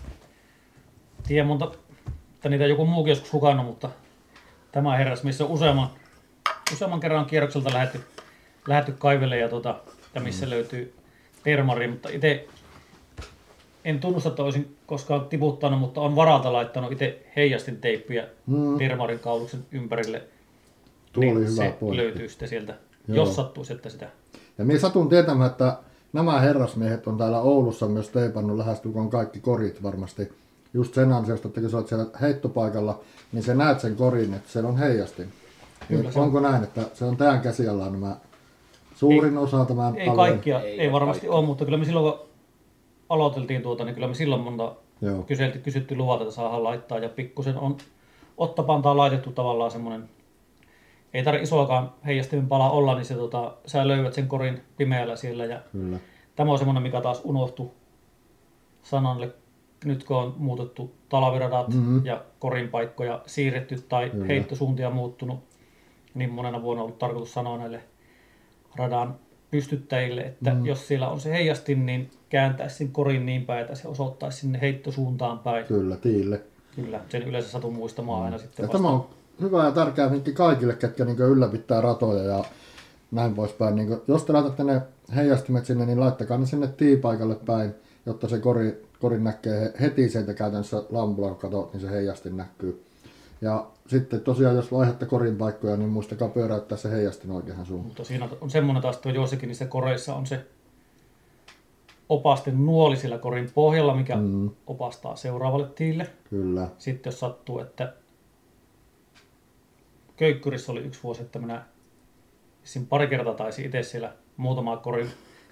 [1.29, 1.73] tiedän monta,
[2.35, 3.91] että niitä joku muukin joskus hukannut, mutta
[4.73, 5.89] tämä herras, missä on useamman,
[6.73, 8.01] useamman kerran kierrokselta lähetty,
[8.69, 9.81] lähetty kaivelle ja, tota,
[10.15, 10.51] ja missä mm.
[10.51, 10.95] löytyy
[11.43, 12.47] termari, mutta itse
[13.85, 18.79] en tunnusta, että olisin koskaan tiputtanut, mutta on varalta laittanut itse heijastin teippiä Mm.
[18.79, 20.23] termarin kauluksen ympärille.
[21.13, 21.97] Tuo oli hyvä Niin se pointti.
[21.97, 22.75] löytyy sitten sieltä,
[23.09, 23.17] Joo.
[23.17, 24.09] jos sattuisi, että sitä
[24.59, 25.77] ja minä satun tietämään, että
[26.13, 30.33] nämä herrasmiehet on täällä Oulussa myös teipannut lähestulkoon kaikki korit varmasti.
[30.75, 33.01] Just sen ansiosta, että kun sä oot siellä heittopaikalla,
[33.33, 35.29] niin sä näet sen korin, että siellä on heijastin.
[35.89, 36.25] Kyllä, Niin se on.
[36.25, 38.17] onko näin, että se on teidän käsiallaan nämä
[38.95, 41.39] suurin osa tämän Ei kaikkia, Ei ei, varmasti kaikkia.
[41.39, 42.27] ole, mutta kyllä me silloin kun
[43.11, 45.23] aloiteltiin tuota, niin kyllä me silloin monta Joo.
[45.23, 47.77] kyselty, kysytty luvat, että saadaan laittaa ja pikkusen on
[48.39, 50.09] ottapantaa laitettu tavallaan semmoinen,
[51.15, 55.45] ei tarvitse isoakaan heijastimen pala olla, niin se, tota, sä löydät sen korin pimeällä siellä
[55.45, 55.99] ja Kyllä.
[56.37, 57.71] tämä on semmoinen, mikä taas unohtui
[58.83, 59.31] sanalle,
[59.85, 62.07] nyt kun on muutettu talviradat Mhm.
[62.07, 64.25] ja korin paikkoja siirretty tai Kyllä.
[64.27, 65.41] heittosuuntia muuttunut,
[66.15, 67.83] niin monena vuonna on ollut tarkoitus sanoa näille
[68.77, 69.15] radan
[69.51, 70.67] pystyttäjille, että Mhm.
[70.67, 74.61] jos siellä on se heijastin, niin kääntäisi sen korin niin päin, että se osoittaisi sinne
[74.61, 75.67] heittosuuntaan päin.
[75.67, 76.41] Kyllä, tiille.
[76.77, 78.79] Kyllä, sen yleensä satun muistamaan aina sitten Ja vasta.
[78.79, 79.07] tämä on
[79.41, 82.45] hyvä ja tärkeä vinkki kaikille, ketkä niin ylläpitää ratoja ja
[83.11, 83.75] näin poispäin.
[83.77, 84.81] Niin jos te laitatte ne
[85.17, 87.75] heijastimet sinne, niin laittakaa ne sinne tiipaikalle päin,
[88.07, 92.37] jotta se kori, kori näkee he- heti sieltä käytännössä lampulla, kun katsot, niin se heijastin
[92.37, 92.85] näkyy.
[93.41, 97.87] Ja sitten tosiaan, jos vaihdatte korin paikkoja, niin muistakaa pyöräyttää se heijastin oikeaan suuntaan.
[97.89, 100.47] Mutta siinä on semmoinen taas, että joissakin niissä koreissa on se
[102.09, 106.07] opasten nuoli siellä korin pohjalla, mikä Mm, opastaa seuraavalle tiille.
[106.31, 106.69] kyllä.
[106.79, 107.93] Sitten jos sattuu, että
[110.17, 111.63] Köykkyrissä oli yksi vuosi, että minä
[112.65, 115.07] siinä pari kertaa taisin itse siellä muutama kori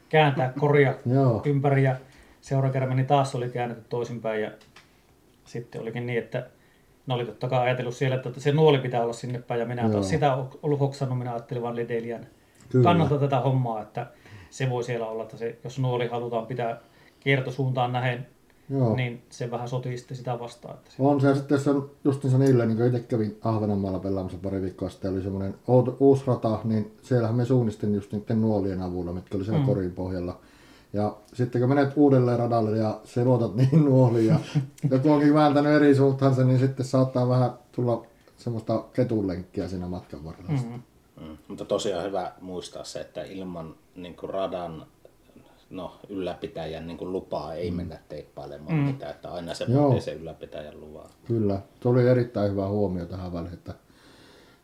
[0.08, 0.94] kääntää koria
[1.44, 1.96] ympäri ja
[2.40, 4.50] seuraava kerran meni taas oli käännetty toisinpäin ja
[5.44, 6.46] sitten olikin niin, että
[7.08, 9.82] ne oli totta kai ajatellut siellä, että se nuoli pitää olla sinne päin ja minä
[9.82, 9.92] Joo.
[9.92, 12.26] taas sitä ollut hoksannut, minä ajattelin vaan Lidelian
[12.82, 14.06] kannalta tätä hommaa, että
[14.50, 16.80] se voi siellä olla, että se, jos nuoli halutaan pitää
[17.20, 18.26] kiertosuuntaan nähen,
[18.70, 18.96] Joo.
[18.96, 20.74] niin se vähän sotii sitten sitä vastaan.
[20.74, 24.38] Että se, On se, sitten jos on justiinsa niille, niin kuin itse kävin Ahvenanmaalla pelaamassa
[24.42, 25.54] pari viikkoa sitten, oli semmoinen
[26.00, 29.66] uusi rata, niin siellähän me suunnistin just niiden nuolien avulla, mitkä oli siellä mm.
[29.66, 30.40] korin pohjalla.
[30.92, 34.38] Ja sitten kun menet uudelleen radalle ja selotat niihin nuoliin ja
[34.90, 40.50] joku onkin vääntänyt eri suuntaansa, niin sitten saattaa vähän tulla semmoista ketunlenkkiä siinä matkan varrella.
[40.50, 40.72] Mm.
[40.72, 40.82] mm,
[41.20, 41.36] Mm.
[41.48, 44.86] Mutta tosiaan hyvä muistaa se, että ilman niin kuin radan
[45.70, 48.82] no, ylläpitäjän niin kuin lupaa ei mennä teippailemaan mm.
[48.82, 51.10] mitään, että aina se vaatii sen ylläpitäjän luvan.
[51.24, 53.74] Kyllä, se oli erittäin hyvä huomio tähän väliin, että,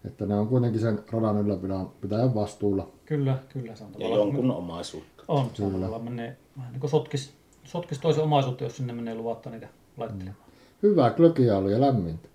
[0.04, 2.88] että ne on kuitenkin sen radan ylläpidon pitäjän vastuulla.
[3.06, 3.74] kyllä, kyllä.
[3.74, 5.13] Se on Ja jonkun omaisuutta.
[5.28, 9.14] On, se on tavallaan menee vähän niin kuin sotkis, sotkis toisen omaisuutta, jos sinne menee
[9.14, 10.36] luvatta niitä laittelemaan.
[10.82, 12.28] Hyvää klökiä oli ja lämmintä.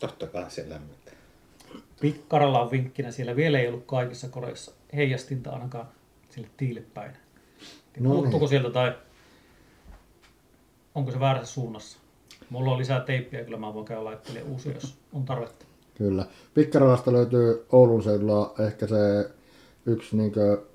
[0.00, 1.14] Totta kai se lämmittää.
[2.00, 5.88] Pikkaralla on vinkkinä, siellä vielä ei ollut kaikissa koreissa heijastinta ainakaan
[6.30, 7.10] sille tiille päin.
[8.00, 8.20] No niin.
[8.20, 8.92] Puuttuuko sieltä tai
[10.94, 11.98] onko se väärässä suunnassa?
[12.50, 15.66] Mulla on lisää teippiä, kyllä mä voin käydä laittelemaan uusia, jos on tarvetta.
[15.94, 16.26] Kyllä.
[16.54, 19.30] Pikkaralasta löytyy Oulun seudulla ehkä se
[19.86, 20.32] yksi niin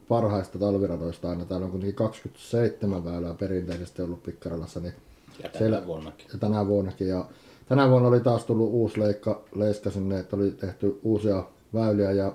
[0.07, 1.45] parhaista talviratoista aina.
[1.45, 4.93] Täällä on kuitenkin 27 väylää perinteisesti ollut Pikkaralassa, niin
[5.43, 6.25] Ja tänä Siellä- vuonnakin.
[6.33, 7.07] ja tänä vuonnakin.
[7.07, 7.25] Ja
[7.69, 11.43] tänä vuonna oli taas tullut uusi leikka, leiska sinne, että oli tehty uusia
[11.73, 12.33] väyliä ja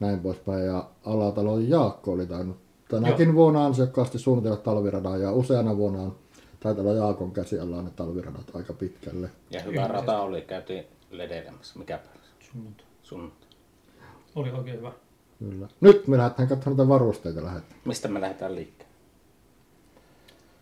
[0.00, 0.64] näin poispäin.
[0.66, 2.56] Ja Alatalon Jaakko oli tainnut
[2.88, 6.16] tänäkin vuonna ansiokkaasti suunnitella talviradan ja useana vuonna on
[6.60, 9.30] taitaa olla Jaakon käsi alla ne talviradat aika pitkälle.
[9.50, 11.78] Ja hyvä rata oli, käytiin ledeilemässä.
[11.78, 12.20] Mikä päivä?
[12.52, 12.86] Sunnuntai.
[13.02, 13.48] Sunnuntai.
[14.34, 14.92] Oli oikein hyvä.
[15.38, 15.68] Kyllä.
[15.80, 17.80] Nyt me lähdetään katsomaan niitä varusteita lähdetään.
[17.84, 18.94] Mistä me lähdetään liikkeelle?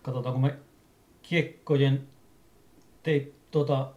[0.03, 0.55] Katsotaanko me
[1.23, 2.03] kiekkojen
[3.03, 3.91] teip, tuota,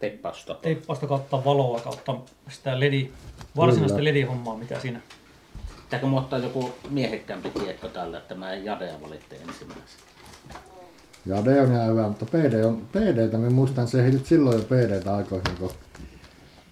[0.00, 0.54] Teippausta.
[0.54, 2.16] teippausta kautta valoa kautta
[2.50, 3.10] sitä ledi,
[3.56, 5.00] varsinaista ledihommaa, mikä siinä.
[5.84, 10.02] Pitääkö mu ottaa joku miehekkäämpi kiekko tällä, että mä en Jadea valitte ensimmäisenä?
[11.26, 14.64] Ja D on ihan hyvä, mutta PD on, PDtä, me muistan se heitit silloin jo
[14.64, 15.70] PDtä aikoihin, kun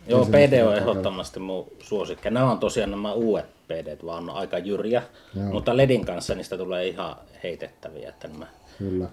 [0.09, 2.31] Joo, PD on ehdottomasti mun suosikki.
[2.31, 5.03] Nämä on tosiaan nämä uudet PD, vaan on aika jyrjä.
[5.35, 5.47] Joo.
[5.47, 8.09] Mutta LEDin kanssa niistä tulee ihan heitettäviä.
[8.09, 8.47] Että nämä...
[8.79, 9.07] Kyllä.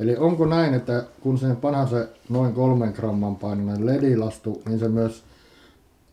[0.00, 4.88] Eli onko näin, että kun sen panhan se noin kolmen gramman painoinen ledilastu, niin se
[4.88, 5.22] myös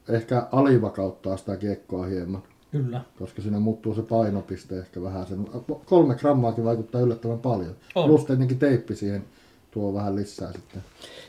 [0.09, 3.01] ehkä alivakauttaa sitä kiekkoa hieman, Kyllä.
[3.19, 5.27] koska siinä muuttuu se painopiste ehkä vähän.
[5.27, 5.47] Sen,
[5.85, 7.75] kolme grammaakin vaikuttaa yllättävän paljon.
[7.95, 8.09] On.
[8.09, 9.23] Plus tietenkin teippi siihen
[9.71, 10.83] tuo vähän lisää sitten.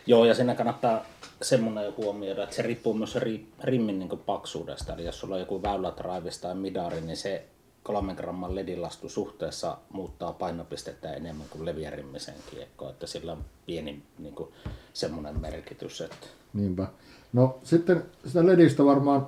[0.06, 1.04] Joo, ja siinä kannattaa
[1.42, 4.94] semmoinen huomioida, että se riippuu myös ri, rimmin niin paksuudesta.
[4.94, 7.44] Eli jos sulla on joku väylätraivis tai midari, niin se
[7.82, 12.88] kolmen gramman ledilastu suhteessa muuttaa painopistettä enemmän kuin leviärimmisen kiekko.
[12.88, 14.48] Että sillä on pieni niin kuin,
[14.92, 16.00] semmoinen merkitys.
[16.00, 16.26] Että...
[16.54, 16.86] Niinpä.
[17.32, 19.26] No sitten sitä ledistä varmaan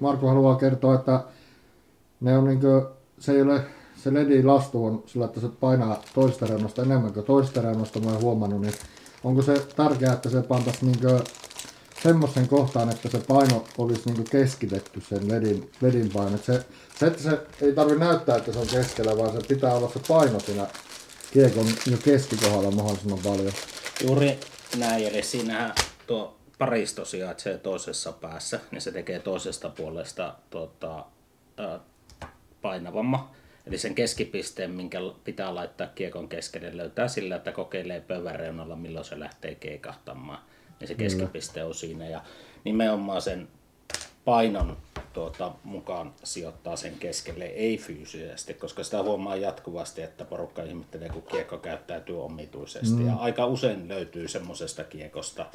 [0.00, 1.24] Marko haluaa kertoa, että
[2.20, 3.60] ne on niinkö, se ei ole,
[3.96, 8.22] se ledilastu on sillä, että se painaa toista reunasta enemmän kuin toista reunasta, mä oon
[8.22, 8.74] huomannut, niin
[9.24, 11.20] onko se tärkeää, että se pantaisi niinkö
[12.02, 16.36] semmoisen kohtaan, että se paino olisi niinkö keskitetty sen ledin, ledin paino.
[16.36, 16.64] Se,
[16.98, 20.00] se, että se ei tarvi näyttää, että se on keskellä, vaan se pitää olla se
[20.08, 20.66] paino siinä
[21.32, 23.52] kiekon jo keskikohdalla mahdollisimman paljon.
[24.04, 24.40] Juuri
[24.76, 25.74] näin, eli siinähän
[26.06, 30.34] tuo paristo sijaitsee toisessa päässä, niin se tekee toisesta puolesta
[31.56, 31.80] ää,
[32.62, 33.28] painavamman.
[33.70, 39.04] Eli sen keskipisteen, minkä pitää laittaa kiekon keskelle, löytää sillä, että kokeilee pöydän reunalla, milloin
[39.04, 40.38] se lähtee keikahtamaan.
[40.80, 42.08] Niin se keskipiste on siinä.
[42.08, 42.22] Ja
[42.64, 43.48] nimenomaan sen
[44.24, 44.76] painon
[45.12, 51.22] tuota, mukaan sijoittaa sen keskelle, ei fyysisesti, koska sitä huomaa jatkuvasti, että porukka ihmettelee, kun
[51.22, 53.00] kiekko käyttäytyy omituisesti.
[53.00, 53.06] Mm.
[53.06, 55.46] Ja aika usein löytyy semmoisesta kiekosta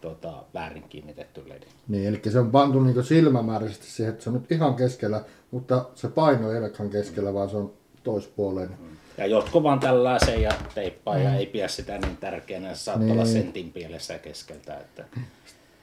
[0.00, 1.66] tuota, väärin kiinnitetty ledi.
[1.88, 5.84] Niin, eli se on pantu niin silmämääräisesti siihen, että se on nyt ihan keskellä, mutta
[5.94, 7.72] se paino ei olekaan keskellä, vaan se on
[8.04, 8.78] toispuoleinen.
[9.18, 11.22] Ja jotkut vaan tällaisen ja teippaa mm.
[11.24, 13.12] ja ei pidä sitä niin tärkeänä, se saattaa Niin.
[13.12, 14.76] olla sentin pielessä keskeltä.
[14.76, 15.04] Että...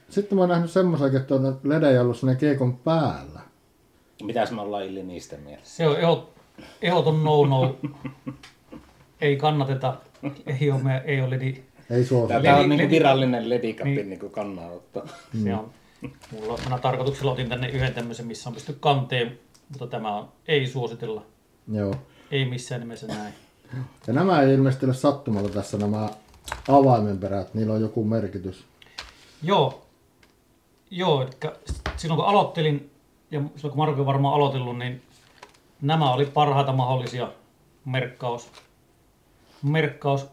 [0.09, 3.39] Sitten mä oon nähnyt semmoisen, että on ledejä ollut sinne kiekon päällä.
[4.23, 5.75] Mitäs me ollaan Illi niistä mielessä?
[5.75, 6.33] Se on ehot,
[6.81, 7.75] ehoton no-no.
[9.21, 9.95] ei kannateta.
[10.59, 11.63] Ei ole, me, ei ole ledi.
[11.89, 12.33] Ei suosi.
[12.43, 14.09] Tämä on niin ledi- virallinen ledikapin Niin.
[14.09, 14.31] niin.
[14.31, 15.03] kannanotto.
[15.43, 15.71] Se on,
[16.31, 20.67] mulla minä tarkoituksella otin tänne yhden tämmöisen, missä on pysty kanteen, mutta tämä on, ei
[20.67, 21.25] suositella.
[21.71, 21.95] Joo.
[22.31, 23.33] Ei missään nimessä näin.
[24.07, 26.09] Ja nämä ei ilmeisesti ole sattumalla tässä nämä
[26.67, 28.65] avaimenperät, niillä on joku merkitys.
[29.43, 29.85] Joo.
[30.91, 31.29] Joo, eli
[31.97, 32.91] silloin kun aloittelin,
[33.31, 35.01] ja silloin kun Marko on varmaan aloitellut, niin
[35.81, 37.31] nämä oli parhaita mahdollisia
[37.85, 38.51] merkkaus.
[39.63, 40.25] Merkkaus,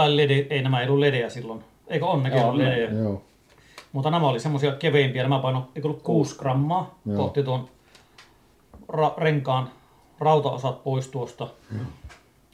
[0.00, 1.64] tai lede, ei nämä ei ollut ledejä silloin.
[1.88, 2.90] Eikö on nekin Joo, ollut ne- ledejä?
[2.90, 3.22] Joo.
[3.92, 5.22] Mutta nämä oli semmoisia keveimpiä.
[5.22, 7.16] Nämä paino, eikö ollut 6 grammaa Joo.
[7.16, 7.68] kohti tuon
[8.92, 9.70] ra- renkaan
[10.18, 11.48] rautaosat pois tuosta.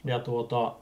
[0.05, 0.73] Ja tuota,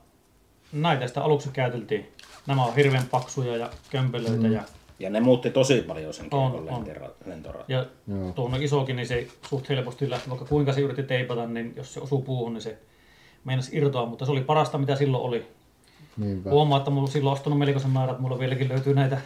[0.74, 2.08] näitä sitä aluksi käyteltiin.
[2.48, 4.48] Nämä on hirveän paksuja ja kömpelöitä.
[4.48, 4.64] Ja,
[5.00, 6.86] Ja ne muutti tosi paljon sen On, on.
[7.26, 7.64] lentorataa.
[7.68, 8.32] ja Joo.
[8.32, 10.30] tuonne isokin, niin se suht helposti lähti.
[10.30, 12.78] Vaikka kuinka se yritti teipata, niin jos se osuu puuhun, niin se
[13.44, 14.06] meinasi irtoa.
[14.06, 15.48] Mutta se oli parasta, mitä silloin oli.
[16.18, 16.50] Niinpä.
[16.50, 18.10] Huomaa, että mulla on silloin ostanut melkoisen määrän.
[18.12, 19.18] että Mulla vieläkin löytyy näitä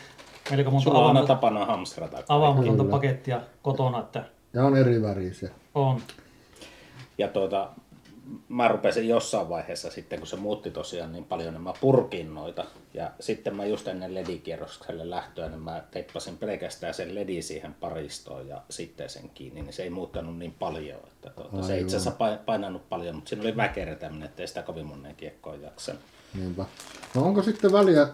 [0.51, 2.23] melko monta Sulla on tapana hamstrata.
[2.29, 2.83] avaamatonta
[3.61, 4.23] kotona, että
[4.53, 5.49] Ja on eri värisiä.
[5.75, 6.01] on.
[7.17, 7.69] Ja tuota,
[8.49, 12.65] mä rupesin jossain vaiheessa sitten, kun se muutti tosiaan niin paljon, niin mä purkin noita.
[12.93, 18.47] Ja sitten mä just ennen ledikierrokselle lähtöä, niin mä teippasin pelkästään sen ledi siihen paristoon
[18.47, 20.99] ja sitten sen kiinni, niin se ei muuttanut niin paljon.
[21.07, 24.61] Että tuota, se ei itse asiassa pa- painanut paljon, mutta siinä oli väkertäminen, ettei sitä
[24.61, 26.01] kovin monen kiekkoon jaksanut.
[26.33, 26.65] Niinpä.
[27.15, 28.07] No onko sitten väliä,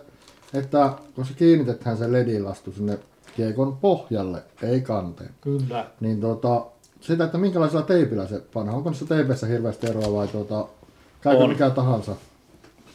[0.53, 2.99] että kun se kiinnitetään se ledilastu sinne
[3.35, 5.85] kiekon pohjalle, ei kanteen, Kyllä.
[5.99, 6.65] niin tuota,
[7.01, 8.77] sitä, että minkälaisella teipillä se pannaan.
[8.77, 10.67] Onko niissä teipeissä hirveästi eroa vai tuota,
[11.21, 11.49] käykö On.
[11.49, 12.15] mikä tahansa?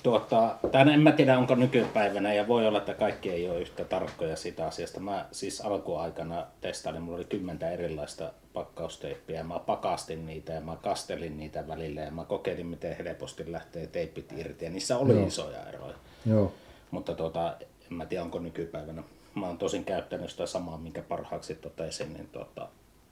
[0.03, 3.84] Tuota, tämän en mä tiedä onko nykypäivänä ja voi olla, että kaikki ei ole yhtä
[3.84, 5.01] tarkkoja siitä asiasta.
[5.01, 10.76] Mä siis alkuaikana testailin, mulla oli kymmentä erilaista pakkausteippiä ja mä pakastin niitä ja mä
[10.76, 15.26] kastelin niitä välillä ja mä kokeilin miten helposti lähtee teippit irti ja niissä oli Joo.
[15.26, 15.94] isoja eroja.
[16.26, 16.53] Joo.
[16.90, 19.03] Mutta tuota, en mä tiedä onko nykypäivänä.
[19.34, 22.68] Mä oon tosin käyttänyt sitä samaa, minkä parhaaksi totesin, niin tota,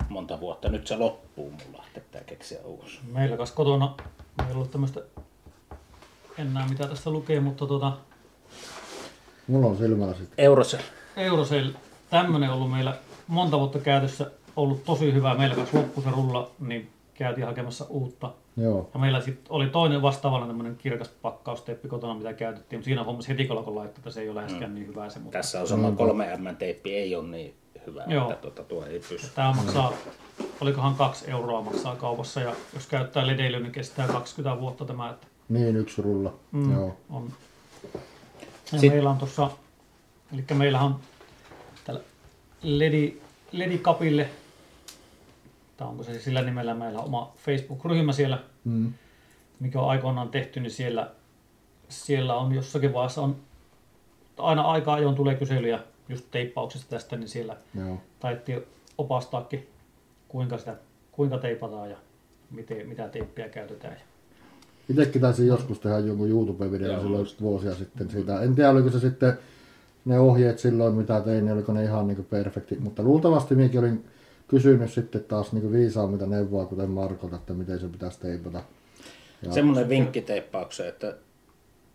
[0.08, 0.68] monta vuotta.
[0.68, 2.98] Nyt se loppuu mulla, että pitää keksiä uusi.
[3.12, 3.94] Meillä kas kotona,
[4.36, 5.00] meillä ei ollut tämmöistä
[6.38, 7.92] enää mitä tästä lukee, mutta tota,
[9.48, 10.44] Mulla on silmällä sitten.
[10.44, 10.80] Eurosel.
[11.16, 11.70] Eurosel,
[12.10, 15.34] tämmönen ollut meillä monta vuotta käytössä, ollut tosi hyvä.
[15.34, 18.30] Meillä kanssa loppu se rulla, niin käytiin hakemassa uutta.
[18.56, 18.90] Joo.
[18.94, 23.28] Ja meillä sitten oli toinen vastaavalla tämmöinen kirkas pakkausteippi kotona, mitä käytettiin, mutta siinä hommassa
[23.28, 25.18] heti kun alkoi laittaa, että se ei ole läheskään niin hyvä se.
[25.18, 27.54] Mutta Tässä on sama 3M-teippi, ei ole niin
[27.86, 28.30] hyvä, Joo.
[28.30, 29.30] että tuota, tuo ei pysy.
[29.34, 29.92] Tämä maksaa,
[30.60, 35.26] olikohan kaksi euroa maksaa kaupassa ja jos käyttää ledeilyä, niin kestää 20 vuotta tämä, että
[35.48, 36.34] Niin, yksi rulla.
[36.52, 36.72] Mm.
[36.72, 36.96] Joo.
[37.10, 37.32] on.
[38.72, 39.50] Ja Sit- meillä on tuossa,
[40.32, 41.00] eli meillä on
[41.84, 42.00] tällä
[42.62, 43.20] ledi,
[43.52, 44.28] ledikapille,
[45.76, 48.92] tai onko se sillä nimellä meillä on oma Facebook-ryhmä siellä, Mm.
[49.60, 51.10] mikä on aikoinaan tehty, niin siellä,
[51.88, 53.36] siellä on jossakin vaiheessa on,
[54.38, 57.98] aina aika ajoin tulee kyselyjä just teippauksesta tästä, niin siellä Joo.
[58.20, 58.62] taidettiin
[58.98, 59.68] opastaakin,
[60.28, 60.76] kuinka, sitä,
[61.12, 61.96] kuinka teipataan ja
[62.50, 63.92] miten, mitä teippiä käytetään.
[63.94, 64.00] Ja
[64.88, 67.02] Itsekin taisin joskus tehdä jonkun YouTube-videon Joo.
[67.02, 68.40] silloin just vuosia sitten siitä.
[68.40, 69.38] En tiedä, oliko se sitten
[70.04, 72.76] ne ohjeet silloin, mitä tein, niin oliko ne ihan niin perfekti.
[72.80, 74.04] Mutta luultavasti minäkin olin
[74.48, 78.62] kysynyt sitten taas niin viisaammita neuvoa, kuten Markolta, että miten se pitäisi teipata.
[79.42, 81.14] Ja, Semmoinen vinkki teippaukseen, että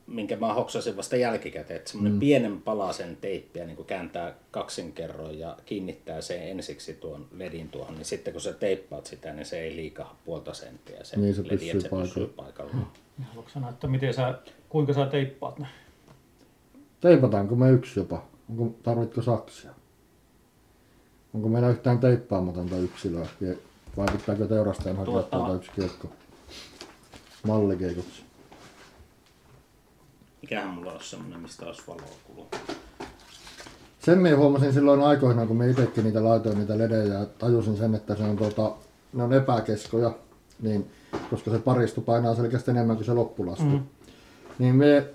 [0.08, 2.20] minkä mä hoksasin vasta jälkikäteen, että semmoinen mm.
[2.20, 8.06] pienen palasen teippiä niin kääntää kaksin kerroin ja kiinnittää sen ensiksi tuon ledin tuohon, niin
[8.06, 11.50] sitten kun sä teippaat sitä, niin se ei liikaa puolta senttiä se, Niin, se ledi,
[11.58, 12.08] pysyy että se paikalla.
[12.08, 12.88] pysyy paikallaan.
[13.20, 14.40] Ja haluatko sanoa, että miten sä,
[14.70, 15.68] kuinka sä teippaat ne?
[17.02, 18.24] Teipataanko me yksi jopa?
[18.50, 19.72] Onko, tarvitko saksia?
[21.34, 23.28] Onko meillä yhtään teippaamatonta yksilöä?
[23.98, 26.08] Vai pitääkö teurastajan hakea Tuota- tuota yksi kiekko?
[27.48, 28.24] Mallikeikoksi.
[30.44, 32.48] Mikähän mulla olisi semmoinen, mistä olisi valoa kuluu.
[34.00, 37.96] Sen minä huomasin silloin aikoinaan, kun me itsekin niitä laitoin niitä ledejä ja tajusin sen,
[37.96, 38.72] että se on tuota,
[39.14, 40.16] ne on epäkeskoja,
[40.62, 40.92] niin,
[41.30, 43.64] koska se paristu painaa selkeästi enemmän kuin se loppulasku.
[43.64, 43.84] Mm.
[44.60, 45.06] Niin me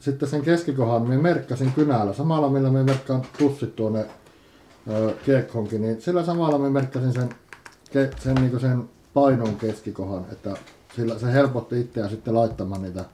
[0.00, 4.06] sitten sen keskikohan me merkkasin kynällä, samalla millä me merkkaan tussit tuonne
[4.90, 7.28] ö, kiekkoonkin, niin sillä samalla me merkkasin sen,
[7.92, 10.56] ke, sen, niin sen painon keskikohan, että
[10.96, 13.04] sillä se helpotti itseä sitten laittamaan niitä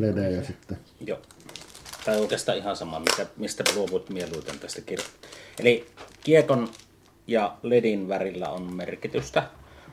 [0.00, 0.78] ledejä sitten.
[1.06, 1.18] Joo.
[2.04, 5.28] Tai oikeastaan ihan sama, mikä, mistä luovut mieluiten tästä kirjasta.
[5.58, 5.86] Eli
[6.24, 6.68] kiekon
[7.26, 9.42] ja ledin värillä on merkitystä.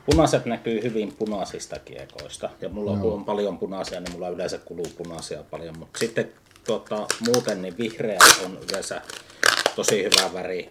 [0.06, 2.50] Punaiset näkyy hyvin punaisista kiekoista.
[2.60, 5.78] Ja mulla on, kun on paljon punaisia, niin mulla yleensä kuluu punaisia paljon.
[5.78, 6.32] Mutta sitten
[6.66, 9.02] tuota, muuten niin vihreä on yleensä
[9.76, 10.70] tosi hyvä väri.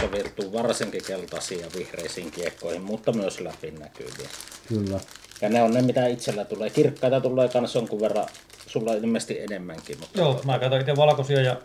[0.00, 4.28] Soveltuu varsinkin keltaisiin ja vihreisiin kiekkoihin, mutta myös läpinäkyviin.
[4.68, 5.00] Kyllä.
[5.40, 6.70] Ja ne on ne, mitä itsellä tulee.
[6.70, 8.26] Kirkkaita tulee myös jonkun verran.
[8.74, 10.00] Sulla on ilmeisesti enemmänkin.
[10.00, 11.56] Mutta Joo, mä käytän itse valkoisia ja,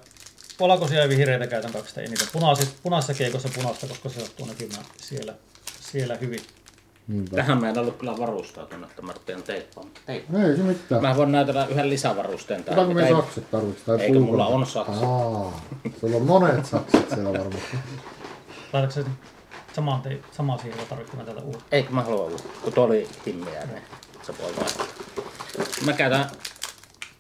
[0.59, 2.27] valkoisia ja vihreitä käytän kaikista eniten.
[2.33, 5.33] Punaisissa, punaisessa keikossa punaista, koska se sattuu näkymään siellä,
[5.79, 6.39] siellä hyvin.
[7.07, 7.35] Niinpä.
[7.35, 9.95] Tähän mä en ollut kyllä varustautunut, että mä rupean teippaamaan.
[10.05, 10.37] Teippa.
[10.37, 11.01] No ei se mitään.
[11.01, 12.79] Mä voin näytellä yhden lisävarusteen tähän.
[12.79, 13.85] Otetaanko me mitä ei- sakset tarvitsi?
[13.85, 15.03] Tai Eikö mulla on sakset?
[15.03, 15.61] Aa,
[16.01, 17.77] sulla on monet sakset siellä varmasti.
[18.73, 19.09] Laitatko se
[19.75, 21.63] samaan, te, samaan siihen vai tarvitsetko mä tätä uutta?
[21.71, 23.81] Eikö mä halua uutta, kun tuo oli himmiä, niin
[24.23, 24.85] se voi vaihtaa.
[25.85, 26.25] Mä käytän,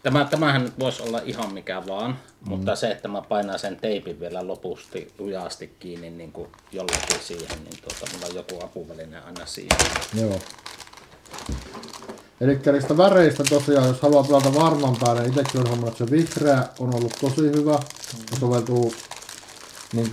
[0.03, 2.49] tämä, tämähän nyt voisi olla ihan mikä vaan, mm.
[2.49, 7.63] mutta se, että mä painan sen teipin vielä lopusti lujasti kiinni niin kuin jollakin siihen,
[7.63, 9.77] niin tuota, mulla on joku apuväline aina siihen.
[10.21, 10.39] Joo.
[12.41, 16.11] Eli niistä väreistä tosiaan, jos haluaa pelata varman päälle, niin itsekin on huomannut, että se
[16.11, 17.79] vihreä on ollut tosi hyvä.
[18.31, 18.93] Ja soveltuu
[19.93, 20.09] niin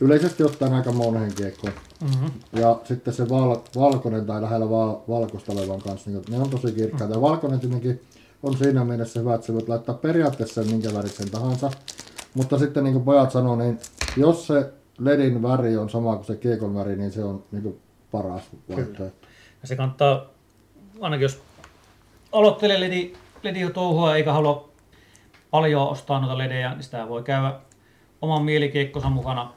[0.00, 1.72] yleisesti ottaen aika moneen kiekkoon.
[2.00, 2.30] Mm-hmm.
[2.52, 6.72] Ja sitten se val, valkoinen tai lähellä val, valkoista olevan kanssa, niin ne on tosi
[6.72, 7.14] kirkkaita.
[7.14, 8.02] Ja valkoinen tietenkin
[8.42, 11.70] on siinä mielessä hyvä, että sä voit laittaa periaatteessa minkä värisen tahansa.
[12.34, 13.78] Mutta sitten niin kuin pojat sanoo, niin
[14.16, 17.80] jos se ledin väri on sama kuin se kiekon väri, niin se on niin kuin
[18.10, 19.26] paras vaihtoehto.
[19.62, 20.26] Ja se kannattaa,
[21.00, 21.42] ainakin jos
[22.32, 23.12] aloittelee ledi,
[23.42, 24.68] ledi touhua eikä halua
[25.50, 27.54] paljon ostaa noita ledejä, niin sitä voi käydä
[28.22, 29.52] oman mielikeikkonsa mukana.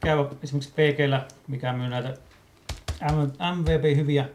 [0.00, 2.14] Käydä esimerkiksi PGllä, mikä myy näitä
[3.02, 4.28] M- MVP hyviä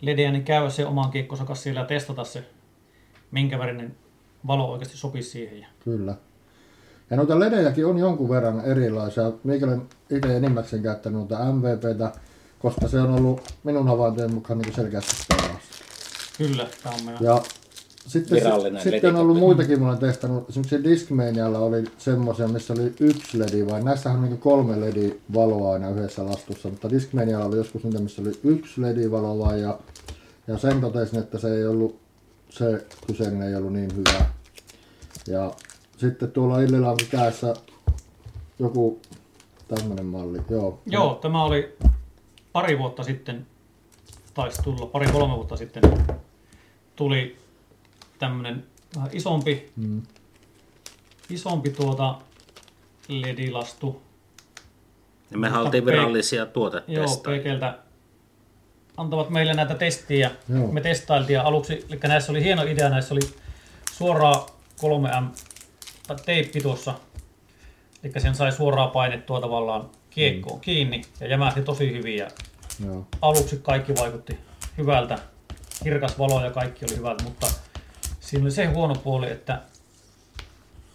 [0.00, 2.44] ledejä, niin käydä se oman kiekkonsa kanssa siellä ja testata se,
[3.30, 3.94] minkä värinen
[4.46, 5.60] valo oikeasti sopii siihen.
[5.60, 6.14] Ja Kyllä.
[7.10, 9.32] Ja noita ledejäkin on jonkun verran erilaisia.
[9.44, 12.12] Minä olen itse enimmäkseen käyttänyt noita MVPtä,
[12.58, 15.62] koska se on ollut minun havaintojen mukaan niin selkeästi paras.
[16.38, 17.24] kyllä, tämä on meidän...
[17.24, 17.42] Ja
[18.06, 20.48] sitten, Virallinen sitten on ollut muitakin, mä olen testannut.
[20.48, 25.72] Esimerkiksi Discmanialla oli semmoisia, missä oli yksi ledi, vai näissähän on niin kolme ledi valoa
[25.72, 29.78] aina yhdessä lastussa, mutta Discmanialla oli joskus niitä, missä oli yksi ledi valoa ja,
[30.46, 31.98] ja sen totesin, että se ei ollut,
[32.50, 34.26] se kyseinen ei ollut niin hyvä.
[35.26, 35.52] Ja
[35.96, 37.54] sitten tuolla Illillä on kädessä
[38.58, 39.00] joku
[39.68, 40.38] tämmönen malli.
[40.50, 40.80] Joo.
[40.86, 41.76] Joo, tämä oli
[42.52, 43.46] pari vuotta sitten,
[44.34, 45.82] taisi tulla pari kolme vuotta sitten,
[46.96, 47.36] tuli
[48.18, 50.02] tämmönen vähän isompi, Mm.
[51.30, 52.18] isompi tuota
[53.08, 54.02] ledilastu.
[55.30, 57.74] Ja mehän Mutta oltiin virallisia Joo, tuotetestajia.
[58.96, 60.30] Antavat meille näitä testiä.
[60.48, 60.66] Joo.
[60.72, 63.20] Me testailtiin ja aluksi, eli näissä oli hieno idea, näissä oli
[63.92, 64.46] suoraa
[64.80, 65.24] 3M
[66.06, 66.94] tai teippi tuossa.
[68.04, 70.60] Eli sen sai suoraa painettua tavallaan kiekkoon mm.
[70.60, 72.28] kiinni ja jämähti tosi hyvin ja
[72.86, 73.06] Joo.
[73.22, 74.38] aluksi kaikki vaikutti
[74.78, 75.18] hyvältä.
[75.84, 77.46] Kirkas valo ja kaikki oli hyvältä, mutta
[78.20, 79.62] siinä oli se huono puoli, että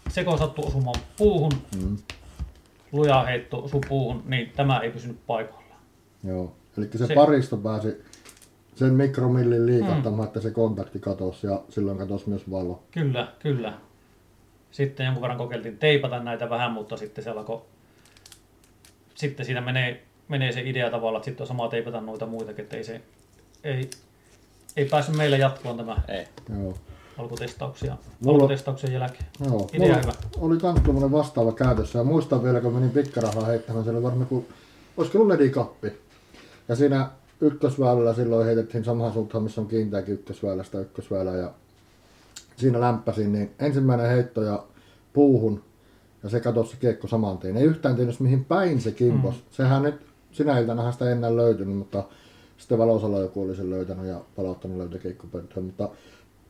[0.10, 1.98] se kun sattui osumaan puuhun, Mm.
[2.92, 5.80] luja heitto osui puuhun, niin tämä ei pysynyt paikallaan.
[6.24, 6.56] Joo.
[6.78, 8.04] Eli se, Se- paristo pääsi
[8.76, 10.28] sen mikromillin liikahtamaan, mm.
[10.28, 12.84] että se kontakti katosi ja silloin katosi myös valo.
[12.92, 13.74] Kyllä, kyllä.
[14.72, 17.62] Sitten jonkun verran kokeiltiin teipata näitä vähän, mutta sitten se alkoi...
[19.16, 22.78] Sitten siinä menee, menee se idea tavalla, että sitten on sama teipata noita muitakin, että
[22.78, 23.02] ei se...
[23.64, 23.90] Ei,
[24.78, 26.28] ei päässyt meille jatkumaan tämä Ei.
[26.60, 26.74] Joo.
[27.18, 29.26] alkutestauksia, Mulla- alkutestauksen jälkeen.
[29.46, 29.70] Joo.
[29.74, 30.14] Idea hyvä.
[30.38, 34.28] oli kans tuommoinen vastaava käytössä ja muistan vielä, kun menin pikkarahaa heittämään, siellä oli varmaan
[34.28, 34.46] kuin,
[34.98, 36.05] olisiko ollut ledikappi.
[36.68, 37.10] Ja siinä
[37.42, 41.52] ykkösväylällä silloin heitettiin samaan suuntaan, missä on kiinteäkin ykkösväylästä ykkösväylä ja
[42.56, 44.64] siinä lämpäsin, niin ensimmäinen heitto ja
[45.14, 45.64] puuhun
[46.24, 47.58] ja se katosi se kiekko saman tien.
[47.58, 49.36] Ei yhtään tiennyt mihin päin se kimpos.
[49.36, 49.42] Mm.
[49.52, 49.96] Sehän nyt
[50.32, 52.04] sinä iltana sitä ennen löytynyt, mutta
[52.58, 55.66] sitten Valosalo joku oli sen löytänyt ja palauttanut löytökeikkopönttöön.
[55.66, 55.90] Mutta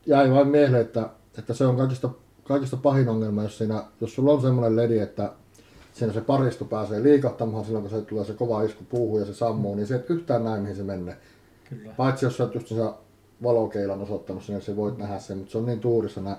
[0.06, 2.10] jäi vain mieleen, että, että se on kaikista,
[2.44, 5.32] kaikista pahin ongelma, jos, siinä, jos sulla on semmoinen ledi, että
[5.96, 9.34] siinä se paristo pääsee liikahtamaan silloin, kun se tulee se kova isku puuhun ja se
[9.34, 11.18] sammuu, niin se et yhtään näe, mihin se menee.
[11.70, 11.94] Kyllä.
[11.98, 12.78] Paitsi jos sä oot just sen
[13.44, 16.38] valokeilan osoittanut sinne, se voit nähdä sen, mutta se on niin tuurissa nä,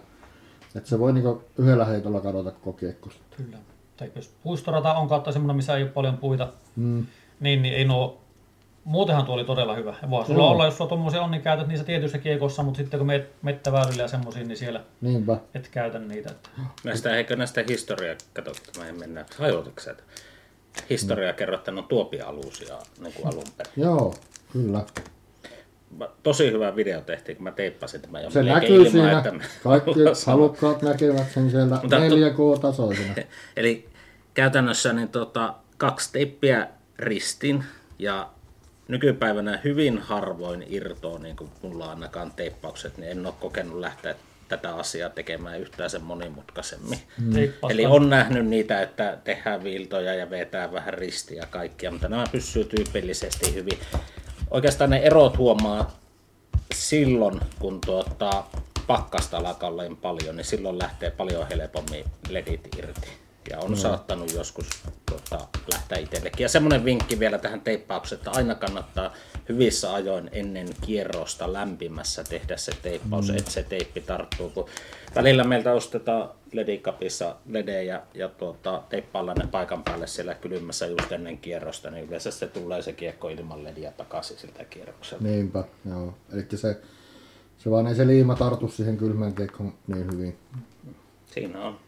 [0.74, 3.10] että se voi niinku yhdellä heitolla kadota koko kiekko.
[3.36, 3.58] Kyllä.
[3.96, 7.06] Tai jos puistorata on kautta semmoinen, missä ei ole paljon puita, Mm.
[7.40, 8.20] niin, niin ei nuo...
[8.86, 9.94] Muutenhan tuo oli todella hyvä.
[10.02, 12.98] Ja voi sulla olla, jos sulla tommosia on, niin käytät niissä tietyissä kiekossa, mutta sitten
[12.98, 15.36] kun meet mettäväylillä ja semmoisiin, niin siellä Niinpä.
[15.54, 16.30] et käytä niitä.
[16.30, 16.48] Että...
[16.84, 20.02] Näistä, eikö näistä historiaa, kato, mä en mennä, hajotatko sä, että
[20.90, 21.36] historiaa mm.
[21.36, 23.72] kerro, että ne on tuopialusia niin kuin alun perin.
[23.76, 24.14] Joo,
[24.52, 24.84] kyllä.
[25.98, 29.18] Mä- Tosi hyvä video tehtiin, kun mä teippasin tämän jo Se näkyy ilman, siinä.
[29.18, 29.32] että
[29.62, 29.90] Kaikki
[30.26, 33.14] halukkaat näkevät sen siellä Mutta to- 4K-tasoisena.
[33.56, 33.88] Eli
[34.34, 36.68] käytännössä niin tota, kaksi teippiä
[36.98, 37.64] ristin
[37.98, 38.28] ja
[38.88, 44.14] nykypäivänä hyvin harvoin irtoaa, niin kuin mulla ainakaan teippaukset, niin en ole kokenut lähteä
[44.48, 46.98] tätä asiaa tekemään yhtään sen monimutkaisemmin.
[47.32, 52.08] Teippaus Eli on nähnyt niitä, että tehdään viiltoja ja vetää vähän ristiä ja kaikkia, mutta
[52.08, 53.78] nämä pysyy tyypillisesti hyvin.
[54.50, 55.98] Oikeastaan ne erot huomaa
[56.74, 58.44] silloin, kun tuota,
[58.86, 63.25] pakkasta alkaa paljon, niin silloin lähtee paljon helpommin ledit irti.
[63.50, 64.66] Ja on saattanut joskus
[65.08, 66.44] tuota, lähteä itsellekin.
[66.44, 69.12] Ja semmoinen vinkki vielä tähän teippaukseen, että aina kannattaa
[69.48, 73.36] hyvissä ajoin ennen kierrosta lämpimässä tehdä se teippaus, mm.
[73.36, 74.50] että se teippi tarttuu.
[74.50, 74.68] Kun
[75.14, 81.38] välillä meiltä ostetaan ledikapissa ledejä ja tuota, teippaillaan ne paikan päälle siellä kylmässä just ennen
[81.38, 85.24] kierrosta, niin yleensä se tulee se kiekko ilman lediä takaisin siltä kierrokselta.
[85.24, 86.14] Niinpä, joo.
[86.32, 86.80] Eli se,
[87.58, 90.38] se vaan ei se liima tartu siihen kylmään kiekkoon niin hyvin.
[91.26, 91.85] Siinä on.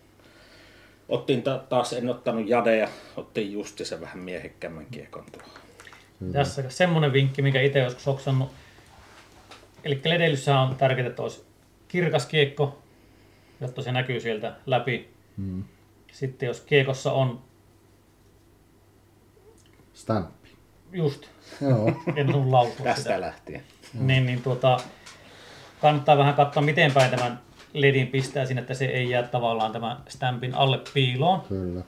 [1.09, 5.51] Ottiin ta- taas, en ottanut jadeja, ottiin justi se vähän miehekkäämmän kiekon tuohon.
[6.33, 8.51] Tässä semmoinen vinkki, mikä itse joskus hoksannut.
[9.85, 11.45] Eli ledeilyssä on tärkeää, että olisi
[11.89, 12.79] kirkas kiekko,
[13.61, 15.09] jotta se näkyy sieltä läpi.
[15.37, 15.65] Mm.
[16.13, 17.43] Sitten jos kiekossa on
[19.95, 20.49] Stamppi.
[20.93, 21.27] just,
[21.61, 21.93] Joo.
[22.17, 23.63] en sun lausua Tästä sitä, lähtien.
[23.95, 24.77] niin, niin tuota,
[25.81, 27.41] kannattaa vähän katsoa, miten päin tämän
[27.73, 31.41] ledin pistää sinne, että se ei jää tavallaan tämän stampin alle piiloon.
[31.41, 31.83] Kyllä.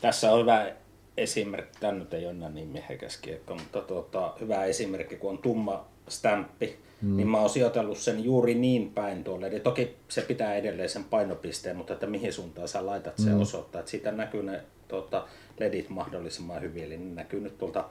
[0.00, 0.72] Tässä on hyvä
[1.16, 5.38] esimerkki, tämä nyt ei ole enää niin miehekäs kiekko, mutta tuota, hyvä esimerkki, kun on
[5.38, 7.16] tumma stamppi, mm.
[7.16, 9.46] niin mä oon sijoitellut sen juuri niin päin tuolle.
[9.46, 13.40] Eli toki se pitää edelleen sen painopisteen, mutta että mihin suuntaan sä laitat se mm.
[13.40, 15.26] osoittaa, että siitä näkyy ne tuota,
[15.60, 17.84] ledit mahdollisimman hyvin, eli ne näkyy nyt tuolta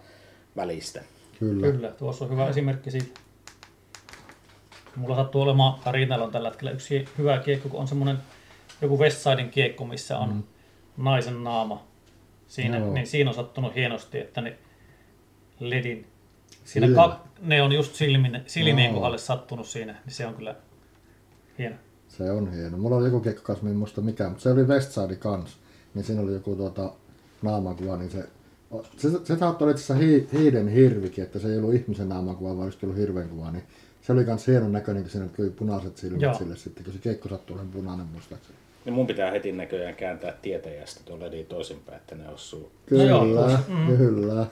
[0.55, 1.01] välistä.
[1.39, 1.71] Kyllä.
[1.71, 3.19] Kyllä, tuossa on hyvä esimerkki siitä.
[4.97, 8.17] Mulla sattuu olemaan, Tarinalla on tällä hetkellä yksi hyvä kiekko, kun on semmoinen
[8.81, 10.43] joku Westsidein kiekko, missä on mm.
[10.97, 11.83] naisen naama.
[12.47, 12.93] Siinä, Joo.
[12.93, 14.57] niin siinä on sattunut hienosti, että ne
[15.59, 16.07] ledin,
[16.65, 17.01] siinä Silmä.
[17.01, 18.93] ka, ne on just silmine, silmien Joo.
[18.93, 20.55] kohdalle sattunut siinä, niin se on kyllä
[21.57, 21.75] hieno.
[22.07, 22.77] Se on hieno.
[22.77, 25.57] Mulla oli joku kiekko kanssa, en muista mikä, mutta se oli Westside kans.
[25.93, 26.91] Niin siinä oli joku tuota
[27.41, 28.29] naamakuva, niin se...
[28.97, 32.49] Se, se saattoi olla itse asiassa hi, hiiden hirvikin, että se ei ollut ihmisen naamakuva,
[32.49, 33.63] vaan olisi ollut hirven kuva, niin
[34.07, 36.33] se oli kans hienon näköinen, kun siinä tuli punaiset silmät Joo.
[36.33, 38.57] sille sitten, kun se kiekko sattui olemaan punainen muistaakseni.
[38.85, 42.61] Niin mun pitää heti näköjään kääntää tietäjästä tuo ledi toisinpäin, että ne osuu.
[42.61, 43.25] No Kyllä, joo,
[43.67, 43.97] mm.
[43.97, 44.47] kyllä.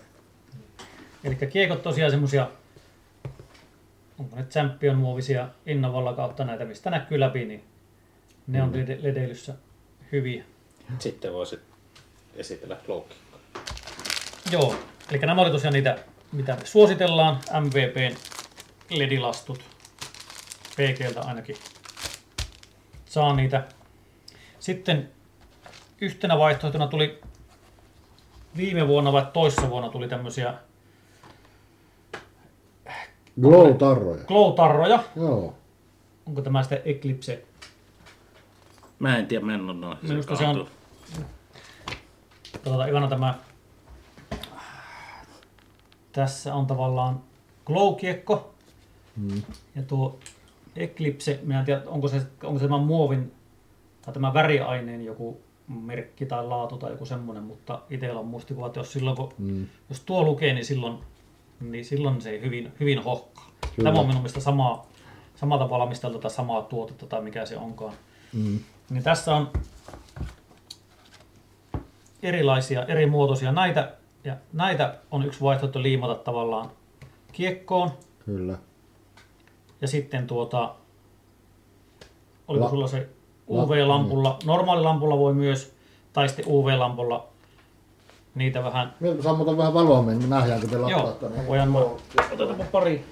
[1.24, 2.50] Eli kiekot tosiaan semmosia,
[4.20, 7.64] onko ne champion muovisia innovalla kautta näitä, mistä näkyy läpi, niin
[8.48, 9.54] ne on lede- ledeilyssä
[10.12, 10.44] hyviä.
[11.00, 11.60] Sitten voisit
[12.36, 13.18] esitellä Cloakia.
[14.52, 14.76] Joo,
[15.12, 15.98] eli nämä oli tosiaan niitä,
[16.32, 18.35] mitä me suositellaan, MVPn
[18.90, 19.60] ledilastut,
[20.76, 21.56] PGltä ainakin
[23.06, 23.64] saa niitä.
[24.60, 25.10] Sitten
[26.02, 27.22] yhtenä vaihtoehtona tuli
[28.58, 30.54] viime vuonna vai toissa vuonna tuli tämmöisiä
[33.42, 34.24] Glow-tarroja.
[34.26, 35.04] glow-tarroja.
[35.16, 35.54] Joo.
[36.26, 37.46] Onko tämä sitten Eclipse?
[39.00, 39.98] Mä en tiedä, mä en ole noin.
[40.02, 40.68] Minusta se on-
[42.52, 43.34] Katsotaan Ivana tämä.
[46.12, 47.24] Tässä on tavallaan
[47.66, 48.55] glow-kiekko.
[49.16, 49.42] Mm.
[49.76, 50.20] Ja tuo
[50.76, 53.32] Eclipse, minä en tiedä, onko se, onko se tämän muovin
[54.02, 58.80] tai tämä väriaineen joku merkki tai laatu tai joku semmoinen, mutta itsellä on muistikuva, että
[58.80, 59.68] jos, silloin, kun, Mm.
[59.90, 60.98] jos tuo lukee, niin silloin,
[61.60, 63.52] niin silloin se ei hyvin, hyvin hohkaa.
[63.76, 63.90] Kyllä.
[63.90, 64.86] Tämä on minun mielestä sama,
[65.36, 67.94] samalta valmisteltu tai samaa tuotetta tai mikä se onkaan.
[68.34, 68.60] Mm.
[68.90, 69.52] Niin tässä on
[72.24, 73.52] erilaisia, eri muotoisia.
[73.52, 73.94] Näitä,
[74.24, 76.70] ja näitä on yksi vaihtoehto liimata tavallaan
[77.32, 77.92] kiekkoon.
[78.26, 78.58] Kyllä.
[79.82, 80.76] Ja sitten tuota,
[82.48, 83.10] oliko La- sulla se
[83.48, 85.74] La- UV-lampulla, normaalilampulla voi myös,
[86.14, 87.28] tai sitten UV-lampulla
[88.36, 91.48] niitä vähän, Nyt sammutan vähän valoa, niin nähdäänkö te joo, lattaa tänne.
[91.48, 93.06] voidaan otetaanpa pari.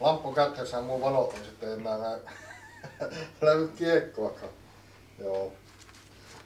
[0.00, 2.18] Lamppu käteessä ja muu valot, niin sitten en enää näe
[3.42, 4.52] löydy kiekkoakaan.
[5.18, 5.52] Joo.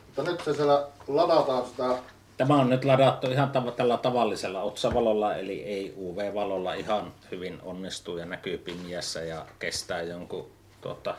[0.07, 1.99] Mutta nyt se siellä ladataan sitä,
[2.41, 8.27] Tämä on nyt ladattu ihan tällä tavallisella otsavalolla, eli ei UV-valolla ihan hyvin onnistuu ja
[8.27, 11.15] näkyy pimiässä ja kestää jonkun tuota,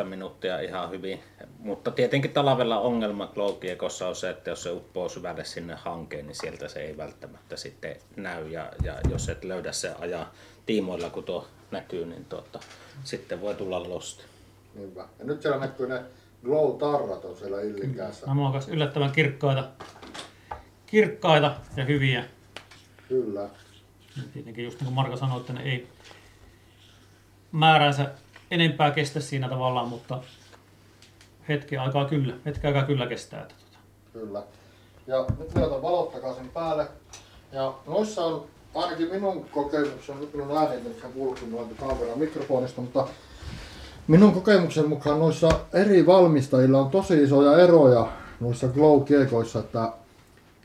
[0.00, 1.20] 10-15 minuuttia ihan hyvin.
[1.58, 6.36] Mutta tietenkin talvella ongelma Glow-kiekossa on se, että jos se uppoo syvälle sinne hankeen, niin
[6.36, 8.48] sieltä se ei välttämättä sitten näy.
[8.48, 10.26] Ja, ja jos et löydä se ajan
[10.66, 12.60] tiimoilla, kun tuo näkyy, niin tuota,
[13.04, 14.24] sitten voi tulla losti.
[14.74, 15.08] niinpä.
[15.18, 16.02] Ja nyt siellä näkyy ne
[16.44, 18.26] glow-tarrat on siellä illinkäässä.
[18.26, 19.68] Nämä on myös yllättävän kirkkaita,
[20.86, 22.24] kirkkaita ja hyviä.
[23.08, 23.40] Kyllä.
[24.16, 25.88] Ja Tietenkin just niin kuin Marko sanoi, että ne ei
[27.52, 28.10] määränsä
[28.50, 30.22] enempää kestä siinä tavallaan, mutta
[31.48, 33.42] hetki aikaa kyllä, hetki aikaa kyllä kestää.
[33.42, 33.78] Että tota.
[34.12, 34.42] Kyllä.
[35.06, 36.88] Ja nyt me otan valot takaisin päälle.
[37.52, 40.80] Ja noissa on ainakin minun kokemukseni, nyt minun ääni
[41.14, 43.08] kuuluu noilta kameran mikrofonista, mutta
[44.08, 48.08] minun kokemuksen mukaan noissa eri valmistajilla on tosi isoja eroja
[48.40, 49.92] noissa glow-kiekoissa, että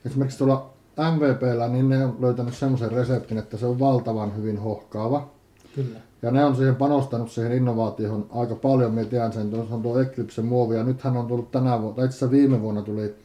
[0.05, 0.69] esimerkiksi tuolla
[1.15, 5.27] MVPllä, niin ne on löytänyt semmoisen reseptin, että se on valtavan hyvin hohkaava.
[5.75, 5.99] Kyllä.
[6.21, 8.93] Ja ne on siihen panostanut siihen innovaatioon aika paljon.
[8.93, 10.75] Minä tiedän sen, tuossa on tuo Eclipse muovi.
[10.75, 13.15] Ja nythän on tullut tänä vuonna, tai itse asiassa viime vuonna tuli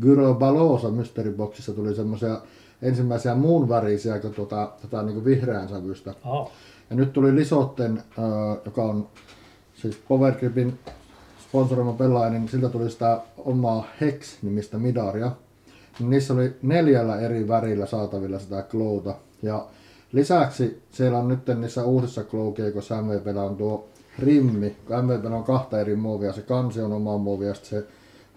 [0.00, 2.40] Gyro Balosa Mystery Boxissa tuli semmoisia
[2.82, 6.14] ensimmäisiä muun värisiä tuota, tota, niin vihreän sävystä.
[6.24, 6.50] Aha.
[6.90, 8.02] Ja nyt tuli Lisotten,
[8.64, 9.08] joka on
[9.76, 10.78] siis Powergripin
[11.48, 15.32] sponsoroima pelaaja, niin siltä tuli sitä omaa Hex-nimistä midaria.
[15.98, 19.14] Niin niissä oli neljällä eri värillä saatavilla sitä glowta.
[19.42, 19.66] Ja
[20.12, 24.76] lisäksi siellä on nyt niissä uusissa glow-keikoissa MVPllä on tuo rimmi.
[24.86, 27.86] kun MVPllä on kahta eri muovia, se kansi on oma muovi ja se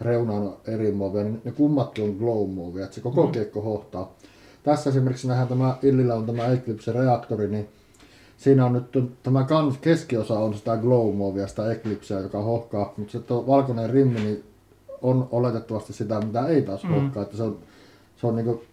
[0.01, 3.31] reuna on eri muovia, niin ne kummatkin on glow-muovia, että se koko mm.
[3.31, 4.13] kiekko hohtaa.
[4.63, 7.69] Tässä esimerkiksi nähdään tämä Illillä on tämä Eclipse-reaktori, niin
[8.39, 13.19] Siinä on nyt tämä kans keskiosa on sitä glow-muovia, sitä Eclipseä, joka hohkaa, mutta se
[13.19, 14.43] tuo valkoinen rimmi niin
[15.01, 16.89] on oletettavasti sitä, mitä ei taas mm.
[16.89, 17.59] hohkaa, että se on,
[18.17, 18.63] se on niinku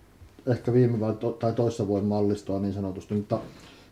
[0.46, 3.38] ehkä viime vai to, tai toissa vuoden mallistoa niin sanotusti, mutta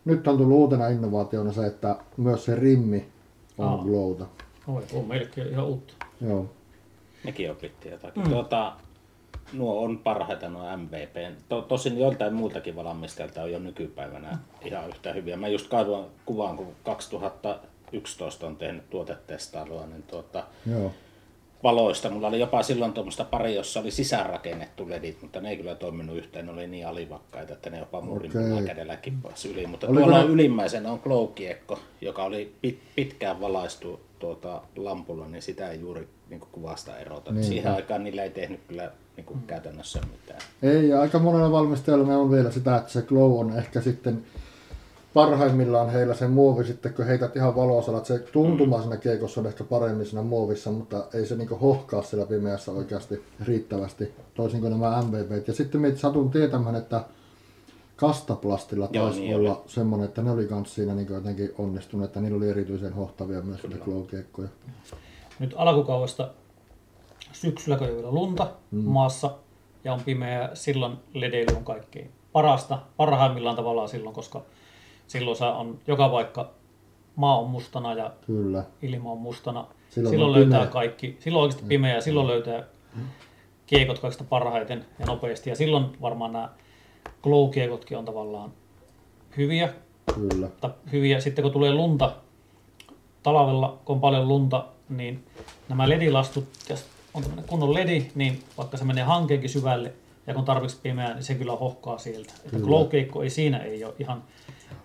[0.05, 3.05] nyt on tullut uutena innovaationa se, että myös se rimmi
[3.57, 3.83] on Aa.
[3.83, 4.25] glowta.
[4.67, 5.93] Oi, on melkein ihan uutta.
[6.19, 6.45] Niin Joo.
[7.23, 8.23] Nekin opitti jotakin.
[8.23, 8.29] Mm.
[8.29, 8.73] Tuota,
[9.53, 11.37] nuo on parhaita nuo MVP.
[11.49, 15.37] To, tosin joiltain muiltakin valmistajilta on jo nykypäivänä ihan yhtä hyviä.
[15.37, 20.91] Mä just kaivoin kuvaan, kun 2011 on tehnyt tuotetestailua, niin tuota, Joo.
[21.63, 22.09] valoista.
[22.09, 26.17] Mulla oli jopa silloin tuommoista pari, jossa oli sisäänrakennettu ledit, mutta ne ei kyllä toiminut
[26.17, 26.45] yhteen.
[26.45, 28.51] Ne oli niin alivakkaita, että ne jopa murrin Okei.
[28.51, 28.65] okay.
[28.65, 29.67] kädellä kippasi yli.
[29.67, 35.41] Mutta Oliko tuolla ne- ylimmäisenä on glow-kiekko, joka oli pit, pitkään valaistu tuota lampulla, niin
[35.41, 37.31] sitä ei juuri niin kuvasta erota.
[37.31, 37.47] Niinpä.
[37.47, 40.39] Siihen aikaan niillä ei tehnyt kyllä niin kuin käytännössä mitään.
[40.63, 44.25] Ei, ja aika monella valmistajalla ne on vielä sitä, että se glow on ehkä sitten
[45.15, 49.47] parhaimmillaan heillä se muovi sitten, kun heität ihan valoisella, että se tuntuma siinä keikossa on
[49.47, 54.71] ehkä paremmin siinä muovissa, mutta ei se niinku hohkaa siellä pimeässä oikeasti riittävästi, toisin kuin
[54.71, 55.47] nämä MVP.
[55.47, 57.03] Ja sitten minä satun tietämään, että
[57.95, 62.19] kastaplastilla Joo, taisi niin olla semmoinen, että ne oli kans siinä niin jotenkin onnistunut, että
[62.19, 64.49] niillä oli erityisen hohtavia myös niitä glow-kiekkoja.
[65.39, 66.29] Nyt alkukaudesta
[67.35, 68.83] syksyllä, kun ei ole vielä lunta mm.
[68.83, 69.31] maassa
[69.83, 74.41] ja on pimeä, silloin ledeily on kaikkein parasta, parhaimmillaan tavallaan silloin, koska
[75.07, 76.51] silloin saa on joka paikka,
[77.15, 78.63] maa on mustana ja Kyllä.
[78.81, 79.67] ilma on mustana.
[79.89, 80.71] Silloin Silloin, on löytää pimeä.
[80.71, 82.63] kaikki, silloin on oikeasti pimeä ja silloin löytää
[83.65, 85.49] kiekot kaikista parhaiten ja nopeasti.
[85.49, 86.49] Ja silloin varmaan nämä
[87.23, 88.53] glow-kiekotkin on tavallaan
[89.37, 89.73] hyviä,
[90.15, 90.45] Kyllä.
[90.47, 91.19] mutta hyviä.
[91.19, 92.15] Sitten kun tulee lunta,
[93.23, 95.25] talvella kun on paljon lunta, niin
[95.69, 96.85] nämä ledilastut, jos
[97.15, 99.93] on tämmöinen kunnon ledi, niin vaikka se menee hankeenkin syvälle
[100.27, 102.33] ja kun tarpeeksi pimeää, niin se kyllä hohkaa sieltä.
[102.45, 102.57] Että
[103.23, 104.23] ei siinä ei ole ihan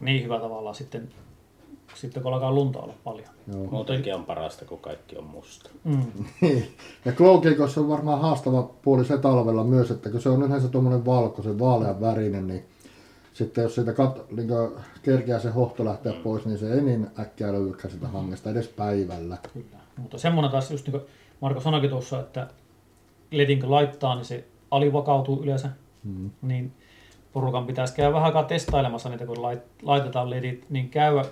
[0.01, 1.09] niin hyvä tavallaan sitten,
[1.95, 3.29] sitten kun alkaa lunta olla paljon.
[3.53, 3.65] Joo.
[3.71, 5.71] Muutenkin on parasta, kun kaikki on musta.
[5.85, 6.05] Mm.
[7.05, 11.07] ja glow-keikossa on varmaan haastava puoli se talvella myös, että kun se on yleensä tuommoinen
[11.07, 12.65] valkoisen, vaalean värinen, niin
[13.35, 14.49] sitten jos siitä kat, niin
[15.03, 19.39] kerkeää se hohto lähteä pois, niin se ei niin äkkiä löydykään sitä hangesta edes päivällä.
[19.53, 19.81] Kyllä.
[19.97, 21.03] Mutta semmoinen taas, just niin kuin
[21.41, 22.47] Marko sanoikin tuossa, että
[23.31, 25.69] ledin kun laittaa, niin se alivakautuu yleensä.
[26.05, 26.31] Mm.
[26.43, 26.73] Niin
[27.33, 31.25] porukan pitäisi käydä vähän aikaa testailemassa niitä, kun lait- laitetaan ledit, niin käydä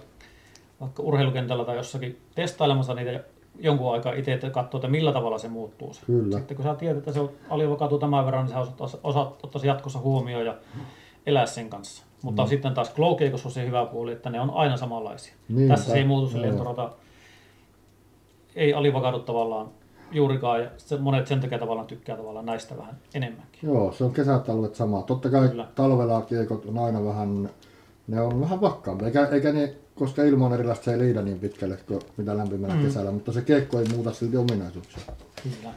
[0.81, 3.25] vaikka urheilukentällä tai jossakin testailemassa niitä
[3.59, 5.95] jonkun aikaa itse, että katsoo, että millä tavalla se muuttuu.
[5.95, 6.07] Se.
[6.07, 6.39] Kyllä.
[6.39, 9.99] Sitten kun sä tiedät, että se alivakautuu tämän verran, niin sä osaat, osaat ottaa jatkossa
[9.99, 10.57] huomioon ja
[11.27, 12.05] elää sen kanssa.
[12.23, 12.49] Mutta mm.
[12.49, 15.35] sitten taas glow on se hyvä puoli, että ne on aina samanlaisia.
[15.49, 16.47] Niinpä, Tässä se ei muutu se joo.
[16.47, 16.93] lentorata
[18.57, 19.69] ei alivakaudu tavallaan
[20.13, 23.61] juurikaan ja monet sen takia tavallaan tykkää tavallaan näistä vähän enemmänkin.
[23.63, 25.03] Joo, se on kesätalvet sama.
[25.03, 25.69] Totta kai Kyllä.
[25.75, 27.51] talvella kiekot on aina vähän,
[28.09, 31.39] ne on vähän vakkaampia, eikä, eikä ne, koska ilma on erilaista, se ei liida niin
[31.39, 32.83] pitkälle kuin mitä lämpimällä mm.
[32.83, 35.03] kesällä, mutta se kiekko ei muuta silti ominaisuuksia.
[35.43, 35.75] Kyllä.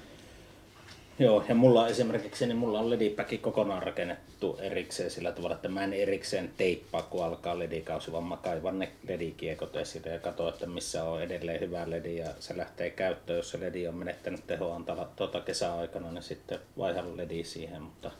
[1.21, 5.83] Joo, ja mulla esimerkiksi, niin mulla on ledipäki kokonaan rakennettu erikseen sillä tavalla, että mä
[5.83, 10.67] en erikseen teippaa, kun alkaa ledikausi, vaan mä kaivan ne ledikiekot esille ja katson, että
[10.67, 13.37] missä on edelleen hyvä ledi ja se lähtee käyttöön.
[13.37, 18.11] Jos se ledi on menettänyt tehoaan tuota kesäaikana, niin sitten vaihan ledi siihen, mutta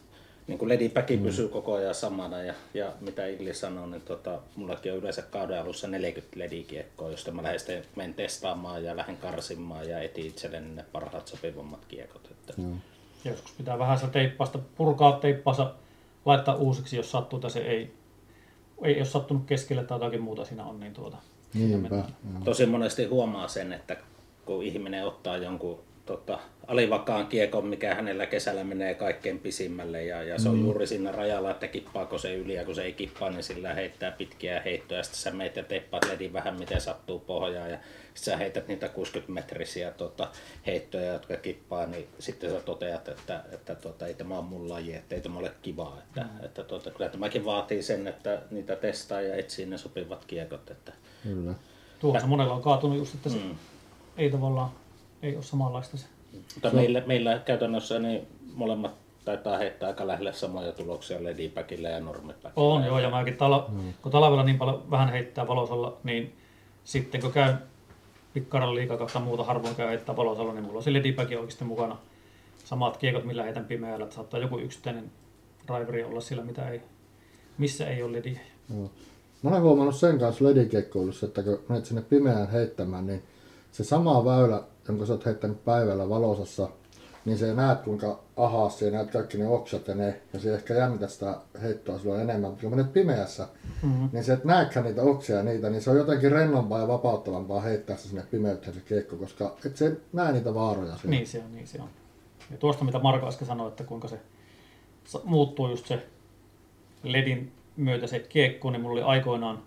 [0.48, 1.24] niin kuin ledipäki mm.
[1.24, 5.62] pysyy koko ajan samana ja, ja mitä Illi sanoi, niin tota, mullakin on yleensä kauden
[5.62, 10.76] alussa 40 ledikiekkoa, josta mä lähden sitten menen testaamaan ja lähden karsimaan ja etin itselleni
[10.76, 12.32] ne parhaat sopivammat kiekot.
[12.32, 12.76] Että Joo.
[13.26, 15.74] Joskus pitää vähän sitä teippausta purkaa teippaansa,
[16.26, 17.94] laittaa uusiksi, jos sattuu, tai se ei,
[18.84, 21.18] ei ole sattunut keskelle tai jotakin muuta siinä on, niin tuota,
[21.52, 21.96] siinä Niinpä.
[21.96, 22.06] Joo.
[22.44, 23.98] Tosi monesti huomaa sen, että
[24.46, 30.40] kun ihminen ottaa jonkun tota, alivakaan kiekon, mikä hänellä kesällä menee kaikkein pisimmälle ja, ja
[30.40, 33.44] se on juuri siinä rajalla, että kippaako se yli ja kun se ei kippaa, niin
[33.44, 37.72] sillä heittää pitkiä heittoja ja sitten sä meet ja teippaat ledin vähän miten sattuu pohjaan
[37.72, 37.78] ja
[38.16, 40.28] sä heität niitä 60 metrisiä tota,
[40.66, 44.94] heittoja, jotka kippaa, niin sitten sä toteat, että, että tota, ei tämä ole mun laji,
[44.96, 45.98] että ei tämä ole kivaa.
[46.00, 50.72] Että, että tota, kyllä tämäkin vaatii sen, että niitä testaa ja etsii ne sopivat kiekot.
[50.72, 50.92] Että,
[51.24, 51.54] Kyllä.
[52.00, 53.56] Tuossa monella on kaatunut just, että se Mm.
[54.18, 54.70] ei tavallaan
[55.24, 56.06] ei ole samanlaista se.
[56.54, 58.92] Mutta meillä, meillä käytännössä niin molemmat
[59.26, 62.52] taitaa heittää aika lähelle samoja tuloksia ledipäkillä ja normipäkillä.
[62.56, 63.70] On joo, ja mäkin tala,
[64.02, 66.38] kun talvella niin paljon vähän heittää valosalla, niin
[66.84, 67.58] sitten kun käyn
[68.34, 71.98] pikkaran liikaa kautta muuta harvoin käy heittää valosalla, niin mulla on se ledipäki oikeasti mukana.
[72.66, 75.12] Samat kiekot, millä heitän pimeällä, että saattaa joku yksittäinen
[75.68, 76.82] driveri olla sillä, mitä ei,
[77.58, 78.40] missä ei ole lediä.
[78.74, 78.92] Joo.
[79.44, 83.24] Mä olen huomannut sen kanssa ledikekkoilussa, että kun menet sinne pimeään heittämään, niin
[83.72, 86.70] se sama väylä, jonka sä oot heittänyt päivällä valosassa,
[87.26, 90.74] niin se näet kuinka ahaassa ja näet kaikki ne oksat ja ne, ja se ehkä
[90.74, 92.50] jännitä sitä heittoa silloin enemmän.
[92.50, 93.48] Mutta kun menet pimeässä,
[93.84, 94.10] mm-hmm.
[94.14, 97.62] niin se et näekään niitä oksia ja niitä, niin se on jotenkin rennompaa ja vapauttavampaa
[97.62, 101.10] heittää se sinne pimeyteen se kiekko, koska et se näe niitä vaaroja siinä.
[101.10, 101.90] Niin se on, niin se on.
[102.52, 104.20] Ja tuosta mitä Marko äsken sanoi, että kuinka se
[105.24, 106.08] muuttuu just se
[107.04, 109.64] ledin myötä se kiekko, niin mulla oli aikoinaan,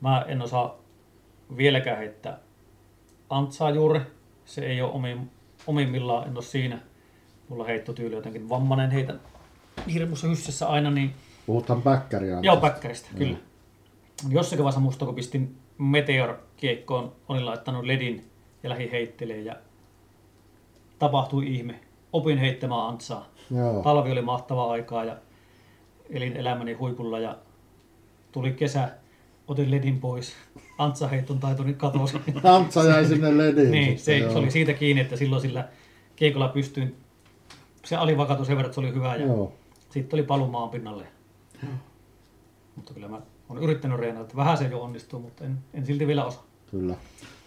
[0.00, 0.78] mä en osaa
[1.56, 2.38] vieläkään heittää
[3.32, 4.00] antsaa juuri,
[4.44, 5.30] se ei ole omin,
[5.66, 6.78] omimmillaan, en ole siinä.
[7.52, 9.20] Mulla heittotyyli jotenkin vammainen, heitän
[9.92, 11.14] hirmussa hyssessä aina, niin
[11.46, 12.38] Puhutaan päkkäriä.
[12.42, 13.36] Joo, päkkäristä, kyllä.
[14.28, 18.24] Jossakin vaiheessa musta, kun pistin Meteor-kiekkoon, olin laittanut ledin
[18.62, 19.56] ja lähdin heittelemään ja
[20.98, 21.80] tapahtui ihme.
[22.12, 23.28] Opin heittämään antsaa.
[23.56, 23.82] Joo.
[23.82, 25.16] Talvi oli mahtava aikaa ja
[26.10, 27.38] elin elämäni huipulla ja
[28.32, 28.88] tuli kesä,
[29.48, 30.32] otin ledin pois.
[30.78, 32.16] Antsaheiton taitoni katosi.
[32.56, 33.70] Antsa jäi sinne lediin.
[33.70, 35.68] niin, se, se, oli siitä kiinni, että silloin sillä
[36.16, 36.96] keikolla pystyin,
[37.84, 39.52] se alivakatui sen verran, että se oli hyvä ja Joo.
[39.90, 41.06] sitten oli paluu maan pinnalle.
[42.76, 46.06] Mutta kyllä mä olen yrittänyt reenata, että vähän se jo onnistuu, mutta en, en silti
[46.06, 46.44] vielä osaa.
[46.70, 46.94] Kyllä.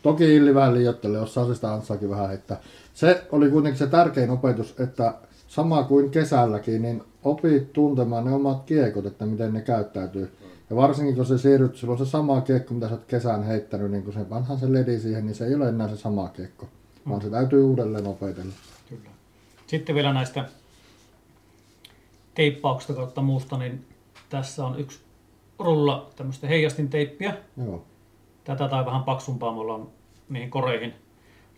[0.04, 2.58] Toki Illi vähän liioittelee, jos saa sitä ansaakin vähän heittää.
[2.94, 5.14] Se oli kuitenkin se tärkein opetus, että
[5.48, 10.32] sama kuin kesälläkin, niin opit tuntemaan ne omat kiekot, että miten ne käyttäytyy.
[10.70, 14.04] Ja varsinkin kun se siirryt, silloin se sama kiekko, mitä sä oot kesän heittänyt, niin
[14.04, 16.68] kun se vanhan se ledi siihen, niin se ei ole enää se sama kiekko,
[17.10, 18.54] vaan se täytyy uudelleen opetella.
[19.68, 20.46] Sitten vielä näistä
[22.36, 23.86] teippauksista kautta muusta, niin
[24.30, 25.00] tässä on yksi
[25.60, 27.38] rulla tämmöistä heijastinteippiä.
[27.66, 27.84] Joo.
[28.44, 29.88] Tätä tai vähän paksumpaa me ollaan
[30.30, 30.94] niihin koreihin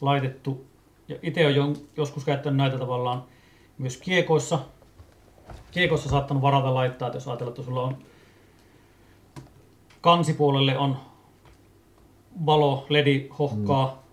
[0.01, 0.66] laitettu.
[1.08, 3.24] Ja itse olen joskus käyttänyt näitä tavallaan
[3.78, 4.60] myös kiekoissa.
[5.72, 7.97] Kiekoissa saattanut varata laittaa, että jos ajatellaan, että sulla on
[10.01, 10.97] kansipuolelle on
[12.45, 14.03] valo, ledi, hohkaa,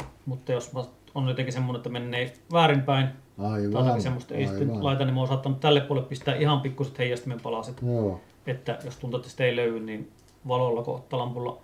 [0.00, 0.06] mm.
[0.26, 0.72] mutta jos
[1.14, 4.84] on jotenkin semmoinen, että menee väärinpäin, Aivan, tai jotakin semmoista ei sitten aivan.
[4.84, 7.82] laita, niin mä oon saattanut tälle puolelle pistää ihan pikkuset heijastimen palaset.
[7.82, 8.20] Joo.
[8.46, 10.10] Että jos tuntuu, että sitä ei löydy, niin
[10.48, 11.58] valolla, kun ottaa lampulla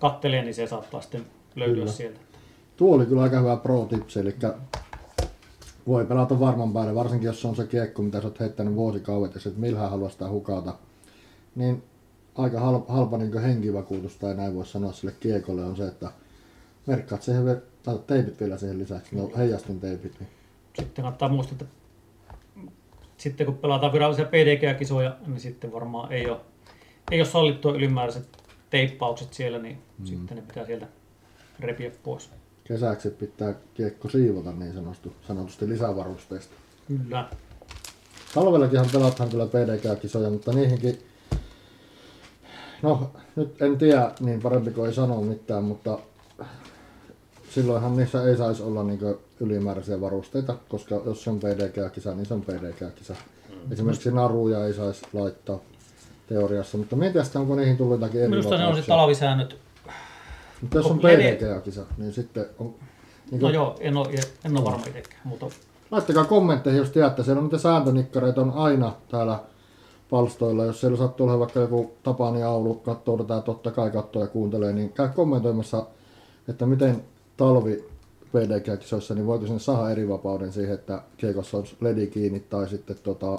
[0.00, 1.26] kattelee, niin se saattaa sitten
[1.56, 1.92] löytyä Kyllä.
[1.92, 2.20] sieltä.
[2.76, 4.36] Tuo oli kyllä aika hyvä pro tips, eli
[5.86, 9.40] voi pelata varman päälle, varsinkin jos on se kiekko, mitä sä oot heittänyt vuosikaudet ja
[9.40, 10.74] sit millään haluaa sitä hukata.
[11.54, 11.82] Niin
[12.34, 16.12] aika halpa, halpa niin henkivakuutus tai näin voisi sanoa sille kiekolle on se, että
[16.86, 20.20] merkkaat siihen, tai teipit vielä siihen lisäksi, no heijastin teipit.
[20.20, 20.39] Niin.
[20.78, 21.66] Sitten kannattaa muistaa, että
[23.16, 26.40] sitten kun pelataan virallisia PDG-kisoja, niin sitten varmaan ei ole,
[27.10, 28.28] ei ole sallittua ylimääräiset
[28.70, 30.06] teippaukset siellä, niin mm.
[30.06, 30.86] sitten ne pitää sieltä
[31.60, 32.30] repiä pois.
[32.64, 36.54] Kesäksi pitää kiekko siivota niin sanotusti, sanotusti lisävarusteista.
[36.88, 37.28] Kyllä.
[38.34, 40.98] Talvellakinhan pelataan kyllä PDG-kisoja, mutta niihinkin,
[42.82, 45.98] no nyt en tiedä, niin parempi kuin ei sanoa mitään, mutta
[47.50, 49.00] silloinhan niissä ei saisi olla niin
[49.40, 53.14] ylimääräisiä varusteita, koska jos se on PDG-kisa, niin se on PDG-kisa.
[53.48, 53.72] Mm.
[53.72, 55.58] Esimerkiksi naruja ei saisi laittaa
[56.28, 59.56] teoriassa, mutta mietin sitä, onko niihin tullut jotakin eri Minusta ne on se talvisäännöt.
[60.60, 62.74] Mutta jos on PDG-kisa, niin sitten on...
[63.30, 64.08] Niin No kuin, joo, en ole,
[64.44, 65.46] en ole varma itsekään, mutta
[65.90, 67.24] Laittakaa kommentteihin, jos tiedätte.
[67.24, 69.38] Siellä on niitä sääntönikkareita on aina täällä
[70.10, 70.64] palstoilla.
[70.64, 74.72] Jos siellä sattuu olemaan vaikka joku Tapani Aulu, katsoo tätä, totta kai katsoo ja kuuntelee,
[74.72, 75.86] niin käy kommentoimassa,
[76.48, 77.04] että miten
[77.36, 77.84] talvi
[78.32, 82.96] PDG-kisoissa, niin voiko sinne saada eri vapauden siihen, että kiekossa olisi ledi kiinni tai sitten
[83.02, 83.38] tota,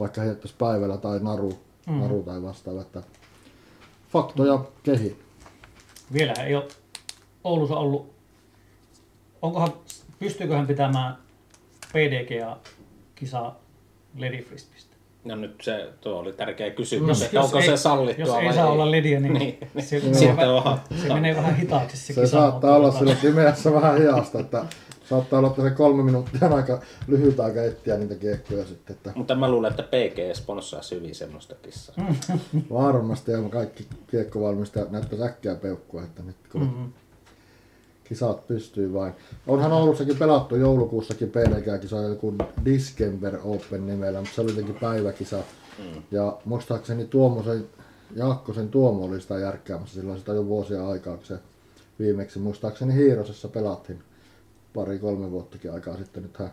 [0.00, 1.92] vaikka heittäisi päivällä tai naru, mm.
[1.92, 2.80] naru tai vastaava.
[2.80, 3.02] Että
[4.08, 5.18] faktoja kehi.
[6.12, 6.68] vielä ei ole
[7.44, 8.10] Oulussa ollut.
[9.42, 9.72] Onkohan,
[10.18, 11.18] pystyyköhän pitämään
[11.92, 13.60] PDG-kisaa
[14.18, 14.89] Lady Frisbeestä?
[15.24, 18.54] No nyt se, tuo oli tärkeä kysymys, että onko ei, se sallittua Jos ei vai
[18.54, 18.70] saa ei.
[18.72, 20.14] olla lediä, niin, Niin, niin se, niin.
[20.14, 24.64] se, vähän, se menee vähän hitaaksi se, Se saattaa olla sillä pimeässä vähän hidasta, että
[25.08, 28.96] saattaa olla, että se kolme minuuttia on aika lyhyt aika etsiä niitä kiekkoja sitten.
[28.96, 31.94] Että Mutta mä luulen, että PG sponssaa hyvin semmoista kissaa.
[32.52, 32.62] Mm.
[32.72, 36.92] varmasti ja kaikki kiekkovalmistajat näyttäisi äkkiä peukkua, että nyt kun Mm-hmm.
[38.10, 39.12] Kisat pystyy vain.
[39.46, 42.34] Onhan Oulussakin pelattu joulukuussakin PDG-kisa joku
[42.64, 45.36] Distember Open nimellä, mutta se oli jotenkin päiväkisa.
[45.78, 46.02] Mm.
[46.10, 47.64] Ja muistaakseni Tuomosen,
[48.16, 51.38] Jaakkosen Tuomo oli sitä järkkäämässä silloin sitä jo vuosia aikaa, kun se
[51.98, 54.02] viimeksi muistaakseni Hiirosessa pelattiin
[54.74, 56.22] pari-kolme vuottakin aikaa sitten.
[56.22, 56.50] Nythän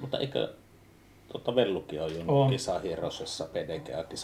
[0.00, 0.48] Mutta eikö
[1.28, 2.46] tuota Vellukin on On.
[2.46, 2.80] jo kisa.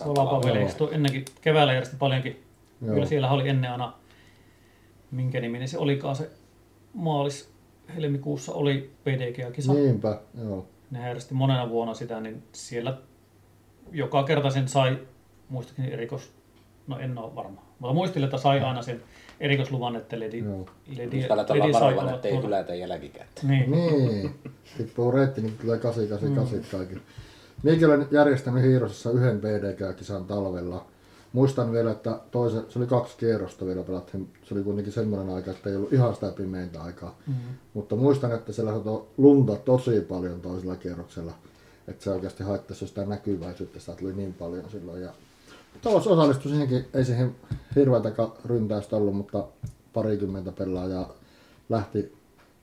[0.05, 2.45] Tuolla Pavelikassa tuo ennenkin keväällä järjesti paljonkin.
[2.83, 2.95] Joo.
[2.95, 3.93] Kyllä siellä oli ennen aina,
[5.11, 6.31] minkä niminen se olikaan se
[6.95, 7.51] maalis
[7.95, 9.73] helmikuussa oli PDG-kisa.
[9.75, 10.67] Niinpä, joo.
[10.91, 12.99] Ne järjesti monena vuonna sitä, niin siellä
[13.93, 14.99] joka kerta sen sai,
[15.49, 16.33] muistakin erikos,
[16.87, 19.03] no en ole varma, mutta muistin, että sai aina sen
[19.41, 20.67] erikoisluvan, että ledi, Joo.
[20.97, 22.47] ledi, ledi sai varovainen, olla että ei tuolla.
[22.47, 23.49] hylätä jälkikäteen.
[23.49, 23.71] Niin.
[23.71, 24.35] Niin,
[24.77, 27.03] tippuu reitti, niin tulee 888 kaikille.
[27.63, 30.87] Minäkin olen järjestänyt Hiirosessa yhden PDG-kisan talvella.
[31.35, 34.33] Muistan vielä, että toisen, se oli kaksi kierrosta vielä pelattiin.
[34.43, 37.19] Se oli kuitenkin semmoinen aika, että ei ollut ihan sitä pimeintä aikaa.
[37.27, 37.55] Mm-hmm.
[37.75, 41.33] Mutta muistan, että siellä satoi lunta tosi paljon toisella kierroksella.
[41.89, 45.03] Että se oikeasti haittaisi sitä näkyväisyyttä, sitä tuli niin paljon silloin.
[45.03, 45.13] Ja
[45.83, 47.37] Tuossa osallistui siihenkin, ei siihen
[47.75, 48.11] hirveätä
[48.45, 49.45] ryntäystä ollut, mutta
[49.93, 51.13] parikymmentä pelaajaa
[51.69, 52.17] lähti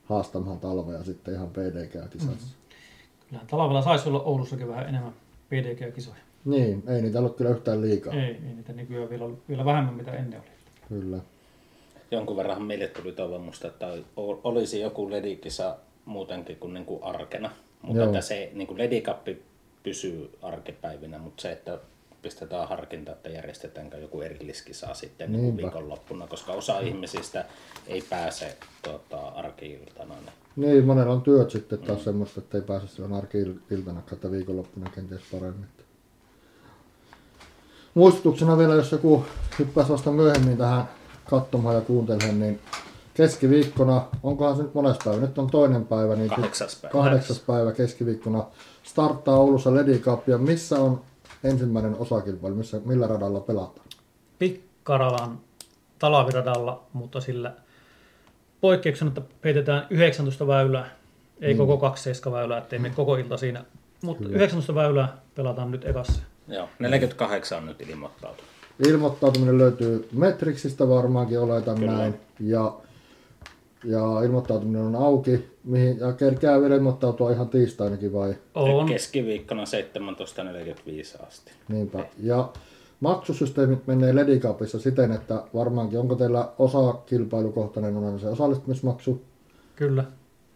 [0.04, 2.56] haastamaan talvea sitten ihan PDG-kisassa.
[3.28, 5.12] Kyllähän talvella saisi olla Oulussakin vähän enemmän
[5.48, 6.16] PDG-kisoja.
[6.44, 8.14] Niin, ei niitä ollut kyllä yhtään liikaa.
[8.14, 10.48] Ei, ei niitä nykyään vielä, vielä vähemmän mitä ennen oli.
[10.88, 11.18] Kyllä.
[12.10, 13.86] Jonkun verran meille tuli toivomusta, että
[14.16, 17.50] ol- olisi joku ledikisa muutenkin kuin, niin kuin arkena.
[17.82, 18.06] Mutta Joo.
[18.06, 19.42] että se niin kuin ledikappi
[19.82, 21.78] pysyy arkipäivinä, mutta se, että
[22.22, 27.44] pistetään harkinta, että järjestetäänkö joku erilliskisa sitten niin viikonloppuna, koska osa ihmisistä
[27.86, 30.14] ei pääse tuota, arki-iltana.
[30.14, 30.70] Niin.
[30.70, 32.04] Niin, monella on työt sitten taas mm.
[32.04, 35.66] semmoista, että ei pääse silloin arki-iltana että viikonloppuna kenties paremmin.
[37.94, 39.24] Muistutuksena vielä, jos joku
[39.58, 40.88] hyppäisi vasta myöhemmin tähän
[41.30, 42.60] katsomaan ja kuuntelemaan, niin
[43.14, 46.92] keskiviikkona, onkohan se nyt mones päivä, nyt on toinen päivä, niin Kahdeksas päivä.
[46.92, 48.44] kahdeksas päivä keskiviikkona
[48.82, 51.00] starttaa Oulussa Lady Cup, ja missä on
[51.44, 53.86] ensimmäinen osakilpailu, missä, millä radalla pelataan?
[54.38, 55.38] Pikkaralan
[55.98, 57.52] talaviradalla, mutta sillä
[58.60, 60.90] poikkeuksena, että heitetään 19 väylää,
[61.40, 61.58] ei mm.
[61.58, 63.64] koko 27 väylää, ettei me koko ilta siinä.
[64.02, 66.22] Mutta 19 väylää pelataan nyt ekassa.
[66.52, 68.50] Joo, 48 on nyt ilmoittautunut.
[68.88, 71.92] Ilmoittautuminen löytyy Metrixistä varmaankin, oletan Kyllä.
[71.92, 72.14] näin.
[72.40, 72.74] Ja,
[73.84, 78.34] ja ilmoittautuminen on auki, mihin, ja kerkeää vielä ilmoittautua ihan tiistainakin vai?
[78.54, 78.86] On.
[78.86, 81.52] Keskiviikkona 17.45 asti.
[81.68, 82.04] Niinpä.
[82.22, 82.48] Ja
[83.00, 89.22] maksusysteemit menee Lady Cupissa siten, että varmaankin onko teillä osa kilpailukohtainen on se osallistumismaksu,
[89.76, 90.04] Kyllä.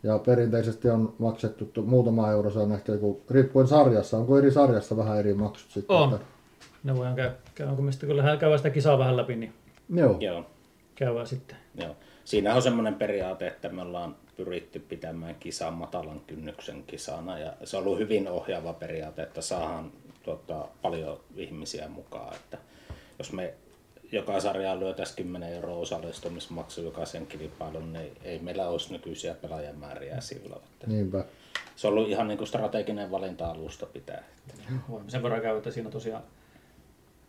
[0.07, 4.51] Ja perinteisesti on maksettu tu- muutama euro, se on ehkä joku, riippuen sarjassa, onko eri
[4.51, 5.97] sarjassa vähän eri maksut sitten?
[5.97, 6.15] On.
[6.15, 6.27] Että,
[6.85, 9.53] Ne voidaan käydä, käydään, kun me sitten kyllä käydään sitä kisaa vähän läpi, niin
[9.95, 10.45] joo, Joo,
[10.95, 11.57] käydään sitten.
[11.75, 11.97] joo.
[12.25, 17.77] Siinä on semmoinen periaate, että me ollaan pyritty pitämään kisaa matalan kynnyksen kisana ja se
[17.77, 19.93] on ollut hyvin ohjaava periaate, että saadaan
[20.23, 22.35] tota, paljon ihmisiä mukaan.
[22.35, 22.59] Että
[23.19, 23.55] jos me
[24.13, 30.63] joka sarjaan lyötäisiin 10 euroa osallistumismaksu jokaisen kilpailun, niin ei meillä olisi nykyisiä pelaajamääriä silloin.
[30.65, 31.25] Että niinpä.
[31.77, 34.25] se on ollut ihan niin kuin strateginen valinta alusta pitää.
[34.89, 36.23] Voimme sen verran käydä, että siinä tosiaan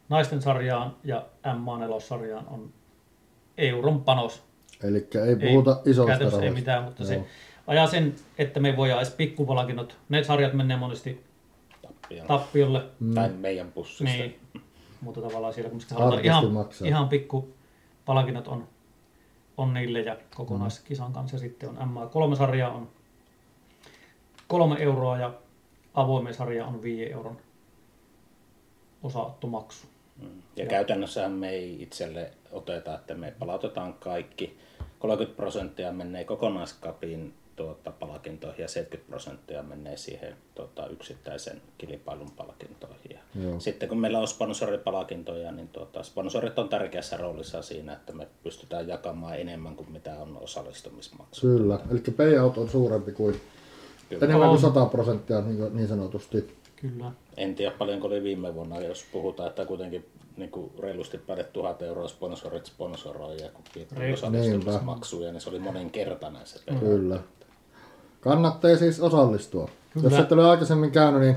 [0.10, 2.70] naisten sarjaan ja MA4-sarjaan on
[3.58, 4.44] euron panos.
[4.84, 6.60] Eli ei puhuta ei, isosta käytännössä ei rahoista.
[6.60, 7.26] mitään, mutta se Joo.
[7.68, 9.98] ajaa sen, että me voidaan edes pikkupalkinnot.
[10.10, 11.24] Ne sarjat menee monesti
[11.82, 12.28] Tappiolla.
[12.28, 12.84] tappiolle.
[13.16, 14.04] Tai meidän pussista.
[14.04, 14.40] Niin.
[15.02, 16.88] Mutta tavallaan siellä, kun halutaan Artisti ihan, maksaa.
[16.88, 17.54] ihan pikku
[18.06, 18.68] palkinnot on,
[19.58, 21.36] on niille ja kokonaiskisan kanssa.
[21.36, 22.90] Ja sitten on MA3-sarja on
[24.48, 25.34] kolme euroa ja
[25.94, 27.38] avoimen sarja on 5 euron
[29.04, 29.88] osaottomaksu.
[30.22, 30.42] Mm.
[30.56, 34.58] Ja käytännössähän me ei itselle oteta, että me palautetaan kaikki.
[35.00, 43.12] 30 prosenttia menee kokonaiskapiin tuota, palkintoihin ja 70 prosenttia menee siihen tuota, yksittäisen kilpailun palkintoihin.
[43.12, 43.60] Ja Joo.
[43.60, 48.88] sitten kun meillä on sponsoripalkintoja, niin tuota, sponsorit on tärkeässä roolissa siinä, että me pystytään
[48.88, 51.42] jakamaan enemmän kuin mitä on osallistumismaksu.
[51.42, 53.42] Kyllä, eli payout on suurempi kuin,
[54.10, 54.26] Kyllä.
[54.26, 54.74] enemmän kuin On.
[54.74, 56.58] 100 prosenttia niin, niin sanotusti.
[56.76, 57.12] Kyllä.
[57.38, 60.06] En tiedä paljonko oli viime vuonna, jos puhutaan, että kuitenkin
[60.38, 63.64] niin kuin reilusti päälle tuhat euroa sponsorit sponsoroi ja kun
[64.14, 66.60] osallistumismaksuja, niin se oli moninkertainen se.
[66.80, 67.20] Kyllä.
[68.28, 69.70] Kannattaa siis osallistua.
[69.94, 70.10] Kyllä.
[70.10, 71.36] Jos et ole aikaisemmin käynyt, niin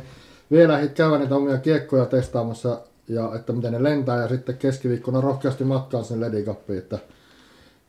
[0.50, 5.20] vielä ehdit käydä niitä omia kiekkoja testaamassa, ja että miten ne lentää, ja sitten keskiviikkona
[5.20, 6.98] rohkeasti matkaan sinne Lady Cupiin, että,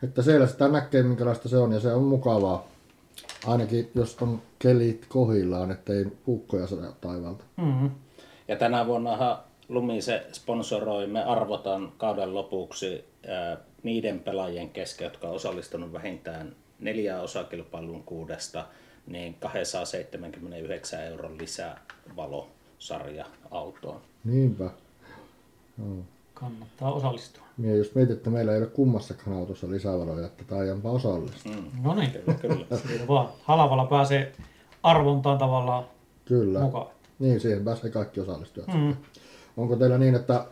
[0.04, 2.68] että siellä sitä näkee, minkälaista se on, ja se on mukavaa.
[3.48, 7.44] Ainakin jos on kelit kohillaan, ettei puukkoja sada taivaalta.
[7.58, 7.92] Mm-hmm.
[8.48, 9.38] Ja tänä vuonnahan
[9.70, 17.22] Lumise sponsoroi, me arvotaan kauden lopuksi ää, niiden pelaajien kesken, jotka on osallistunut vähintään neljää
[17.22, 18.66] osakilpailun kuudesta,
[19.08, 24.02] niin 279 euron lisävalosarja autoon.
[24.24, 24.70] Niinpä.
[25.80, 25.98] Joo.
[26.34, 27.44] Kannattaa osallistua.
[27.58, 31.52] Mie jos mietit, että meillä ei ole kummassakaan autossa lisävaloja, että taidanpa osallistua.
[31.52, 31.84] Mm.
[31.84, 32.66] No niin, Kyllä, kyllä.
[32.88, 33.30] siitä vaan.
[33.44, 34.34] Halavalla pääsee
[34.84, 35.84] arvontaan tavallaan
[36.26, 36.60] Kyllä.
[36.60, 36.88] mukaan.
[37.20, 38.68] Niin, siihen pääsee kaikki osallistujat.
[38.74, 38.96] Mm.
[39.58, 40.46] Onko teillä niin, että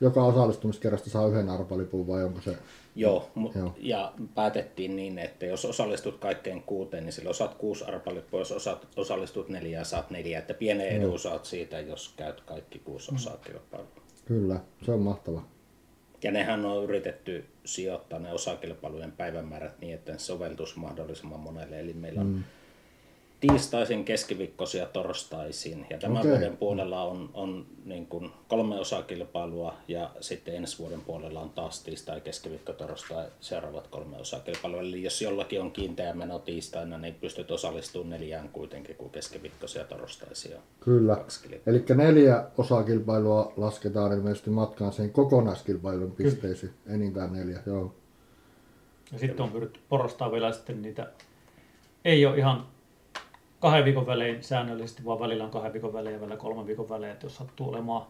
[0.00, 2.58] joka osallistumiskerrasta saa yhden arpalipun vai onko se...
[2.94, 3.74] Joo, mu- Joo.
[3.76, 8.88] ja päätettiin niin, että jos osallistut kaikkeen kuuteen, niin silloin saat kuusi arpalippua, jos osat,
[8.96, 13.88] osallistut neljään, saat neljä, että pienen edun saat siitä, jos käyt kaikki kuusi osakilpailua.
[14.24, 15.42] Kyllä, se on mahtava.
[16.22, 21.80] Ja nehän on yritetty sijoittaa ne osakilpailujen päivämäärät niin, että ne soveltuisi mahdollisimman monelle.
[21.80, 22.44] Eli meillä on mm.
[23.40, 25.86] Tiistaisin, keskiviikkoisin ja torstaisin.
[25.90, 26.30] Ja tämän okay.
[26.30, 31.82] vuoden puolella on, on niin kuin kolme osakilpailua ja sitten ensi vuoden puolella on taas
[31.82, 34.80] tiistai, keskiviikko, torstai seuraavat kolme osakilpailua.
[34.80, 39.88] Eli jos jollakin on kiinteä meno tiistaina, niin pystyt osallistumaan neljään kuitenkin, kuin keskiviikkoisia ja
[39.88, 40.58] torstaisia.
[40.80, 41.24] Kyllä.
[41.66, 46.72] Eli neljä osakilpailua lasketaan ilmeisesti matkaan sen kokonaiskilpailun pisteisiin.
[46.86, 47.94] Enintään neljä, joo.
[49.12, 51.06] Ja sitten on pyritty porrastaa vielä sitten niitä,
[52.04, 52.66] ei ole ihan
[53.64, 57.12] kahden viikon välein säännöllisesti, vaan välillä on kahden viikon välein ja välillä kolmen viikon välein,
[57.12, 58.02] että jos sattuu olemaan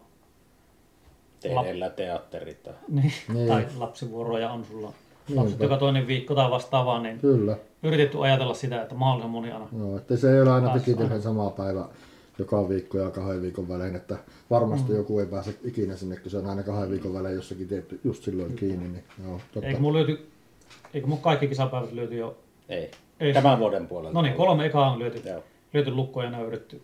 [1.39, 2.63] Tehdellä teatterit.
[2.63, 3.47] tai- niin, Niin.
[3.47, 4.93] tai lapsivuoroja on sulla
[5.35, 7.57] lapset joka toinen viikko tai vastaavaa, niin Kyllä.
[7.83, 9.67] yritetty ajatella sitä, että mahdollisimman moni aina.
[9.79, 11.85] Joo, että se ei ole aina pikitellen sama päivä
[12.39, 14.17] joka viikko ja kahden viikon välein, että
[14.49, 14.97] varmasti mm.
[14.97, 18.23] joku ei pääse ikinä sinne, kun se on aina kahden viikon välein jossakin tietty, just
[18.23, 18.87] silloin kiinni.
[18.87, 19.67] Niin, joo, totta.
[19.67, 20.29] Eikö mun löyty,
[20.93, 22.37] eikö mun kaikki kisapäivät löyty jo,
[22.69, 22.91] Ei.
[23.19, 23.33] Ei.
[23.33, 24.13] Tämän vuoden puolella.
[24.13, 25.43] no niin, kolme ekaa on lyöty, Joo.
[25.73, 26.81] lyöty lukkoon ja ne on yritetty,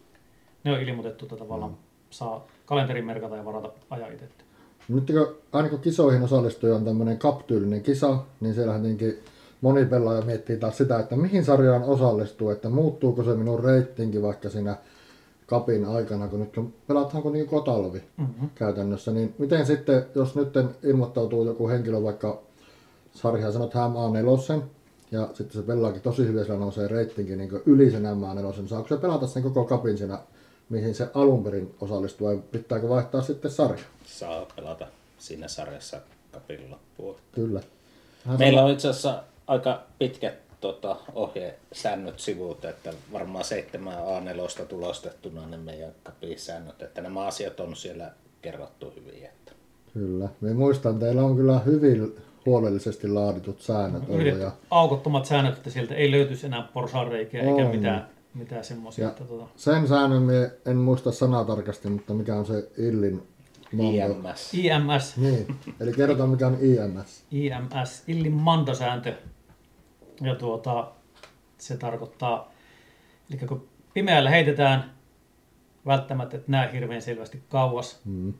[0.63, 1.77] ne on ilmoitettu, että tavallaan
[2.09, 4.25] saa kalenterin merkata ja varata aja itse.
[4.87, 9.23] Nyt kun, aina kun kisoihin osallistuja on tämmöinen kaptyylinen kisa, niin siellähän tietenkin
[9.61, 14.49] moni pelaaja miettii taas sitä, että mihin sarjaan osallistuu, että muuttuuko se minun reittinki vaikka
[14.49, 14.75] siinä
[15.45, 18.49] kapin aikana, kun nyt pelataanko niin kotalvi mm-hmm.
[18.55, 20.53] käytännössä, niin miten sitten, jos nyt
[20.83, 22.41] ilmoittautuu joku henkilö vaikka
[23.13, 24.61] sarjaa sanot hän A4,
[25.11, 28.97] ja sitten se pelaakin tosi hyvin, sillä nousee reittinkin niin yli sen M4, saako se
[28.97, 30.19] pelata sen koko kapin siinä,
[30.69, 33.83] mihin se alun perin osallistuu, vai pitääkö vaihtaa sitten sarja?
[34.05, 36.01] Saa pelata siinä sarjassa
[36.31, 37.15] kapin loppuun.
[37.31, 37.61] Kyllä.
[38.25, 45.47] Hän Meillä on itse asiassa aika pitkät tota, ohjesäännöt sivut, että varmaan 7 A4 tulostettuna
[45.47, 48.11] ne meidän kapisäännöt, että nämä asiat on siellä
[48.41, 49.25] kerrottu hyvin.
[49.25, 49.51] Että.
[49.93, 50.29] Kyllä.
[50.41, 52.15] Me muistan, teillä on kyllä hyvin
[52.45, 54.39] huolellisesti laaditut säännöt ollut.
[54.39, 54.51] Ja...
[54.71, 59.09] Aukottomat säännöt, että sieltä ei löytyisi enää porsaanreikiä eikä mitään, mitään semmoisia.
[59.09, 59.47] Että, tuota...
[59.55, 63.23] Sen säännön mie en muista sanatarkasti, mutta mikä on se Illin
[63.73, 64.53] IMS.
[64.53, 65.17] IMS.
[65.17, 67.23] Niin, eli kerrotaan mikä on IMS.
[67.31, 69.13] IMS, Illin mandosääntö.
[70.21, 70.91] Ja tuota,
[71.57, 72.51] se tarkoittaa,
[73.29, 74.91] eli kun pimeällä heitetään,
[75.85, 77.99] välttämättä et näe hirveän selvästi kauas.
[78.05, 78.33] Mm.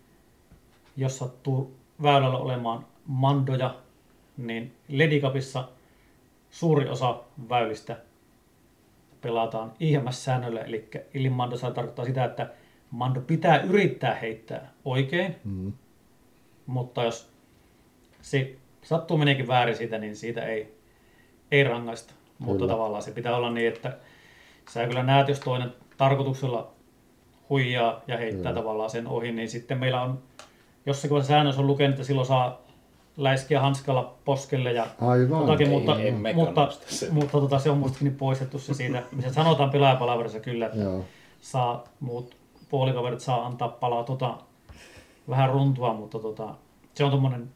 [0.97, 3.75] Jos sattuu väylällä olemaan mandoja,
[4.37, 5.67] niin Ledikapissa
[6.49, 7.97] suuri osa väylistä
[9.21, 10.61] pelataan IMS-säännöllä,
[11.13, 12.49] eli mandosääntö tarkoittaa sitä, että
[12.91, 15.73] mando pitää yrittää heittää oikein, mm.
[16.65, 17.31] mutta jos
[18.21, 20.81] se sattuu meneekin väärin siitä, niin siitä ei
[21.51, 22.13] ei rangaista.
[22.13, 22.51] Kyllä.
[22.51, 23.97] Mutta tavallaan se pitää olla niin, että
[24.69, 26.71] sä kyllä näet, jos toinen tarkoituksella
[27.49, 28.61] huijaa ja heittää Kyllä.
[28.61, 30.19] tavallaan sen ohi, niin sitten meillä on
[30.85, 32.61] jossakin säännössä on lukenut, että silloin saa
[33.17, 35.41] läiskiä hanskalla poskelle ja Aivan.
[35.41, 36.69] Jotakin, mutta, ei, mutta,
[37.11, 41.05] mutta tota, se on muistakin poistettu se siitä, missä sanotaan pelaajapalaverissa kyllä, että Joo.
[41.41, 42.35] saa muut
[42.69, 44.37] puolikaverit saa antaa palaa tota,
[45.29, 46.55] vähän runtua, mutta tota,
[46.93, 47.49] se on tuommoinen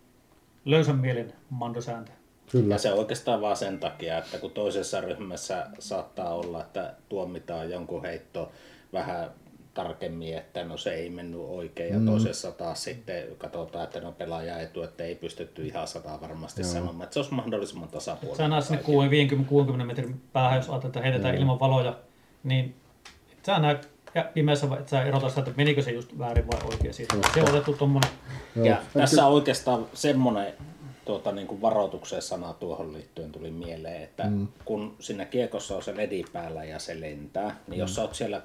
[0.66, 2.12] löysän mielen mandosääntö.
[2.52, 2.76] Kyllä.
[2.76, 8.02] Ja se oikeastaan vaan sen takia, että kun toisessa ryhmässä saattaa olla, että tuomitaan jonkun
[8.02, 8.52] heitto
[8.94, 9.30] vähän
[9.76, 12.06] tarkemmin, että no se ei mennyt oikein ja mm.
[12.06, 16.72] toisessa taas sitten katsotaan, että no pelaaja etu, että ei pystytty ihan sataa varmasti Joo.
[16.72, 18.38] sanomaan, että se olisi mahdollisimman tasapuolinen.
[18.38, 18.82] Sä näet sinne
[19.82, 21.42] 50-60 metrin päähän, jos ajattelet, että heitetään Joo.
[21.42, 21.98] ilman valoja,
[22.44, 22.76] niin
[23.46, 23.90] sä näet
[24.34, 27.16] pimeässä, että sä erotat sitä, että menikö se just väärin vai oikein siitä.
[27.34, 28.12] Se on otettu tuommoinen.
[28.56, 30.54] Ja tässä on oikeastaan semmoinen
[31.06, 34.48] tuota, niin kuin varoituksen sana tuohon liittyen tuli mieleen, että mm.
[34.66, 37.80] kun siinä kiekossa on se ledi päällä ja se lentää, niin mm.
[37.80, 38.42] jos sä oot siellä,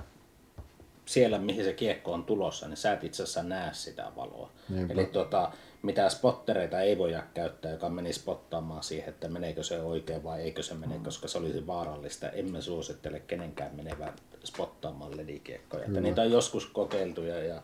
[1.11, 4.51] siellä, mihin se kiekko on tulossa, niin sä et itse asiassa näe sitä valoa.
[4.69, 4.93] Niinpä.
[4.93, 10.25] Eli tuota, mitä spottereita ei voida käyttää, joka meni spottaamaan siihen, että meneekö se oikein
[10.25, 11.05] vai eikö se mene, mm.
[11.05, 12.29] koska se olisi vaarallista.
[12.29, 14.13] Emme suosittele kenenkään menevän
[14.45, 15.85] spottaamaan ledikiekkoja.
[15.85, 17.63] Että niitä on joskus kokeiltu ja, ja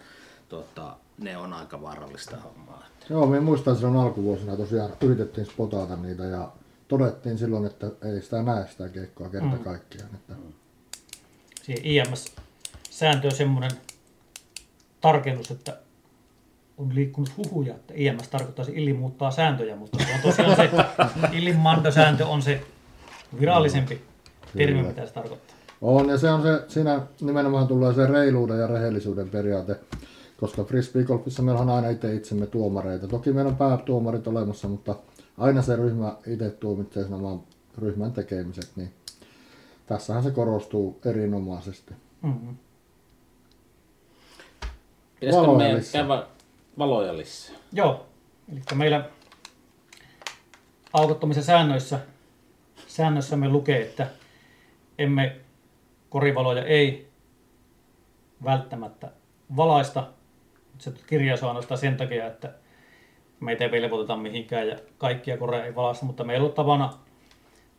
[0.49, 2.87] tuota, ne on aika vaarallista hommaa.
[3.11, 6.53] Joo, me muistan silloin alkuvuosina tosiaan yritettiin spotata niitä ja
[6.89, 9.65] todettiin silloin, että ei sitä näe sitä keikkoa kerta mm.
[9.65, 10.15] kaikkiaan.
[10.15, 10.33] Että...
[10.33, 10.53] Mm.
[11.63, 12.46] Siihen IMS-sääntö
[13.25, 13.71] on semmoinen
[15.01, 15.77] tarkennus, että
[16.79, 20.71] on liikkunut huhuja, että IMS tarkoittaisi illi muuttaa sääntöjä, mutta se on tosiaan se
[21.39, 22.61] illin mandosääntö on se
[23.41, 25.57] virallisempi no, termi, mitä se tarkoittaa.
[25.81, 29.77] On, ja se on se, siinä nimenomaan tulee se reiluuden ja rehellisyyden periaate
[30.41, 33.09] koska frisbeegolfissa meillä on aina itse itsemme tuomareita.
[33.09, 34.97] Toki meillä on päätuomarit olemassa, mutta
[35.39, 37.41] aina se ryhmä itse tuomitsee sen oman
[37.79, 38.91] ryhmän tekemiset, niin
[39.87, 41.95] tässähän se korostuu erinomaisesti.
[42.23, 42.57] Mm-hmm.
[45.27, 46.27] Pitäisikö meidän käydä
[46.79, 47.57] valoja lisää?
[47.73, 48.07] Joo,
[48.53, 49.05] eli meillä
[50.93, 51.99] aukottomissa säännöissä,
[52.87, 54.07] säännössä me lukee, että
[54.99, 55.37] emme
[56.09, 57.09] korivaloja ei
[58.45, 59.11] välttämättä
[59.57, 60.07] valaista
[60.79, 62.53] se kirjaus on ainoastaan sen takia, että
[63.41, 66.93] meitä ei velvoiteta mihinkään ja kaikkia koreja ei valaista, mutta meillä on tapana,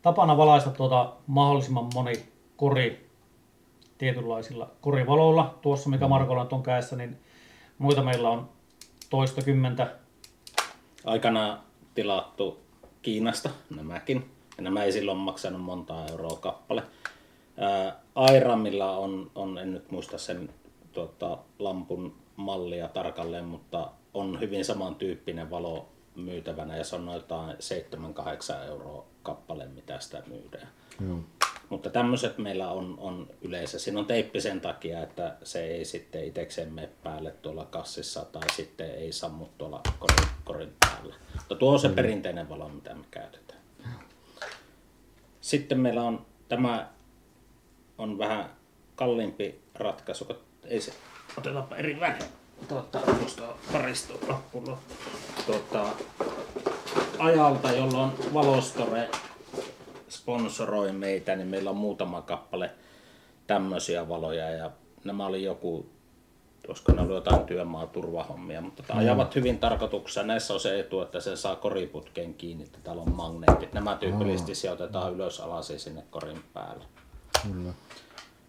[0.02, 2.12] tapana valaista tuota mahdollisimman moni
[2.56, 3.08] kori
[3.98, 5.54] tietynlaisilla korivaloilla.
[5.62, 6.08] Tuossa, mikä.
[6.08, 7.18] Markolla on kädessä, niin
[7.78, 8.48] muita meillä on
[9.10, 9.94] toista kymmentä.
[11.04, 11.62] Aikana
[11.94, 12.60] tilattu
[13.02, 14.30] Kiinasta nämäkin.
[14.56, 16.82] Ja nämä ei silloin maksanut monta euroa kappale.
[17.56, 20.50] Ää, Airamilla on, on, en nyt muista sen
[20.92, 28.66] tuota, lampun mallia tarkalleen, mutta on hyvin samantyyppinen valo myytävänä ja se on noin 7-8
[28.66, 30.68] euroa kappale, mitä sitä myydään.
[31.08, 31.18] Joo.
[31.70, 33.78] Mutta tämmöiset meillä on, on yleensä.
[33.78, 38.50] Siinä on teippi sen takia, että se ei sitten itsekseen mene päälle tuolla kassissa tai
[38.56, 41.14] sitten ei sammu tuolla korin, korin päällä.
[41.34, 43.60] Mutta tuo on se perinteinen valo, mitä me käytetään.
[45.40, 46.88] Sitten meillä on tämä
[47.98, 48.50] on vähän
[48.96, 50.26] kalliimpi ratkaisu,
[50.64, 50.92] ei se
[51.38, 52.24] Otetaanpa eri väri.
[52.68, 53.42] Tuota, tuosta
[53.72, 54.40] paristolla
[55.46, 55.86] tuota,
[57.18, 59.10] ajalta, jolloin valostore
[60.12, 62.70] sponsoroi meitä, niin meillä on muutama kappale
[63.46, 64.70] tämmöisiä valoja ja
[65.04, 65.86] nämä oli joku,
[66.66, 68.98] koska ne oli jotain työmaa turvahommia, mutta mm.
[68.98, 70.22] ajavat hyvin tarkoituksessa.
[70.22, 73.72] Näissä on se etu, että se saa koriputkeen kiinni, että täällä on magneetit.
[73.72, 76.84] Nämä tyypillisesti sijoitetaan ylös alas sinne korin päälle.
[77.42, 77.72] Kyllä.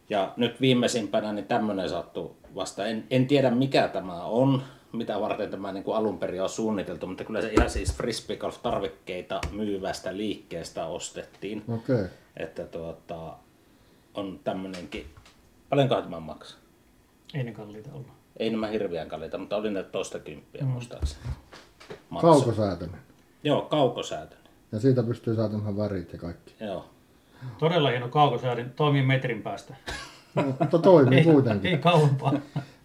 [0.10, 2.86] Ja nyt viimeisimpänä niin tämmöinen sattuu vasta.
[2.86, 4.64] En, en tiedä mikä tämä on,
[4.94, 9.40] mitä varten tämä niin kuin alun perin on suunniteltu, mutta kyllä se ihan siis frisbeegolf-tarvikkeita
[9.52, 11.64] myyvästä liikkeestä ostettiin.
[11.68, 11.96] Okei.
[11.96, 12.08] Okay.
[12.38, 13.34] Että tuota,
[14.14, 15.06] on tämmöinenkin.
[15.70, 16.60] Paljonko tämä maksaa?
[17.34, 18.12] Ei ne kalliita olla.
[18.38, 20.68] Ei nämä hirveän kalliita, mutta oli ne toista kymppiä mm.
[20.68, 21.24] muistaakseni.
[22.10, 22.28] Maksu.
[22.28, 23.00] Kaukosäätöinen.
[23.44, 24.50] Joo, kaukosäätöinen.
[24.72, 26.56] Ja siitä pystyy säätämään värit ja kaikki.
[26.60, 26.86] Joo.
[27.58, 29.76] Todella hieno kaukosäädin, toimii metrin päästä.
[30.36, 31.72] No, mutta toimii Ei, kuitenkin.
[31.72, 32.34] ei kauempaa.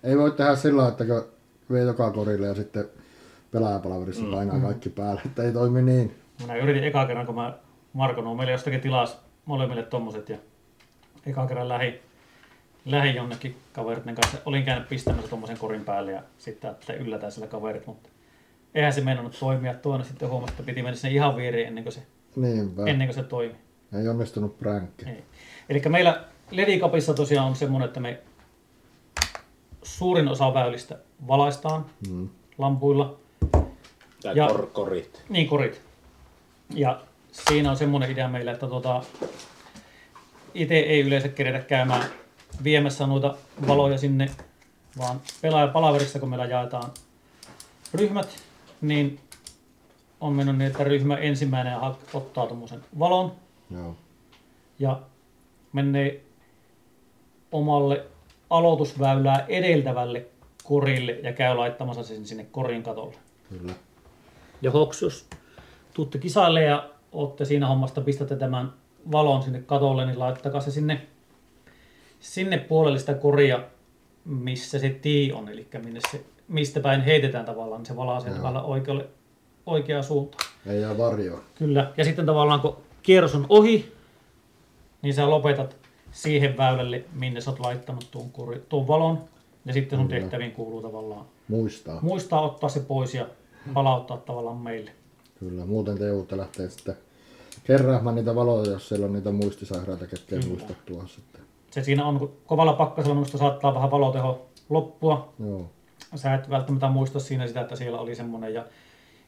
[0.03, 1.34] Ei voi tehdä sillä että kun
[1.73, 2.85] vie joka korille ja sitten
[3.51, 4.31] pelaajapalaverissa mm.
[4.31, 6.15] painaa kaikki päälle, että ei toimi niin.
[6.41, 7.59] Minä yritin eka kerran, kun mä
[7.93, 10.39] Marko meille jostakin tilas molemmille tommoset ja
[11.27, 12.01] eka kerran lähi,
[12.85, 14.39] lähi jonnekin kaveritten kanssa.
[14.45, 18.09] Olin käynyt pistämässä tommosen korin päälle ja sitten ajattelin yllätään sillä kaverit, mutta
[18.75, 19.75] eihän se meinannut toimia.
[19.75, 22.03] Tuonne sitten huomasi, että piti mennä sinne ihan viiriin ennen kuin se,
[22.37, 22.83] Niinpä.
[22.87, 23.55] ennen kuin se toimi.
[23.93, 25.07] Ei onnistunut pränkki.
[25.69, 28.21] Eli meillä Ledikapissa tosiaan on semmoinen, että me
[29.97, 32.29] suurin osa väylistä valaistaan Mm.
[32.59, 33.17] lampuilla.
[34.23, 35.25] Tai Ja- kor- korit.
[35.29, 35.81] Niin, korit.
[36.75, 37.01] Ja
[37.33, 39.03] siinä on semmoinen idea meillä, että tota,
[40.55, 42.05] itse ei yleensä keretä käymään
[42.65, 43.35] viemässä noita
[43.69, 44.31] valoja sinne,
[44.99, 46.91] vaan pelaajapalaverissa, kun meillä jaetaan
[47.95, 48.29] ryhmät,
[48.81, 49.21] niin
[50.21, 53.33] on mennyt niin, että ryhmä ensimmäinen hak- ottaa tuommoisen valon
[53.71, 53.97] Joo.
[54.79, 55.01] ja
[55.73, 56.21] menee
[57.53, 58.05] omalle
[58.57, 60.27] aloitusväylää edeltävälle
[60.65, 63.15] korille ja käy laittamassa sen sinne korin katolle.
[63.49, 63.73] Kyllä.
[64.63, 65.27] Ja hoks, jos
[65.95, 68.73] tuutte kisaille ja olette siinä hommasta, pistätte tämän
[69.13, 71.07] valon sinne katolle, niin laittakaa se sinne,
[72.21, 73.61] sinne puolelle sitä koria,
[74.25, 78.35] missä se tii on, eli minne se, mistä päin heitetään tavallaan, niin se valaa sen
[78.35, 79.07] tavallaan oikealle,
[79.67, 80.51] oikeaan suuntaan.
[80.67, 81.41] Ei jää varjoa.
[81.55, 81.93] Kyllä.
[81.97, 83.93] Ja sitten tavallaan kun kierros on ohi,
[85.03, 85.77] niin sä lopetat
[86.15, 89.25] siihen väylälle, minne sä oot laittanut tuon, kuri, tuon valon.
[89.65, 90.21] Ja sitten sun Kyllä.
[90.21, 91.99] tehtäviin kuuluu tavallaan Muistaa.
[92.03, 93.27] muistaa ottaa se pois ja
[93.75, 94.91] palauttaa tavallaan meille.
[95.39, 95.67] Kyllä.
[95.67, 96.97] Muuten te joudutte lähteä sitten
[97.65, 100.75] keräämään niitä valoja, jos siellä on niitä muistisairaita, ketkä ei muista
[101.07, 101.41] sitten.
[101.71, 105.33] Se siinä on, kun kovalla pakkasella minusta saattaa vähän valoteho loppua.
[105.41, 105.71] Joo.
[106.15, 108.55] Sä et välttämättä muista siinä sitä, että siellä oli semmoinen.
[108.55, 108.65] Ja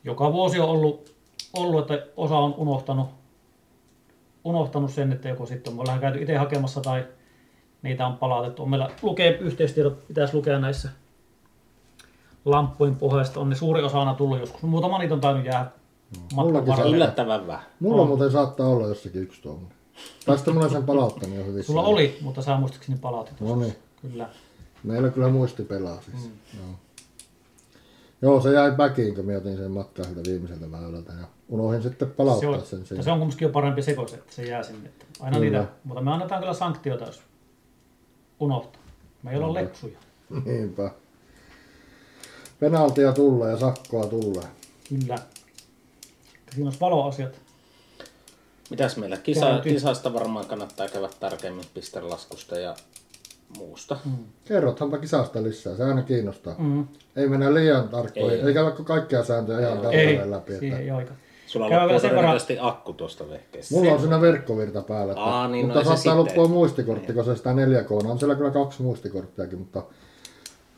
[0.04, 1.14] joka vuosi on ollut,
[1.56, 3.08] ollut että osa on unohtanut,
[4.46, 7.04] unohtanut sen, että joko sitten on ollaan käyty itse hakemassa tai
[7.82, 8.62] niitä on palautettu.
[8.62, 10.88] On meillä lukee, yhteistiedot pitäisi lukea näissä
[12.44, 13.40] lamppujen pohjasta.
[13.40, 14.62] On ne suuri osa aina tullut joskus.
[14.62, 15.70] Muutama niitä on tainnut jäädä
[16.34, 16.96] matkan Mullakin varrella.
[16.96, 17.66] Yllättävän vähän.
[17.80, 18.08] Mulla On.
[18.08, 19.76] muuten saattaa olla jossakin yksi tuommoinen.
[20.26, 21.66] Tai sitten mulla sen palauttanut jo hyvissä.
[21.72, 23.40] Sulla oli, mutta sä muistaakseni palautit.
[23.40, 23.76] No niin.
[24.02, 24.28] Kyllä.
[24.82, 26.24] Meillä kyllä muisti pelaa siis.
[26.24, 26.58] Mm.
[26.58, 26.68] Joo.
[28.22, 32.08] Joo, se jäi backiin, kun mä otin sen matkaa sieltä viimeiseltä väylältä ja unohdin sitten
[32.08, 33.04] Se palauttaa on, sen siihen.
[33.04, 34.88] se on kumminkin jo parempi sekois, että se jää sinne.
[34.88, 35.58] Että Aina Kyllä.
[35.58, 37.22] niitä, mutta me annetaan kyllä sanktioita, jos
[38.40, 38.82] unohtaa.
[39.22, 39.60] Me ei ole Kyllä.
[39.62, 39.98] lepsuja.
[40.44, 40.90] Niinpä.
[42.60, 44.48] Penaltia tulee ja sakkoa tulee.
[44.88, 45.18] Kyllä.
[46.54, 47.40] Siinä olisi valoasiat.
[48.70, 49.16] Mitäs meillä?
[49.16, 52.76] Kisa, kisasta varmaan kannattaa käydä tarkemmin pistelaskusta ja
[53.58, 53.96] muusta.
[54.04, 54.12] Mm.
[54.44, 56.54] Kerrothanpa kisasta lisää, se aina kiinnostaa.
[56.58, 56.86] Mm.
[57.16, 58.40] Ei mennä liian tarkkoihin, Ei.
[58.40, 58.46] ei.
[58.46, 60.54] eikä vaikka kaikkia sääntöjä ihan tarkalleen läpi.
[60.54, 61.14] Että ei aika.
[61.46, 63.74] Sulla Käydään loppuu sen verran- todennäköisesti akku tuosta vehkeestä.
[63.74, 66.16] Mulla on siinä verkkovirta päällä, että, Aa, niin, no mutta se saattaa sitten.
[66.16, 68.06] loppua muistikortti, kun se sitä 4K on.
[68.10, 69.82] On siellä kyllä kaksi muistikorttiakin, mutta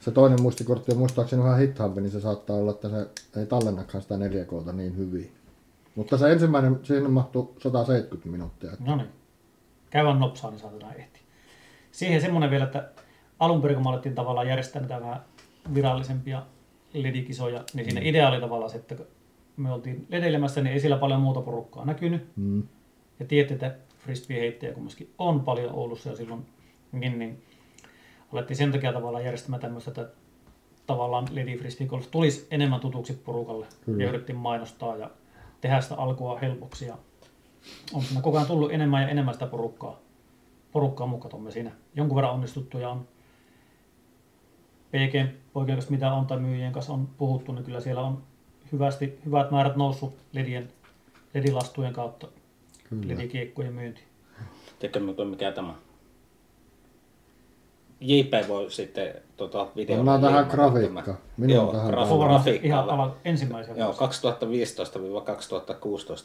[0.01, 4.03] se toinen muistikortti on muistaakseni vähän hitaampi, niin se saattaa olla, että se ei tallennakaan
[4.03, 5.32] sitä 4K niin hyvin.
[5.95, 8.70] Mutta se ensimmäinen, siihen mahtuu 170 minuuttia.
[8.86, 9.09] No niin.
[9.90, 11.18] Käydään nopsaa, niin saatetaan ehtiä.
[11.99, 12.89] Siihen semmoinen vielä, että
[13.39, 15.20] alun perin kun me alettiin tavallaan järjestää näitä vähän
[15.75, 16.43] virallisempia
[16.93, 19.07] ledikisoja, niin siinä idea oli tavallaan se, että kun
[19.57, 22.29] me oltiin ledeilemässä, niin ei siellä paljon muuta porukkaa näkynyt.
[22.37, 22.62] Mm.
[23.20, 26.47] Ja tiedätte, että frisbee-heittäjä kumminkin on paljon Oulussa ja silloin
[26.93, 27.43] niin, niin
[28.33, 30.09] alettiin sen takia tavallaan järjestämään tämmöistä, että
[30.87, 33.66] tavallaan Lady Frisbee Golf tulisi enemmän tutuksi porukalle.
[33.85, 34.03] Kyllä.
[34.03, 35.11] Ja yritettiin mainostaa ja
[35.61, 36.87] tehdä sitä alkua helpoksi.
[36.87, 36.99] Ja
[37.93, 40.01] on siinä koko ajan tullut enemmän ja enemmän sitä porukkaa,
[40.73, 41.35] porukkaa mukaan.
[41.35, 43.09] On me siinä jonkun verran onnistuttu ja on
[44.90, 48.23] PG poikien kanssa mitä on tai myyjien kanssa on puhuttu, niin kyllä siellä on
[48.73, 50.69] hyvästi, hyvät määrät noussut ledien,
[51.35, 52.28] ledilastujen kautta
[52.89, 53.09] Kyllä.
[53.09, 54.03] ledikiekkojen myynti.
[54.78, 55.74] Tiedätkö mikä tämä?
[58.01, 59.97] JP voi sitten tota, video.
[59.97, 61.15] Pannaan tähän grafiikka.
[61.37, 62.66] Minun Joo, tähän graf- Suoraan grafiikkaa.
[62.66, 64.31] ihan ala, ensimmäisiä Joo, vuosia.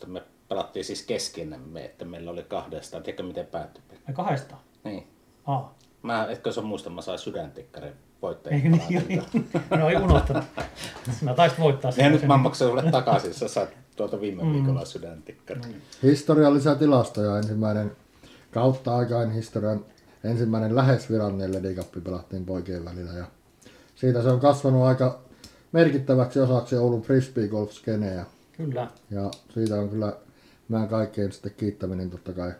[0.03, 3.03] 2015-2016 me pelattiin siis keskenämme, että meillä oli kahdestaan.
[3.03, 3.83] Tiedätkö miten päättyi?
[4.07, 4.61] Me kahdestaan.
[4.83, 5.07] Niin.
[5.45, 5.75] Aa.
[6.01, 9.23] Mä, etkö sä muista, mä sain sydäntikkarin Eikö voittajien niin?
[9.69, 10.43] No ei unohtanut.
[11.19, 12.27] Sinä taisit voittaa Ja nyt sen.
[12.27, 14.53] mä maksan sulle takaisin, sä saat tuolta viime Mm.
[14.53, 15.81] viikolla sydäntikkarin.
[16.03, 17.37] Historiallisia tilastoja.
[17.37, 17.91] Ensimmäinen
[18.51, 19.85] kautta aikain historian
[20.23, 23.11] ensimmäinen lähes virallinen ledikappi pelattiin poikien välillä.
[23.11, 23.25] Ja
[23.95, 25.19] siitä se on kasvanut aika
[25.71, 28.25] merkittäväksi osaksi Oulun frisbee golf skeneä.
[28.57, 28.87] Kyllä.
[29.11, 30.13] Ja siitä on kyllä
[30.69, 32.51] meidän kaikkien sitten kiittäminen totta kai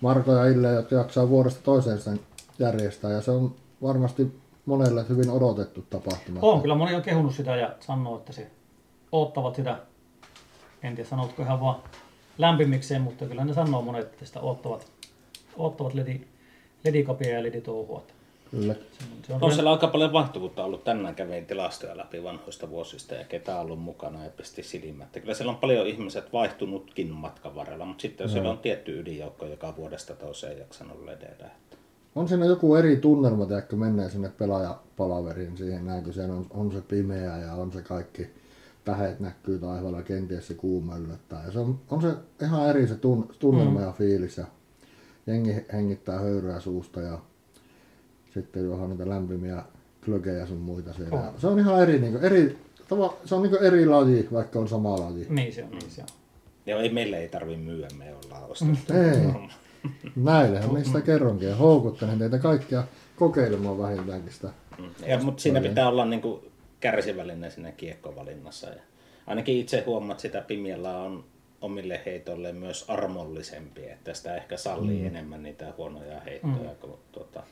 [0.00, 2.20] Marko ja Ille, jotka jaksaa vuodesta toiseen sen
[2.58, 3.10] järjestää.
[3.10, 6.40] Ja se on varmasti monelle hyvin odotettu tapahtuma.
[6.42, 8.50] On, kyllä moni on kehunut sitä ja sanoo, että se
[9.12, 9.78] oottavat sitä,
[10.82, 11.82] en tiedä sanotko ihan vaan
[12.38, 14.40] lämpimikseen, mutta kyllä ne sanoo monet, että sitä
[15.56, 16.20] oottavat ledi,
[16.84, 18.02] ledikapia ja leditouhua.
[18.50, 18.74] Kyllä.
[18.74, 20.84] Se on, se on, On siellä aika paljon vaihtuvuutta ollut.
[20.84, 25.20] Tänään kävin tilastoja läpi vanhoista vuosista ja ketä on ollut mukana ja pisti silmättä.
[25.20, 28.32] Kyllä siellä on paljon ihmiset vaihtunutkin matkan varrella, mutta sitten no.
[28.32, 31.50] siellä on tietty ydinjoukko, joka vuodesta toiseen jaksanut ledeillä.
[32.14, 36.72] On siinä joku eri tunnelma, kun menee sinne pelaajapalaveriin siihen näin, kun siellä on, on
[36.72, 38.26] se pimeä ja on se kaikki
[38.84, 41.44] tähet näkyy taivaalla, kenties se kuuma yllättää.
[41.44, 43.84] Ja se on, on se ihan eri se tun, tunnelma mm.
[43.84, 44.46] ja fiilis ja
[45.26, 47.18] jengi hengittää höyryä suusta ja
[48.34, 49.62] sitten johon niitä lämpimiä
[50.04, 51.18] klögejä sun muita siellä.
[51.18, 51.24] On.
[51.24, 54.28] Ja Se on ihan eri, niin kuin, eri tava, se on niin kuin eri laji,
[54.32, 55.26] vaikka on sama laji.
[55.28, 56.08] niin se on, niin se on.
[56.66, 58.92] Ja ei, meille ei tarvi myyä, me ollaan ostettu.
[58.92, 59.50] Ei.
[60.16, 62.84] Näillehän niistä kerronkin ja houkuttelen teitä kaikkia
[63.16, 64.48] kokeilemaan vähintäänkin sitä.
[64.78, 64.84] Mm.
[65.06, 66.40] Ja, mutta siinä pitää olla niin kuin
[66.80, 68.68] kärsivällinen siinä kiekkovalinnassa.
[68.68, 68.80] Ja
[69.26, 71.24] ainakin itse huomaat, että sitä Pimiellä on
[71.60, 75.06] omille heitoille myös armollisempi, että sitä ehkä sallii mm.
[75.06, 76.76] enemmän niitä huonoja heittoja, mm.
[76.80, 77.42] kun tuota,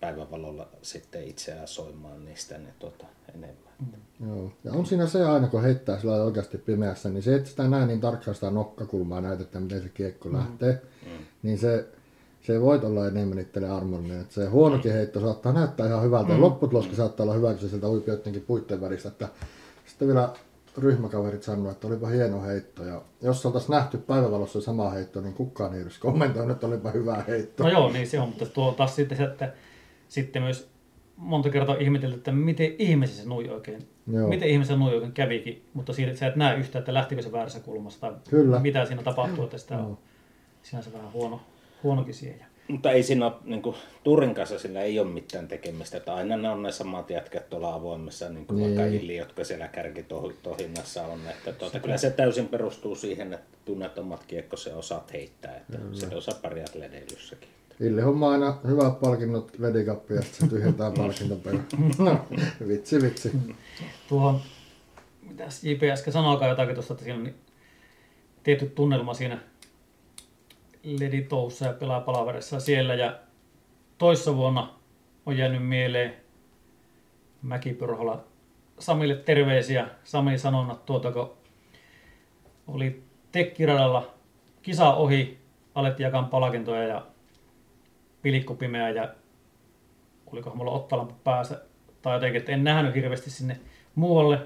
[0.00, 3.72] päivävalolla sitten itseään soimaan niistä niin tuota, enemmän.
[3.80, 4.28] Mm.
[4.28, 4.52] Joo.
[4.64, 7.86] Ja on siinä se aina, kun heittää sillä oikeasti pimeässä, niin se, että sitä näe
[7.86, 10.36] niin tarkkaan sitä nokkakulmaa näet, että miten se kiekko mm.
[10.36, 11.24] lähtee, mm.
[11.42, 11.86] niin se,
[12.42, 14.20] se voit olla enemmän itselle armollinen.
[14.20, 16.34] Että se huonokin heitto saattaa näyttää ihan hyvältä, mm.
[16.34, 19.08] ja lopputuloskin saattaa olla hyvä, kun se sieltä uipi jotenkin puitten väristä.
[19.08, 19.28] Että
[19.86, 20.28] sitten vielä
[20.78, 22.84] ryhmäkaverit sanoivat, että olipa hieno heitto.
[22.84, 27.24] Ja jos oltaisiin nähty päivävalossa sama heitto, niin kukaan ei olisi kommentoinut, että olipa hyvä
[27.28, 27.62] heitto.
[27.62, 29.52] No joo, niin se on, mutta tuo taas sitten että
[30.08, 30.68] sitten myös
[31.16, 34.28] monta kertaa ihmetelty, että miten ihmeessä se nui oikein, Joo.
[34.28, 37.32] miten ihmeessä nui oikein kävikin, mutta siitä että sä et näe yhtään, että lähtikö se
[37.32, 38.58] väärässä kulmassa tai Kyllä.
[38.58, 39.98] mitä siinä tapahtuu, että sitä on
[40.62, 41.40] sinänsä vähän huono,
[41.82, 42.46] huonokin siihen.
[42.68, 46.36] Mutta ei siinä ole, niin kuin, Turin kanssa sillä ei ole mitään tekemistä, että aina
[46.36, 48.76] ne on ne samat jätkät tuolla avoimessa, niin kuin Niin.
[48.76, 51.20] vaikka Illi, jotka siellä kärkitohinnassa on.
[51.30, 55.78] Että tuota, kyllä se täysin perustuu siihen, että tunnet omat kiekkosi ja osaat heittää, että
[55.92, 57.48] se osaa pärjät ledeilyssäkin.
[57.80, 61.62] Ille homma aina hyvät palkinnot ledikappi ja sitten se tyhjentää palkintopelin.
[61.98, 62.18] No,
[62.68, 63.32] vitsi vitsi.
[64.08, 64.40] Tuohon,
[65.22, 67.34] mitäs JP äsken sanoikaan jotakin tuosta, että siinä on
[68.42, 69.38] tietty tunnelma siinä
[70.86, 73.18] leditoussa ja pelaapalaverissa siellä ja
[73.98, 74.74] toissa vuonna
[75.26, 76.16] on jäänyt mieleen
[77.42, 78.24] Mäkipyrhola
[78.78, 79.88] Samille terveisiä.
[80.04, 81.36] Sami sanonnat tuota, kun
[82.66, 83.02] oli
[83.32, 84.14] tekkiradalla
[84.62, 85.38] kisa ohi,
[85.74, 87.06] alettiin jakaa palkintoja ja
[88.22, 89.14] pilkkupimeä ja
[90.26, 91.62] olikohan mulla ottalampu päässä
[92.02, 93.60] tai jotenkin, että en nähnyt hirveästi sinne
[93.94, 94.38] muualle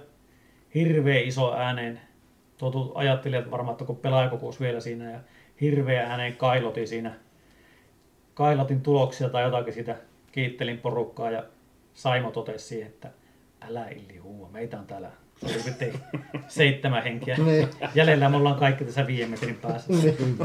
[0.75, 2.01] hirveä iso ääneen.
[2.59, 5.21] Tuotu ajattelijat varmaan, että kun pelaajakokous vielä siinä ja
[5.61, 7.15] hirveä ääneen kailotin siinä.
[8.35, 9.97] Kailotin tuloksia tai jotakin siitä,
[10.33, 11.45] kiittelin porukkaa ja
[11.95, 13.11] Saimo totesi siihen, että
[13.69, 15.11] älä Illi huua, meitä on täällä
[15.41, 15.95] suurin piirtein
[16.49, 17.37] seitsemän henkiä.
[17.37, 17.69] Niin.
[17.95, 19.93] Jäljellä me ollaan kaikki tässä viiden metrin päässä.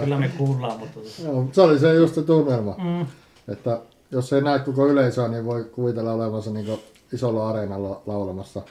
[0.03, 2.75] Kyllä me kuullaan, mutta tota- Joo, se oli se just se tunnelma.
[2.83, 3.05] mm,
[3.53, 3.79] Että
[4.11, 6.79] jos ei näe koko yleisöä, niin voi kuvitella olevansa niin
[7.13, 8.61] isolla areenalla laulamassa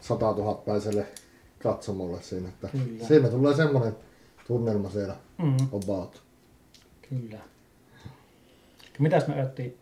[0.00, 1.06] 100 000 päiselle
[1.62, 2.48] katsomolle siinä.
[2.48, 3.04] Että Kyllä.
[3.04, 3.96] siinä tulee semmoinen
[4.46, 6.22] tunnelma siellä mm, about.
[7.08, 7.38] kyllä.
[8.98, 9.78] Mitäs me öttiin?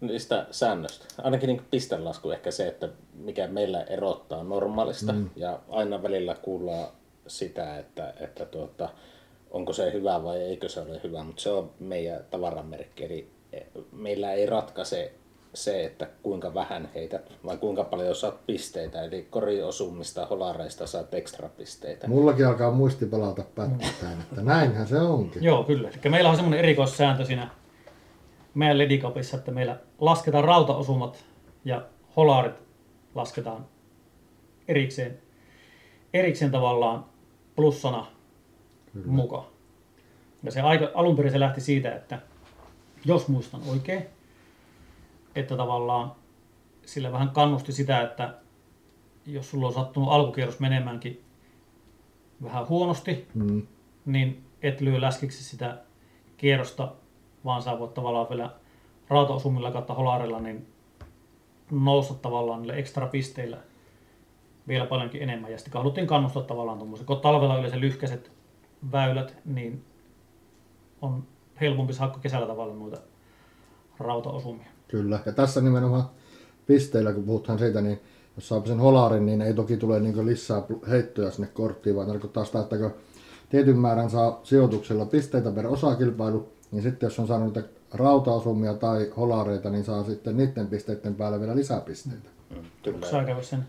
[0.00, 1.04] niistä säännöstä.
[1.22, 5.12] Ainakin niin pistelasku ehkä se, että mikä meillä erottaa normaalista.
[5.12, 5.30] Mm.
[5.36, 6.88] Ja aina välillä kuullaan
[7.26, 8.88] sitä, että, että tuota,
[9.50, 11.24] onko se hyvä vai eikö se ole hyvä.
[11.24, 13.04] Mutta se on meidän tavaramerkki.
[13.04, 13.30] Eli
[13.92, 15.12] meillä ei ratkaise
[15.54, 19.02] se, että kuinka vähän heität, vai kuinka paljon saat pisteitä.
[19.02, 22.08] Eli koriosumista, holareista saat ekstra pisteitä.
[22.08, 25.44] Mullakin alkaa muisti palata pätkittäin, että näinhän se onkin.
[25.44, 25.88] Joo, kyllä.
[25.88, 27.48] Eli meillä on semmoinen erikoissääntö siinä
[28.54, 31.24] meidän ledikapissa, että meillä lasketaan rautaosumat
[31.64, 31.86] ja
[32.16, 32.62] holarit
[33.14, 33.66] lasketaan
[34.68, 35.18] erikseen,
[36.14, 37.04] erikseen tavallaan
[37.56, 38.06] plussana
[38.92, 39.06] kyllä.
[39.06, 39.46] mukaan.
[40.42, 42.18] Ja se aika, alun perin se lähti siitä, että
[43.04, 44.06] jos muistan oikein,
[45.36, 46.12] että tavallaan
[46.86, 48.34] sillä vähän kannusti sitä, että
[49.26, 51.24] jos sulla on sattunut alkukierros menemäänkin
[52.42, 53.66] vähän huonosti, Mm.
[54.06, 55.78] niin et lyö läskiksi sitä
[56.36, 56.92] kierrosta,
[57.44, 58.50] vaan sä voit tavallaan vielä
[59.08, 60.66] rautaosumilla kautta holarilla niin
[61.70, 63.58] nousta tavallaan niille ekstra pisteillä
[64.68, 65.52] vielä paljonkin enemmän.
[65.52, 68.32] Ja sitten haluttiin kannustaa tavallaan tuommoisen, kun talvella yleensä lyhkäiset
[68.92, 69.84] väylät, niin
[71.02, 71.26] on
[71.60, 73.00] helpompi saada kesällä tavallaan noita
[73.98, 74.66] rautaosumia.
[74.88, 76.10] Kyllä, ja tässä nimenomaan
[76.66, 78.00] pisteillä, kun puhutaan siitä, niin
[78.36, 82.44] jos saa sen holarin, niin ei toki tule niin lisää heittoja sinne korttiin, vaan tarkoittaa
[82.44, 82.94] sitä, että kun
[83.48, 89.12] tietyn määrän saa sijoituksella pisteitä per osakilpailu, niin sitten jos on saanut niitä rautaosumia tai
[89.16, 92.28] holareita, niin saa sitten niiden pisteiden päälle vielä lisäpisteitä.
[92.50, 93.06] Mm, Kyllä.
[93.10, 93.64] Saa käydä sen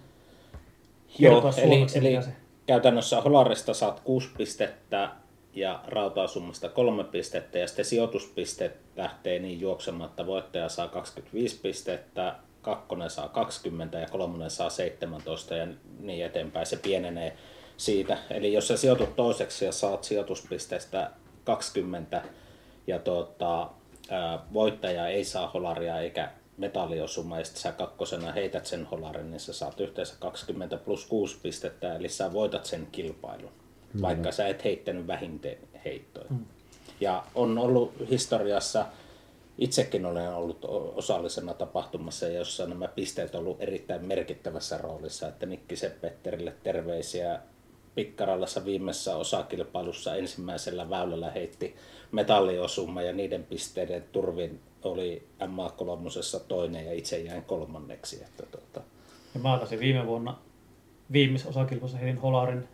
[1.19, 2.35] Joo, eli, eli se-
[2.67, 5.11] käytännössä Holarista saat 6 pistettä
[5.57, 12.35] ja rautaasummasta 3 pistettä ja sitten sijoituspisteet lähtee niin juoksemaan, että voittaja saa 25 pistettä,
[12.61, 15.67] kakkonen saa 20 ja kolmonen saa 17 ja
[15.99, 16.65] niin eteenpäin.
[16.65, 17.37] Se pienenee
[17.77, 18.17] siitä.
[18.29, 21.11] Eli jos sä sijoitut toiseksi ja saat sijoituspisteestä
[21.43, 22.21] 20
[22.87, 23.69] ja tuota,
[24.09, 29.39] ää, voittaja ei saa holaria eikä metalliosuma, ja sitten sä kakkosena heität sen holarin, niin
[29.39, 33.51] sä saat yhteensä 20 plus 6 pistettä, eli sä voitat sen kilpailun,
[33.93, 34.01] mm.
[34.01, 35.55] vaikka sä et heittänyt vähintään
[35.85, 36.27] heittoja.
[36.29, 36.45] Mm.
[37.01, 38.85] Ja on ollut historiassa,
[39.57, 40.65] itsekin olen ollut
[40.95, 47.39] osallisena tapahtumassa, jossa nämä pisteet on ollut erittäin merkittävässä roolissa, että Nikkisen Petterille terveisiä
[47.95, 51.75] Pikkarallassa viimeisessä osakilpailussa ensimmäisellä väylällä heitti
[52.11, 58.23] metalliosuma ja niiden pisteiden turvin oli MA3 toinen ja itse jäin kolmanneksi.
[58.23, 58.81] Että tuota,
[59.33, 60.37] Ja mä taisin viime vuonna
[61.11, 62.67] viimeisessä osakilpailussa heitin holarin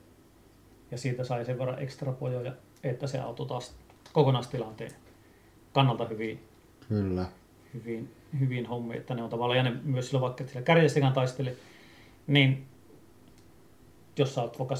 [0.94, 2.52] ja siitä sai sen verran ekstra pojoja,
[2.84, 3.76] että se auttoi taas
[4.14, 4.92] kokonaistilanteen
[5.74, 6.40] kannalta hyvin,
[6.90, 7.26] Kyllä.
[7.74, 11.58] hyvin, hyvin hommi, että ne on tavallaan, ja ne myös silloin vaikka sillä kärjestikään taisteli,
[12.28, 12.66] niin
[14.18, 14.76] jos sä oot vaikka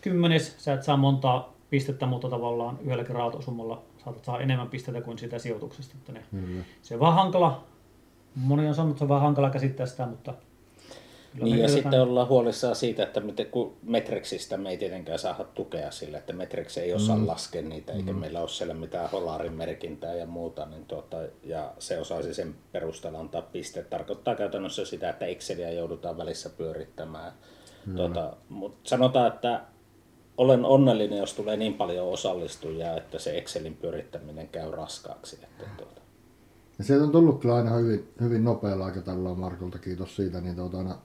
[0.00, 5.18] kymmenes, sä et saa montaa pistettä, mutta tavallaan yhdelläkin rautaosumalla saatat saa enemmän pisteitä kuin
[5.18, 5.94] sitä sijoituksesta.
[5.98, 6.64] Että ne, Kyllä.
[6.82, 7.64] se on vähän hankala,
[8.34, 10.34] moni on sanonut, että se on vähän hankala käsittää sitä, mutta
[11.36, 15.44] kyllä niin ja sitten ollaan huolissaan siitä, että miten, kun Metreksistä me ei tietenkään saada
[15.44, 17.26] tukea sille, että Metrex ei osaa mm.
[17.26, 18.18] laskea niitä, eikä mm.
[18.18, 23.20] meillä ole siellä mitään holarin merkintää ja muuta, niin tuota, ja se osaisi sen perusteella
[23.20, 23.90] antaa pisteet.
[23.90, 27.32] Tarkoittaa käytännössä sitä, että Exceliä joudutaan välissä pyörittämään.
[27.86, 27.96] Mm.
[27.96, 29.60] Tuota, mutta sanotaan, että
[30.36, 35.38] olen onnellinen, jos tulee niin paljon osallistujia, että se Excelin pyörittäminen käy raskaaksi.
[35.42, 36.00] Että, tuota,
[36.78, 40.78] Ja sieltä on tullut kyllä aina hyvin, hyvin nopealla aikataululla Markolta, kiitos siitä, niin tuota,
[40.78, 40.98] aina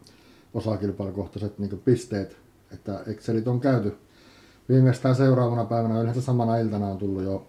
[0.54, 2.38] osakilpailukohtaiset niin pisteet,
[2.74, 3.98] että Excelit on käyty
[4.70, 7.48] viimeistään seuraavana päivänä, yleensä samana iltana on tullut jo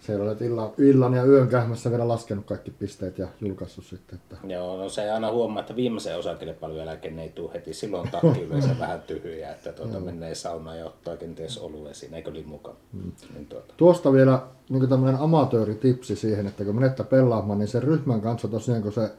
[0.00, 4.18] siellä olet illan, illan ja yön kähmässä vielä laskenut kaikki pisteet ja julkaissut sitten.
[4.18, 7.74] Että, Joo, no se aina huomaa, että viimeisen osakilpailun jälkeen ne ei tule heti.
[7.74, 12.30] Silloin takki yleensä vähän tyhjää, että tuota, menee saunaan ja ottaa kenties oluen siinä, eikö
[12.30, 12.76] oli mukana.
[12.92, 13.12] Mm.
[13.34, 13.74] Niin tuota.
[13.76, 18.82] Tuosta vielä niin tämmöinen amatööritipsi siihen, että kun menette pelaamaan, niin sen ryhmän kanssa tosiaan,
[18.82, 19.10] kun se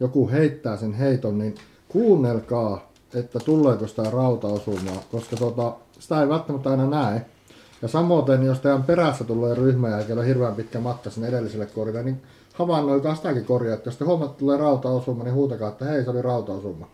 [0.00, 1.54] joku heittää sen heiton, niin
[1.88, 7.26] kuunnelkaa, että tuleeko sitä rautaosumaa, koska tota, sitä ei välttämättä aina näe.
[7.82, 12.02] Ja samoin, jos teidän perässä tulee ryhmä ja ole hirveän pitkä matka sinne edelliselle korille,
[12.02, 12.22] niin
[12.54, 16.10] havainnoikaa sitäkin korjaa, että jos te huomaatte, että tulee rautaosuma, niin huutakaa, että hei, se
[16.10, 16.88] oli rautaosuma.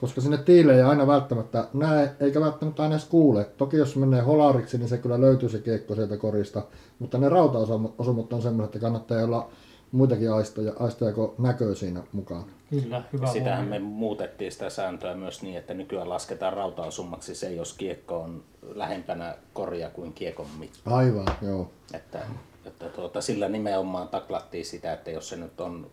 [0.00, 3.44] Koska sinne tiille ei aina välttämättä näe, eikä välttämättä aina edes kuule.
[3.44, 6.62] Toki jos menee holariksi, niin se kyllä löytyy se kiekko sieltä korista.
[6.98, 9.48] Mutta ne rautaosumot on semmoiset, että kannattaa olla
[9.92, 12.44] muitakin aistoja, aistoja kuin näköä siinä mukaan.
[12.70, 13.80] Kyllä, hyvä Sitähän huomio.
[13.80, 18.42] me muutettiin sitä sääntöä myös niin, että nykyään lasketaan rautaosummaksi se, jos kiekko on
[18.74, 20.90] lähempänä korja kuin kiekon mitta.
[20.90, 21.70] Aivan, joo.
[21.94, 22.18] Että,
[22.66, 25.86] että tuota, sillä nimenomaan taklattiin sitä, että jos se nyt on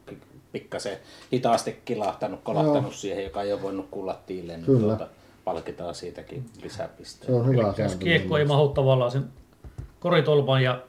[0.51, 0.97] pikkasen
[1.33, 2.91] hitaasti kilahtanut, kolahtanut Joo.
[2.91, 4.79] siihen, joka ei ole voinut kuulla tiille, niin Kyllä.
[4.97, 5.07] tuota,
[5.43, 7.33] palkitaan siitäkin Se lisäpisteitä.
[7.35, 7.97] on hyvä Jos sääntö.
[7.97, 9.25] kiekko ei mahu tavallaan sen
[9.99, 10.81] koritolpan ja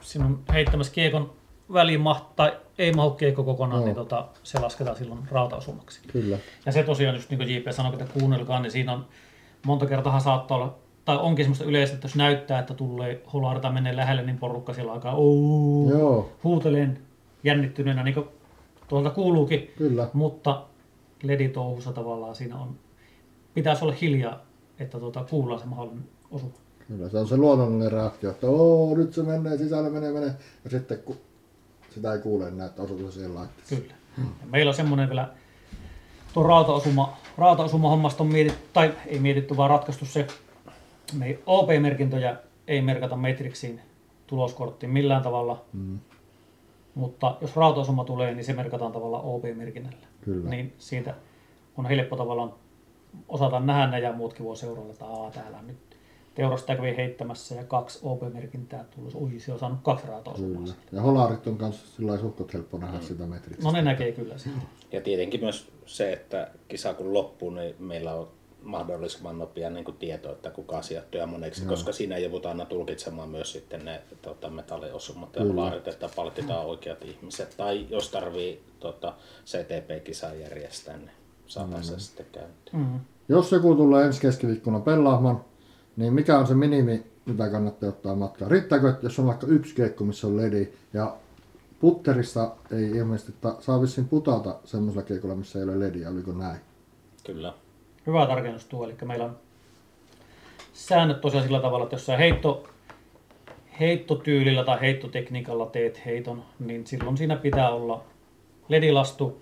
[0.00, 1.32] siinä on heittämässä kiekon
[1.72, 3.84] väliin maht, tai ei mahu kiekko kokonaan, Joo.
[3.86, 6.00] niin tota, se lasketaan silloin rautaosumaksi.
[6.12, 6.38] Kyllä.
[6.66, 9.06] Ja se tosiaan, just niin kuin JP sanoi, että kuunnelkaa, niin siinä on
[9.66, 10.74] monta kertaa saattaa olla,
[11.04, 14.74] tai onkin semmoista yleistä, että jos näyttää, että tulee holari tai menee lähelle, niin porukka
[14.74, 16.98] siellä alkaa ooo, Joo, huuteleen
[17.44, 18.26] jännittyneenä, niin kuin
[18.88, 20.08] tuolta kuuluukin, kyllä.
[20.12, 20.62] mutta
[21.22, 22.76] leditouhussa tavallaan siinä on,
[23.54, 24.40] pitäisi olla hiljaa,
[24.78, 26.52] että tuota, kuullaan se mahdollinen osuma.
[26.90, 30.32] Kyllä, se on se luonnollinen reaktio, että oo, nyt se menee, sisälle menee, menee.
[30.64, 31.16] Ja sitten kun
[31.90, 33.82] sitä ei kuule enää, että osuuko siihen laitteeseen.
[33.82, 33.94] Kyllä.
[34.16, 35.28] Ja meillä on semmoinen vielä,
[36.34, 40.26] tuo rautaosuma, rautaosuma hommasta on mietitty, tai ei mietitty, vaan ratkaistu se,
[41.18, 42.36] me ei OP-merkintöjä
[42.68, 43.80] ei merkata Matrixiin
[44.26, 45.64] tuloskorttiin millään tavalla.
[45.72, 45.98] Mm.
[46.94, 50.06] Mutta jos rautaosuma tulee, niin se merkataan tavallaan OP-merkinnällä.
[50.20, 50.50] Kyllä.
[50.50, 51.14] Niin siitä
[51.76, 52.54] on helppo tavallaan
[53.28, 55.89] osata nähdä ne ja muutkin voi seurata, että Aa, täällä on nyt
[56.76, 59.14] kävi heittämässä ja kaksi OP-merkintää tullut.
[59.14, 60.06] Ui, se on saanut kaksi.
[60.36, 60.66] Kyllä.
[60.66, 60.82] sieltä.
[60.92, 63.64] Ja holarit on kanssa sillä lailla suhkot helppo nähdä sitä metristä.
[63.64, 64.62] No ne näkee kyllä sitten.
[64.92, 68.28] Ja tietenkin myös se, että kisa kun loppuu, niin meillä on
[68.62, 73.28] mahdollisimman nopea niin kuin tieto, että kuka sijoittuu ja moneksi, koska siinä joudutaan aina tulkitsemaan
[73.28, 77.54] myös sitten ne tota, metalliosumat ja holarit, että palkitaan oikeat ihmiset.
[77.56, 79.14] Tai jos tarvii tota,
[79.46, 81.10] CTP-kisaa järjestää, niin
[81.46, 82.76] saadaan se sitten käyntiin.
[82.76, 83.00] Mm.
[83.28, 85.44] Jos joku tulee ensi keskiviikkona pelaamaan,
[86.00, 88.50] niin mikä on se minimi, mitä kannattaa ottaa matkaan?
[88.50, 91.16] Riittääkö, että jos on vaikka yksi kiekko, missä on ledi, ja
[91.80, 96.60] putterissa ei ilmeisesti ta- saa vissiin putata semmoisella kiekolla, missä ei ole lediä, oliko näin?
[97.26, 97.54] Kyllä.
[98.06, 99.36] Hyvä tarkennus tuo, eli meillä on
[100.72, 102.68] säännöt tosiaan sillä tavalla, että jos sä heitto,
[103.80, 108.04] heittotyylillä tai heittotekniikalla teet heiton, niin silloin siinä pitää olla
[108.68, 109.40] ledilastu,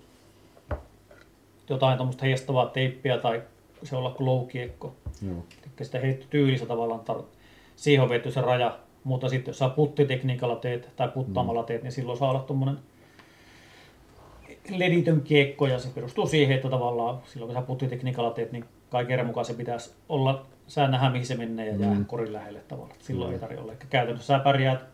[1.69, 3.41] jotain tuommoista heijastavaa teippiä tai
[3.83, 4.95] se olla glow-kiekko.
[5.27, 5.45] Joo.
[5.79, 7.23] Eli sitä heittotyylissä tavallaan tar-
[7.75, 11.91] siihen on vetty se raja, mutta sitten jos sä puttitekniikalla teet tai puttaamalla teet, niin
[11.91, 12.79] silloin saa olla tuommoinen
[14.69, 19.25] leditön kiekko ja se perustuu siihen, että tavallaan silloin kun sä puttitekniikalla teet, niin kaiken
[19.25, 22.99] mukaan se pitäisi olla, sä nähdä mihin se menee ja jää korin lähelle tavallaan.
[22.99, 23.71] Silloin ei tarvitse olla.
[23.71, 24.85] Eli käytännössä sä pärjäät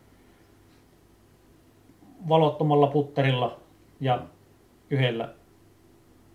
[2.30, 3.60] valottomalla putterilla
[4.00, 4.24] ja
[4.90, 5.34] yhdellä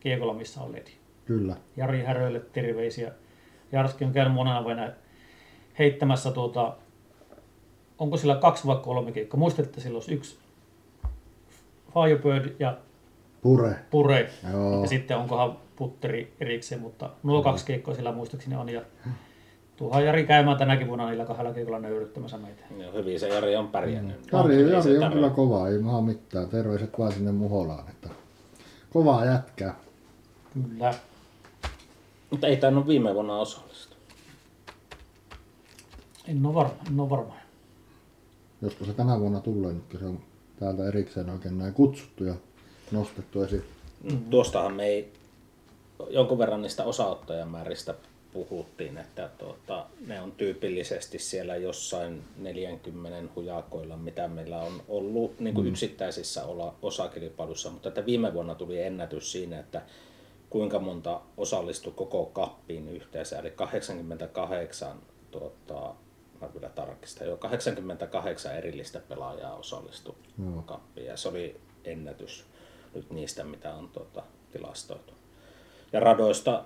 [0.00, 0.90] kiekolla, missä on ledi.
[1.24, 1.56] Kyllä.
[1.76, 3.12] Jari Häröille terveisiä.
[3.72, 4.88] Jarski on käynyt monena vuonna
[5.78, 6.76] heittämässä tuota,
[7.98, 9.38] onko sillä kaksi vai kolme kiekkoa.
[9.38, 10.38] Muistatte, että sillä olisi yksi
[11.94, 12.76] Firebird ja
[13.42, 13.76] Pure.
[13.90, 14.30] Pure.
[14.52, 14.82] Joo.
[14.82, 18.68] Ja sitten onkohan putteri erikseen, mutta nuo kaksi kiekkoa sillä muistaakseni on.
[18.68, 18.82] Ja
[19.76, 22.62] tuohan Jari käymään tänäkin vuonna niillä kahdella keikolla nöyryttämässä meitä.
[22.78, 24.32] Ja hyvin se Jari on pärjännyt.
[24.32, 26.48] Jari, Ei se Jari on kyllä kova, ei maha mitään.
[26.48, 27.88] Terveiset vaan sinne Muholaan.
[27.88, 28.08] Että
[28.90, 29.74] kovaa jätkää.
[30.54, 30.94] Kyllä.
[32.30, 33.96] Mutta ei tainnut viime vuonna osallistua.
[36.28, 37.34] En ole varma, en ole varma.
[38.62, 40.20] Josko se tänä vuonna tulee, nyt kun se on
[40.60, 42.34] täältä erikseen oikein näin kutsuttu ja
[42.90, 43.64] nostettu esiin.
[44.02, 44.30] Mm-hmm.
[44.30, 45.12] Tuostahan me ei
[46.10, 47.94] jonkun verran niistä osanottajamääristä
[48.32, 55.54] puhuttiin, että tuota, ne on tyypillisesti siellä jossain 40 hujakoilla, mitä meillä on ollut niin
[55.54, 59.82] kuin yksittäisissä ola- osakilpailuissa, mutta että viime vuonna tuli ennätys siinä, että
[60.50, 64.96] kuinka monta osallistui koko kappiin yhteensä, eli 88,
[65.30, 65.94] tuota,
[66.40, 70.14] mä kyllä tarkistan, jo 88 erillistä pelaajaa osallistui
[70.44, 70.62] Joo.
[70.62, 72.44] kappiin, ja se oli ennätys
[72.94, 74.22] nyt niistä, mitä on tuota,
[74.52, 75.12] tilastoitu.
[75.92, 76.64] Ja radoista,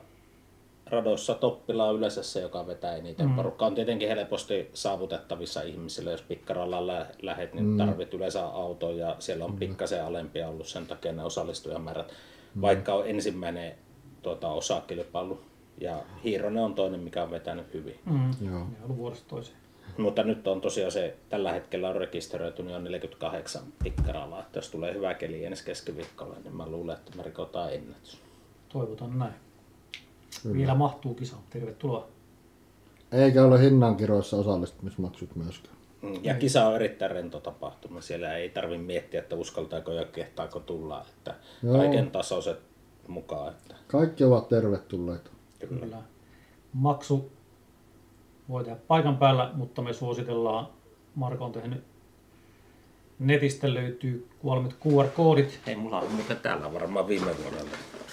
[0.86, 3.28] radoissa toppila on yleensä se, joka vetää eniten.
[3.28, 3.36] Mm.
[3.36, 7.76] Porukka on tietenkin helposti saavutettavissa ihmisille, jos pikkaralla lä- lähet, niin mm.
[7.78, 9.58] tarvit yleensä auto ja siellä on mm.
[9.58, 12.12] pikkasen alempia ollut sen takia ne osallistujamäärät.
[12.54, 12.60] Mm.
[12.60, 13.74] Vaikka on ensimmäinen
[14.22, 15.40] tuota, osakilpailu
[15.80, 17.98] ja Hiironen on toinen, mikä on vetänyt hyvin.
[18.06, 18.30] Mm.
[18.46, 18.58] Joo.
[18.58, 19.56] Ja ollut vuodesta toiseen.
[19.98, 24.40] Mutta nyt on tosiaan se, tällä hetkellä on rekisteröity, niin on 48 pikkaralla.
[24.40, 28.18] Että jos tulee hyvä keli ensi keskiviikkolla, niin mä luulen, että me rikotaan ennätys.
[28.68, 29.34] Toivotaan näin.
[30.52, 31.36] Vielä mahtuu kisa.
[31.50, 32.08] Tervetuloa.
[33.12, 35.76] Eikä ole hinnankiroissa osallistumismaksut myöskään.
[36.04, 38.00] Mm, Ja kisa on erittäin rento tapahtuma.
[38.00, 41.04] Siellä ei tarvi miettiä, että uskaltaako ja kehtaako tulla.
[41.16, 41.76] Että Joo.
[41.76, 42.58] kaiken tasoiset
[43.08, 43.48] mukaan.
[43.52, 45.30] Että Kaikki ovat tervetulleita.
[45.68, 45.80] kyllä.
[45.80, 45.96] Kyllä.
[46.72, 47.32] Maksu
[48.48, 50.68] voi tehdä paikan päällä, mutta me suositellaan,
[51.14, 51.84] Marko on tehnyt,
[53.18, 57.70] netistä löytyy valmiit QR-koodit, Ei mulla on muuten täällä varmaan viime vuodella.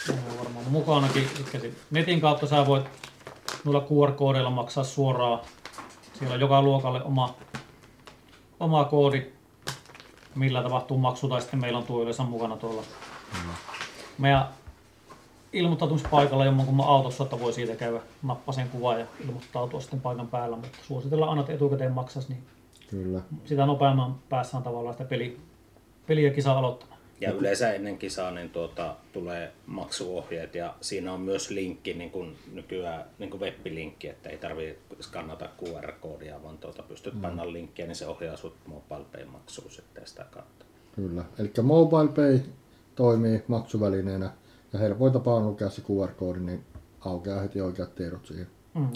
[0.10, 1.28] on varmaan mukanakin.
[1.54, 2.86] Eli netin kautta sä voit
[3.66, 5.40] noilla QR-koodeilla maksaa suoraan.
[6.14, 7.36] Siellä on joka luokalle oma,
[8.62, 9.26] oma koodi,
[10.36, 12.84] millä tapahtuu maksu, tai sitten meillä on tuo yleensä mukana tuolla
[14.18, 14.48] meidän
[15.54, 20.78] ilmoittautumispaikalla jommankumman autossa, että voi siitä käydä nappasen kuvan ja ilmoittautua sitten paikan päällä, mutta
[20.88, 22.44] suositellaan aina, että etukäteen maksaisi, niin
[22.90, 23.22] Kyllä.
[23.46, 25.40] sitä nopeamman päässään tavallaan sitä peli,
[26.08, 26.91] peli ja kisa aloittamaan.
[27.22, 32.36] Ja yleensä ennen kisaa niin tuota, tulee maksuohjeet ja siinä on myös linkki, niin kuin
[32.54, 37.22] nykyään niin kuin web-linkki, että ei tarvitse skannata QR-koodia, vaan tuota, pystyt mm.
[37.22, 40.66] panna linkkiä, niin se ohjaa sut MobilePay-maksuun sitten sitä kautta.
[40.96, 41.26] Kyllä.
[41.40, 42.40] Eli Mobile Pay
[42.96, 44.32] toimii maksuvälineenä
[44.74, 46.64] ja helpoin tapa on lukea se QR-koodi, niin
[47.00, 48.48] aukeaa heti oikeat tiedot siihen.
[48.74, 48.88] Mm.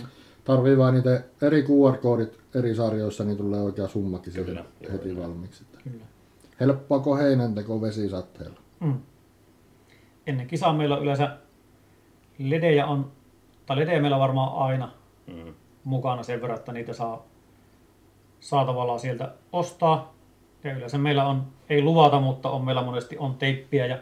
[0.43, 5.63] Tarvii vain niitä eri QR-koodit eri sarjoissa, niin tulee oikea summakin siihen heti valmiiksi.
[5.83, 6.14] Kyllä.
[6.59, 8.59] Helppoa kuin heinänteko vesisateella.
[8.79, 8.99] Mm.
[10.27, 11.37] Ennen kisaa meillä on yleensä
[12.39, 13.11] ledejä on,
[13.65, 14.91] tai ledejä meillä on varmaan aina
[15.27, 15.53] Mm.
[15.83, 17.25] mukana sen verran, että niitä saa,
[18.39, 20.13] saa tavallaan sieltä ostaa.
[20.63, 23.97] Ja yleensä meillä on, ei luvata, mutta on meillä monesti on teippiä ja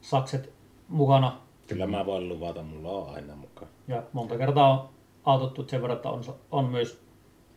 [0.00, 0.52] sakset
[0.88, 1.38] mukana.
[1.66, 3.70] Kyllä mä voin luvata, mulla on aina mukaan.
[3.88, 4.88] Ja monta kertaa on
[5.24, 7.00] autottu sen verran, että on, on myös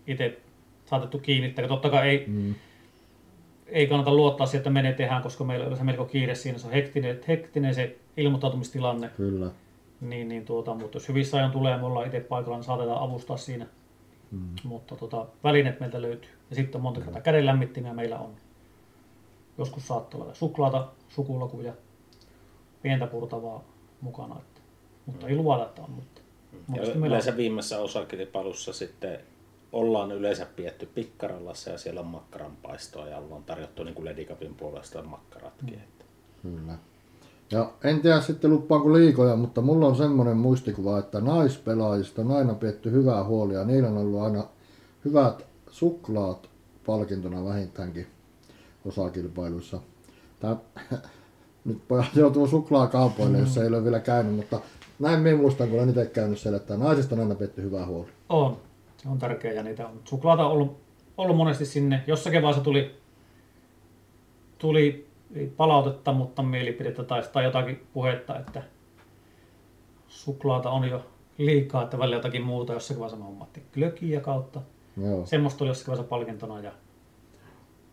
[0.08, 0.40] itse
[0.86, 1.68] saatettu kiinnittää.
[1.68, 2.56] Totta kai ei, mm.
[3.70, 6.58] Ei kannata luottaa siihen, että menee tehdään, koska meillä on yleensä melko kiire siinä.
[6.58, 9.10] Se on hektinen, hektinen se ilmoittautumistilanne.
[9.18, 9.52] Kyllä.
[10.02, 13.38] Niin, niin tuota, mutta jos hyvissä ajan tulee, me ollaan itse paikalla, niin saatetaan avustaa
[13.38, 13.66] siinä.
[14.32, 14.50] Mm.
[14.64, 16.32] Mutta tota, välineet meiltä löytyy.
[16.50, 18.32] Ja sitten on monta kertaa kädenlämmittimiä meillä on.
[19.58, 21.74] Joskus saattaa olla suklaata, sukulakuja,
[22.82, 23.64] pientä purtavaa
[24.02, 24.36] mukana.
[24.36, 24.62] Että,
[25.06, 25.92] mutta ei luvata, että on.
[25.92, 26.22] Mutta,
[26.76, 27.38] ja yleensä on.
[27.38, 29.20] viimeisessä osakilpailussa sitten
[29.72, 35.04] ollaan yleensä pietty pikkarallassa ja siellä on makkaranpaistoa ja ollaan tarjottu niin kuin Ledikapin puolesta
[35.04, 35.82] makkaratkin.
[36.44, 36.56] Mm.
[36.56, 36.78] Kyllä.
[37.52, 42.54] Ja en tiedä sitten luppaanko liikoja, mutta mulla on semmoinen muistikuva, että naispelaajista on aina
[42.54, 43.64] pidetty hyvää huolia.
[43.64, 44.44] Niillä on ollut aina
[45.06, 46.50] hyvät suklaat
[46.86, 48.08] palkintona vähintäänkin
[48.86, 49.80] osakilpailuissa.
[50.40, 50.56] Tää,
[51.66, 54.60] nyt pojat joutuu suklaakaupoille, jos ei ole vielä käynyt, mutta
[55.00, 58.08] näin minä muistan, kun olen itse käynyt siellä, että naisista on aina pidetty hyvää huoli.
[58.30, 58.58] On,
[59.08, 60.02] se on tärkeää ja niitä on.
[60.04, 60.78] Suklaata on ollut,
[61.18, 62.04] ollut monesti sinne.
[62.08, 62.96] Jossakin vaiheessa tuli,
[64.58, 65.08] tuli
[65.58, 68.64] palautetta, mutta mielipidettä tai, tai jotakin puhetta, että
[70.08, 71.06] suklaata on jo
[71.38, 74.62] liikaa, että välillä jotakin muuta, jossakin vaiheessa me hommattiin glökiä kautta.
[75.02, 75.26] Joo.
[75.26, 76.72] Semmoista oli jossakin vaiheessa palkintona, ja,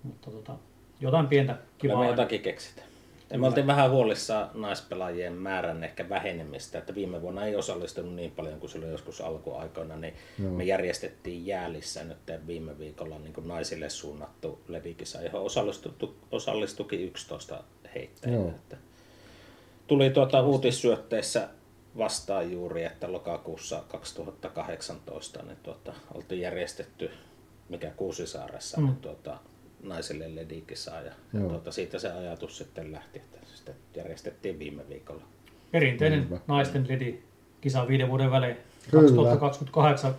[0.03, 0.55] mutta tota,
[1.01, 1.97] jotain pientä kivaa.
[1.97, 2.89] Kyllä me jotakin keksitään.
[3.35, 8.31] Ja me oltiin vähän huolissa naispelaajien määrän ehkä vähenemistä, että viime vuonna ei osallistunut niin
[8.31, 10.53] paljon kuin silloin joskus alkuaikoina, niin Joo.
[10.53, 15.47] me järjestettiin jäälissä nyt viime viikolla niin kuin naisille suunnattu levikisa, johon
[16.31, 18.53] osallistukin 11 heittäjää.
[19.87, 21.49] Tuli tuota uutissyötteissä
[21.99, 27.11] vastaan juuri, että lokakuussa 2018 niin tuota, oltiin järjestetty,
[27.69, 28.87] mikä Kuusisaaressa, mm.
[28.87, 29.39] niin tuota,
[29.85, 35.23] naisille ledikisaa ja, ja tuota, siitä se ajatus sitten lähti, että sitten järjestettiin viime viikolla.
[35.73, 36.39] Perinteinen Niinpä.
[36.47, 38.57] naisten ledikisa viiden vuoden välein.
[38.93, 40.15] 2028.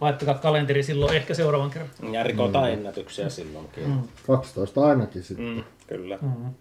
[0.00, 1.90] Laittakaa kalenteri silloin ehkä seuraavan kerran.
[2.12, 2.72] Ja rikotaan mm.
[2.72, 3.88] ennätyksiä silloinkin.
[3.88, 4.02] Mm.
[4.26, 5.46] 12 ainakin sitten.
[5.46, 6.18] Mm, kyllä.
[6.22, 6.54] Mm.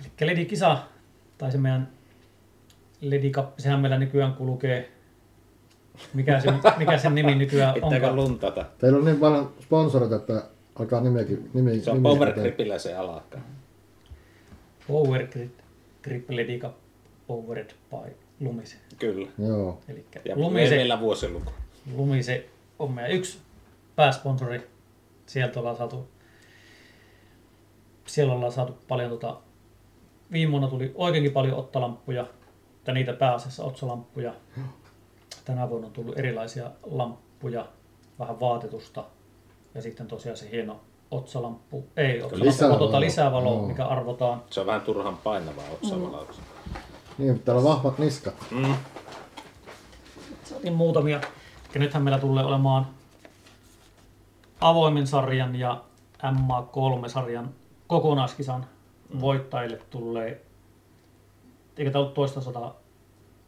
[0.00, 0.78] Eli ledikisa,
[1.38, 1.88] tai se meidän
[3.00, 4.92] ledikappi, sehän meillä nykyään kulkee
[6.14, 7.92] mikä sen, mikä sen nimi nykyään on?
[7.92, 8.64] Pitääkö luntata?
[8.78, 10.44] Teillä on niin paljon sponsoreita, että
[10.80, 11.50] Alkaa nimeäkin.
[11.54, 13.40] Nimi, se on nimi Power Gripillä se alkaa.
[14.88, 15.52] Power Grip,
[16.02, 16.72] Grip Ledica
[17.26, 18.76] Powered by Lumise.
[18.98, 19.28] Kyllä.
[19.38, 19.78] Joo.
[19.88, 21.52] Elikkä ja Lumise, meillä vuosiluku.
[21.96, 22.48] Lumise
[22.78, 23.38] on meidän yksi
[23.96, 24.70] pääsponsori.
[25.26, 26.08] Sieltä ollaan saatu,
[28.06, 29.40] siellä ollaan saatu paljon tota,
[30.32, 32.26] viime vuonna tuli oikeinkin paljon ottalamppuja,
[32.84, 34.34] tai niitä pääasiassa otsalamppuja.
[35.44, 37.68] Tänä vuonna on tullut erilaisia lamppuja,
[38.18, 39.04] vähän vaatetusta,
[39.74, 40.80] ja sitten tosiaan se hieno
[41.10, 43.66] otsalamppu, ei otsalamppu, lisävalo, tuota lisävalo, no.
[43.66, 44.42] mikä arvotaan.
[44.50, 46.36] Se on vähän turhan painavaa otsavalauks.
[46.36, 46.74] Mm.
[47.18, 48.34] Niin, mutta täällä on vahvat niskat.
[48.50, 48.74] Mm.
[50.44, 51.20] Saatiin muutamia.
[51.74, 52.86] Ja nythän meillä tulee olemaan
[54.60, 55.84] avoimen sarjan ja
[56.22, 57.50] MA3-sarjan
[57.86, 58.66] kokonaiskisan
[59.14, 59.20] mm.
[59.20, 60.42] voittajille tulee,
[61.76, 62.76] eikä tämä ole toista sataa,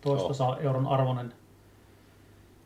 [0.01, 0.57] toista oh.
[0.61, 1.33] euron arvoinen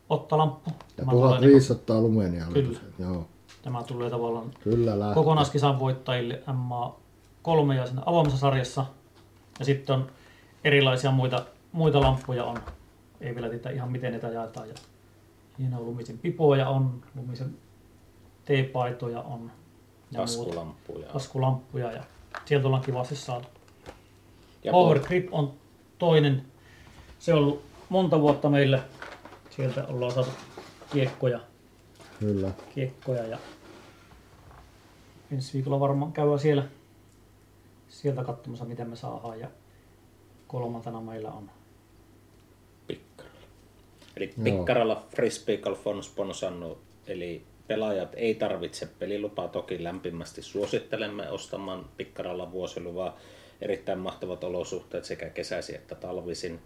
[0.09, 0.71] ottalamppu.
[0.97, 2.45] Ja 1500 lumenia.
[2.53, 2.79] Kyllä.
[2.99, 3.27] Joo.
[3.67, 8.85] Tämä tulee tavallaan Kyllä kokonaiskisan voittajille MA3 ja siinä avoimessa sarjassa.
[9.59, 10.11] Ja sitten on
[10.63, 12.57] erilaisia muita, muita lamppuja on.
[13.21, 14.69] Ei vielä tiedä ihan miten niitä jaetaan.
[14.69, 14.75] Ja
[15.59, 17.57] hienoa lumisen pipoja on, lumisen
[18.45, 19.51] teepaitoja on.
[20.11, 21.07] Ja Taskulamppuja.
[21.07, 22.03] Taskulamppuja ja
[22.45, 23.47] sieltä ollaan kivasti saatu.
[24.63, 25.53] Ja Power Grip on
[25.97, 26.45] toinen.
[27.19, 28.81] Se on ollut monta vuotta meille.
[29.49, 30.31] Sieltä ollaan saatu
[30.91, 31.39] kiekkoja.
[32.19, 32.51] Kyllä.
[32.75, 33.37] Kiekkoja ja
[35.31, 36.63] ensi viikolla varmaan käydään siellä
[37.89, 39.39] sieltä katsomassa, miten me saadaan.
[39.39, 39.47] Ja
[40.47, 41.51] kolmantena meillä on
[42.87, 43.37] Pikkaralla.
[44.17, 51.85] Eli Pikkaralla Frisbee Golf on sponsannut, eli pelaajat ei tarvitse pelilupaa, toki lämpimästi suosittelemme ostamaan
[51.97, 53.17] Pikkaralla vuosiluvaa.
[53.61, 56.59] Erittäin mahtavat olosuhteet sekä kesäisin että talvisin.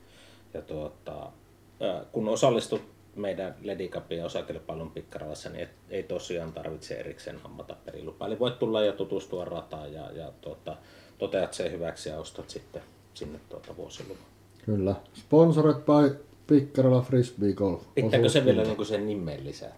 [0.53, 1.31] Ja tuota,
[2.11, 2.81] kun osallistut
[3.15, 8.27] meidän Ledicapin ja osakilpailun pikkaralassa, niin et, ei tosiaan tarvitse erikseen hammata perilupaa.
[8.27, 10.77] Eli voit tulla ja tutustua rataan ja, ja tuota,
[11.17, 12.81] toteat sen hyväksi ja ostat sitten
[13.13, 14.23] sinne tuota vuosiluvan.
[14.65, 14.95] Kyllä.
[15.13, 17.83] Sponsored by Pikkarala Frisbee Golf.
[17.95, 19.75] Pitääkö se vielä niin sen nimen lisää?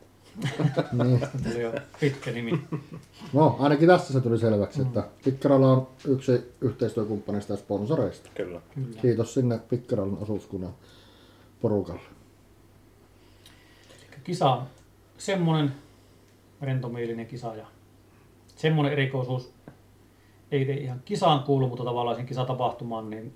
[1.04, 1.22] niin.
[2.00, 2.60] pitkä nimi.
[3.34, 4.86] No, ainakin tässä se tuli selväksi, mm.
[4.86, 6.32] että Pikkarala on yksi
[6.62, 8.30] yhteistyökumppaneista ja sponsoreista.
[8.36, 8.62] Kyllä.
[8.76, 9.02] Kyllä.
[9.02, 10.76] Kiitos sinne Pikkaralan osuuskunnan
[11.62, 12.02] porukalle
[14.24, 14.64] kisa on
[15.18, 15.74] semmoinen
[16.62, 17.66] rentomielinen kisa ja
[18.56, 19.54] semmoinen erikoisuus,
[20.52, 23.34] ei tee ihan kisaan kuulu, mutta tavallaan sen kisatapahtumaan, niin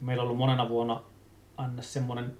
[0.00, 1.02] meillä on ollut monena vuonna
[1.56, 2.32] aina semmoinen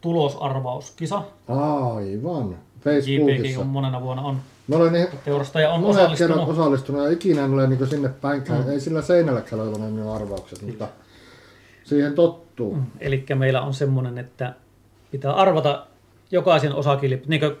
[0.00, 1.22] tulosarvauskisa.
[1.48, 2.50] Aivan.
[2.50, 3.60] JPG Facebookissa.
[3.60, 6.48] on monena vuonna on Mä olen niin teurastaja on monet osallistunut.
[6.48, 8.70] osallistunut ja ikinä en ole niin sinne päinkään.
[8.70, 10.88] Ei sillä seinälläkään ole ollut ne arvaukset, mutta
[11.84, 12.78] siihen tottuu.
[13.00, 14.54] Eli meillä on semmoinen, että
[15.10, 15.86] pitää arvata
[16.32, 17.28] jokaisen osakilpailu.
[17.28, 17.56] Niin kuin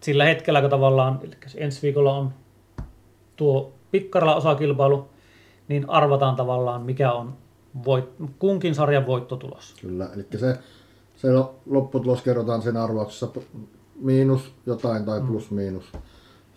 [0.00, 2.32] sillä hetkellä, kun tavallaan eli ensi viikolla on
[3.36, 5.08] tuo pikkaralla osakilpailu,
[5.68, 7.36] niin arvataan tavallaan, mikä on
[7.84, 8.04] voit,
[8.38, 9.74] kunkin sarjan voittotulos.
[9.80, 10.58] Kyllä, eli se,
[11.16, 11.28] se
[11.66, 13.28] lopputulos kerrotaan siinä arvauksessa
[13.94, 15.92] miinus jotain tai plus miinus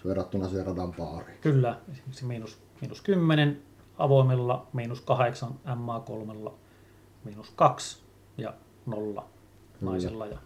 [0.05, 1.37] verrattuna siihen radan paariin.
[1.41, 3.61] Kyllä, esimerkiksi miinus, miinus 10
[3.97, 6.51] avoimella, miinus 8 MA3,
[7.23, 8.03] miinus 2
[8.37, 8.53] ja
[8.85, 9.29] 0
[9.81, 10.25] naisella.
[10.25, 10.37] Ja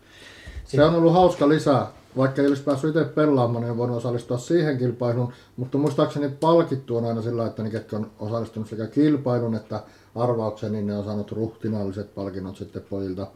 [0.65, 1.88] Se on ollut hauska lisää.
[2.18, 5.34] Vaikka ei olisi päässyt itse pelaamaan, niin on voinut osallistua siihen kilpailuun.
[5.57, 9.84] Mutta muistaakseni palkittu on aina sillä, että ne, ketkä on osallistunut sekä kilpailun että
[10.15, 13.27] arvaukseen, niin ne on saanut ruhtinaalliset palkinnot sitten pojilta.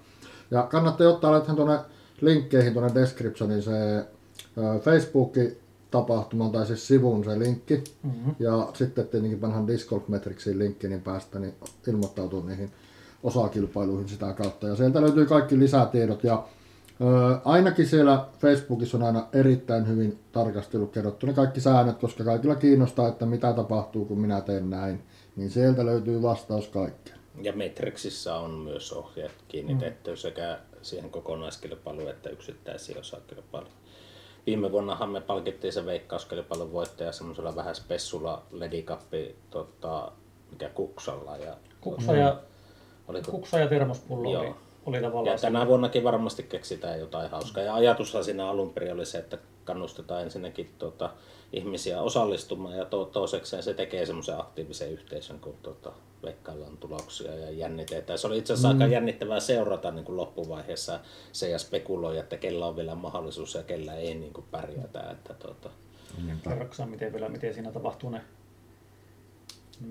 [0.51, 1.79] Ja kannattaa ottaa laitan tuonne
[2.21, 5.57] linkkeihin tuonne descriptioniin se ö, Facebookin
[5.91, 7.83] tapahtuman tai siis sivun se linkki.
[8.03, 8.35] Mm-hmm.
[8.39, 11.53] Ja sitten tietenkin vanhan Disc Golf Metricsiin linkki, niin päästä niin
[11.87, 12.71] ilmoittautua niihin
[13.23, 14.67] osakilpailuihin sitä kautta.
[14.67, 16.43] Ja sieltä löytyy kaikki lisätiedot ja
[17.01, 22.55] Öö, ainakin siellä Facebookissa on aina erittäin hyvin tarkastelu kerrottu ne kaikki säännöt, koska kaikilla
[22.55, 25.03] kiinnostaa, että mitä tapahtuu, kun minä teen näin.
[25.35, 27.17] Niin sieltä löytyy vastaus kaikkeen.
[27.41, 30.17] Ja Matrixissa on myös ohjeet kiinnitetty mm.
[30.17, 33.73] sekä siihen kokonaiskilpailuun että yksittäisiin osakilpailuun.
[34.45, 40.11] Viime vuonnahan me palkittiin se veikkauskilpailun voittaja semmoisella vähän spessulla ledikappi, tota,
[40.51, 41.37] mikä kuksalla.
[41.37, 42.39] Ja, kuksa ja,
[43.07, 44.57] oliko, kuksa ja termospullo oli, Joo.
[44.85, 45.47] oli ja tavallaan se.
[45.47, 47.63] tänä vuonnakin varmasti keksitään jotain hauskaa.
[47.63, 51.09] Ja ajatushan siinä alun perin oli se, että kannustetaan ensinnäkin tuota,
[51.53, 55.91] ihmisiä osallistumaan ja to, toisekseen se tekee semmoisen aktiivisen yhteisön, kun tuota,
[56.23, 58.19] veikkaillaan tuloksia ja jännitetään.
[58.19, 58.81] Se oli itse asiassa mm.
[58.81, 60.99] aika jännittävää seurata niin kuin loppuvaiheessa
[61.31, 65.11] se ja spekuloida, että kella on vielä mahdollisuus ja kellä ei niin kuin pärjätä.
[65.11, 65.69] Että, tuota,
[66.43, 68.21] Kerroksä, miten, vielä, miten siinä tapahtuu ne,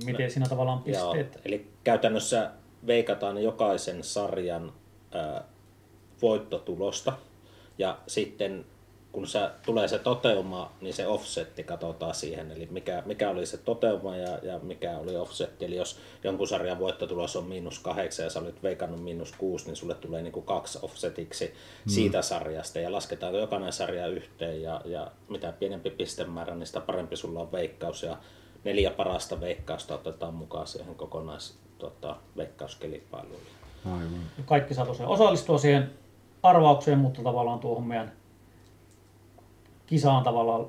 [0.04, 1.40] miten siinä tavallaan Joo, pisteet.
[1.44, 2.50] eli käytännössä
[2.86, 4.72] veikataan jokaisen sarjan
[5.12, 5.44] ää,
[6.22, 7.12] voittotulosta.
[7.78, 8.64] Ja sitten
[9.16, 13.56] kun se, tulee se toteuma, niin se offsetti katsotaan siihen, eli mikä, mikä oli se
[13.58, 15.64] toteuma ja, ja mikä oli offsetti.
[15.64, 19.76] Eli jos jonkun sarjan voittotulos on miinus kahdeksan ja sä olit veikannut miinus kuusi, niin
[19.76, 21.54] sulle tulee niin kuin kaksi offsetiksi
[21.88, 22.78] siitä sarjasta.
[22.78, 27.52] Ja lasketaan jokainen sarja yhteen ja, ja mitä pienempi pistemäärä, niin sitä parempi sulla on
[27.52, 28.02] veikkaus.
[28.02, 28.16] Ja
[28.64, 33.40] neljä parasta veikkausta otetaan mukaan siihen kokonais tota, veikkauskilpailuun.
[33.84, 34.20] Aivan.
[34.44, 35.90] Kaikki saa tosiaan osallistua siihen
[36.42, 38.12] arvaukseen, mutta tavallaan tuohon meidän
[39.86, 40.66] kisaan tavallaan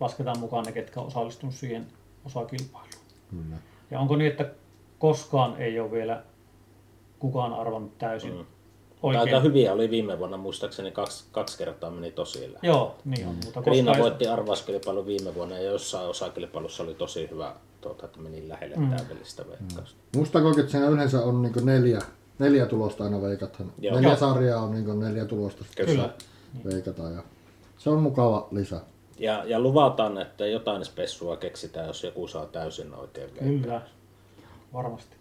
[0.00, 1.86] lasketaan mukaan ne, ketkä on osallistunut siihen
[2.24, 3.04] osakilpailuun.
[3.30, 3.56] Kyllä.
[3.90, 4.50] Ja onko niin, että
[4.98, 6.22] koskaan ei ole vielä
[7.18, 8.44] kukaan arvannut täysin Mm.
[9.02, 9.24] Oikein?
[9.24, 12.58] Aika hyviä oli viime vuonna, muistaakseni kaksi, kaksi kertaa meni tosi lähellä.
[12.62, 13.34] Joo, niin on.
[13.44, 18.06] Mutta Riina koskaan ei- voitti arvauskilpailun viime vuonna ja jossain osakilpailussa oli tosi hyvä, tuota,
[18.06, 18.90] että meni lähelle mm.
[18.96, 20.00] täydellistä veikkausta.
[20.16, 22.02] Muistaako, että siinä yleensä on niin neljä,
[22.38, 23.72] neljä tulosta aina veikathan.
[23.78, 23.94] Joo.
[23.94, 24.16] Neljä Joo.
[24.16, 26.10] sarjaa on niin neljä tulosta Kyllä.
[26.64, 27.14] veikataan.
[27.14, 27.22] Ja
[27.78, 28.80] se on mukava lisä.
[29.18, 33.62] Ja, ja luvataan, että jotain spessua keksitään, jos joku saa täysin oikein veikkauksen.
[33.62, 33.80] Kyllä,
[34.72, 35.15] varmasti.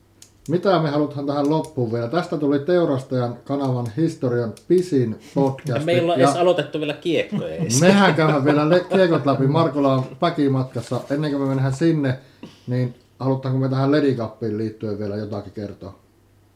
[0.50, 2.08] Mitä me halutaan tähän loppuun vielä?
[2.08, 5.86] Tästä tuli Teurastajan kanavan historian pisin Ja podcast.
[5.86, 7.64] meillä on edes aloitettu vielä kiekkoja.
[7.82, 9.48] Mehän käydään vielä le- kiekot läpi.
[9.48, 11.02] Markola on päkimatkassa.
[11.12, 12.20] Ennen kuin me mennään sinne,
[12.68, 16.00] niin halutaanko me tähän Ledikappiin liittyen vielä jotakin kertoa?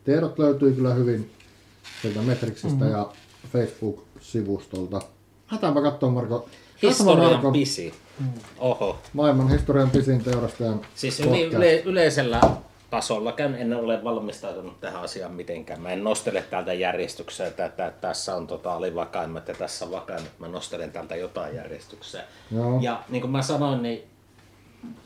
[0.04, 1.32] Tiedot löytyy kyllä hyvin
[2.02, 2.92] sieltä Metrixistä Mhm.
[2.94, 3.10] ja
[3.54, 5.02] Facebook-sivustolta.
[5.52, 6.50] Lähdetäänpä katsomaan Marko.
[6.82, 7.94] Historian Markon pisi.
[8.60, 8.98] Oho.
[9.14, 11.54] maailman historian pisin teurastajan Siis yli, podcast.
[11.54, 12.42] yle, yleisellä
[12.90, 15.82] tasolla käyn, en ole valmistautunut tähän asiaan mitenkään.
[15.82, 20.40] Mä en nostele täältä järjestykseen, että, että tässä on tota alivakaimmat ja tässä on vakaimmat.
[20.40, 22.24] Mä nostelen täältä jotain järjestykseen.
[22.52, 22.80] Joo.
[22.82, 24.04] Ja niin kuin mä sanoin, niin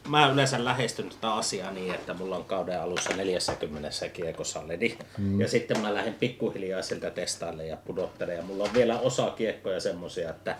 [0.07, 4.97] mä yleensä lähestyn tätä asiaa niin, että mulla on kauden alussa 40 kiekossa ledi.
[5.17, 5.41] Mm.
[5.41, 8.37] Ja sitten mä lähden pikkuhiljaa siltä testaille ja pudottelen.
[8.37, 10.55] Ja mulla on vielä osa kiekkoja semmosia, että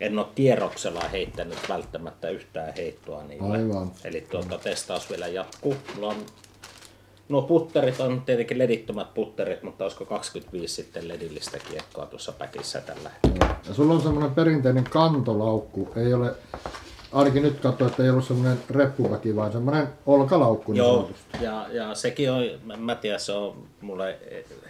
[0.00, 3.56] en ole kierroksella heittänyt välttämättä yhtään heittoa niille.
[3.56, 3.92] Aivan.
[4.04, 5.76] Eli tuota, testaus vielä jatkuu.
[5.94, 6.26] Mulla on
[7.28, 13.10] Nuo putterit on tietenkin ledittömät putterit, mutta olisiko 25 sitten ledillistä kiekkoa tuossa päkissä tällä
[13.10, 13.56] hetkellä.
[13.68, 15.88] Ja sulla on semmoinen perinteinen kantolaukku.
[15.96, 16.34] Ei ole
[17.12, 21.44] ainakin nyt katsoin, että ei ollut semmoinen reppuväki, vaan semmoinen olkalaukku niin Joo, sanotusti.
[21.44, 22.42] ja, ja sekin on,
[22.76, 24.18] mä- tiedän, se on mulle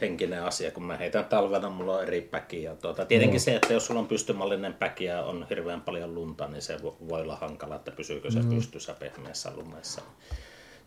[0.01, 2.62] henkinen asia, kun mä heitän talvena, mulla on eri päki.
[2.62, 6.47] Ja tuota, tietenkin se, että jos sulla on pystymallinen päki ja on hirveän paljon lunta,
[6.49, 10.03] niin se vo- voi olla hankala, että pysyykö se pystyssä pehmeässä lumessa.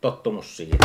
[0.01, 0.79] Tottunut siihen.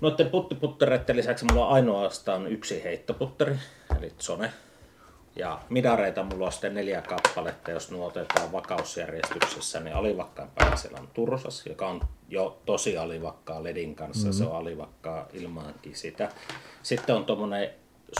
[0.00, 3.56] Noiden puttiputtereiden lisäksi mulla on ainoastaan yksi heittoputteri,
[3.98, 4.52] eli Zone.
[5.36, 10.98] Ja midareita mulla on sitten neljä kappaletta, jos nuo otetaan vakausjärjestyksessä, niin alivakkaan päällä siellä
[11.00, 14.38] on Tursas, joka on jo tosi alivakkaa ledin kanssa, mm-hmm.
[14.38, 16.28] se on alivakkaa ilmaankin sitä.
[16.82, 17.70] Sitten on tuommoinen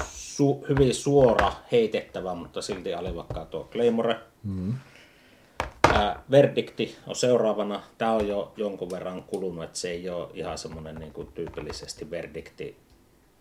[0.01, 4.17] su- hyvin suora heitettävä, mutta silti alivakkaa tuo Claymore.
[4.45, 4.75] Mm-hmm.
[5.99, 7.83] Ää, Verdikti on seuraavana.
[7.99, 12.11] Tämä on jo jonkun verran kulunut, että se ei ole ihan semmoinen niin kuin tyypillisesti
[12.11, 12.77] Verdikti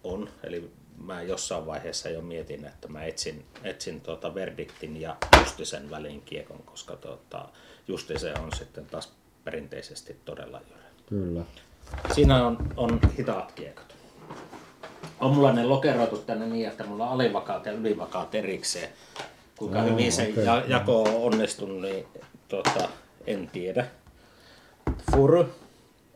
[0.04, 0.30] on.
[0.44, 0.72] Eli
[1.06, 6.64] mä jossain vaiheessa jo mietin, että mä etsin, etsin tuota Verdiktin ja Justisen välin kiekon,
[6.66, 7.50] koska tuota,
[7.88, 9.14] Justise on sitten taas
[9.44, 10.88] perinteisesti todella jyrä.
[11.10, 11.42] Kyllä.
[12.14, 13.96] Siinä on, on hitaat kiekot.
[15.20, 18.90] On mulla ne lokeroitu tänne niin, että mulla on alivakaat ja ylivakaat erikseen.
[19.58, 22.08] Kuinka Joo, hyvin se ja, jako on onnistunut, niin
[22.48, 22.90] tota,
[23.28, 23.88] en tiedä.
[25.12, 25.46] Furu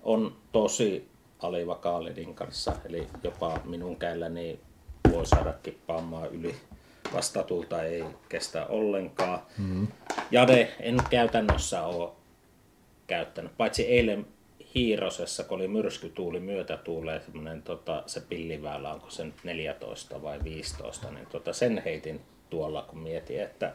[0.04, 1.10] on tosi
[1.40, 4.60] alivakaa ledin kanssa, eli jopa minun käälläni
[5.12, 6.56] voi saada kippaamaan yli.
[7.14, 9.40] Vastatulta ei kestä ollenkaan.
[9.58, 9.88] Mm.
[10.32, 12.12] Jade en käytännössä ole
[13.08, 14.28] käyttänyt, paitsi eilen
[14.76, 21.12] Hiirosessa, kun oli myrskytuuli, myötätuulee, semmoinen tota, se pilliväylä, onko se nyt 14 vai 15,
[21.12, 23.74] niin tota, sen heitin tuolla, kun mietin, että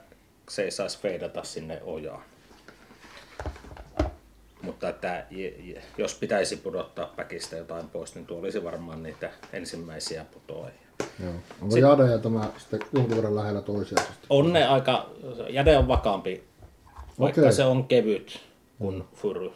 [0.48, 2.22] se ei saisi feidata sinne ojaan.
[4.62, 5.26] Mutta että
[5.98, 10.86] jos pitäisi pudottaa päkistä jotain pois, niin tuo olisi varmaan niitä ensimmäisiä putoajia.
[11.22, 11.32] Joo.
[11.62, 14.06] Onko Jade ja tämä sitten jonkun verran lähellä toisiaan?
[14.30, 15.10] On ne aika,
[15.48, 16.44] jäde on vakaampi,
[17.20, 17.52] vaikka Okei.
[17.52, 18.40] se on kevyt
[18.78, 19.52] kuin furu.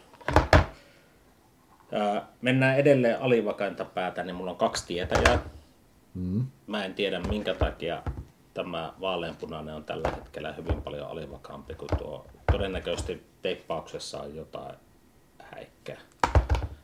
[1.91, 5.39] Ää, Mennään edelleen alivakainta päätä, niin mulla on kaksi tietäjää.
[6.13, 6.45] Mm.
[6.67, 8.03] Mä en tiedä minkä takia
[8.53, 12.25] tämä vaaleanpunainen on tällä hetkellä hyvin paljon alivakaampi kuin tuo.
[12.51, 14.75] Todennäköisesti teippauksessa on jotain
[15.39, 16.01] häikkää.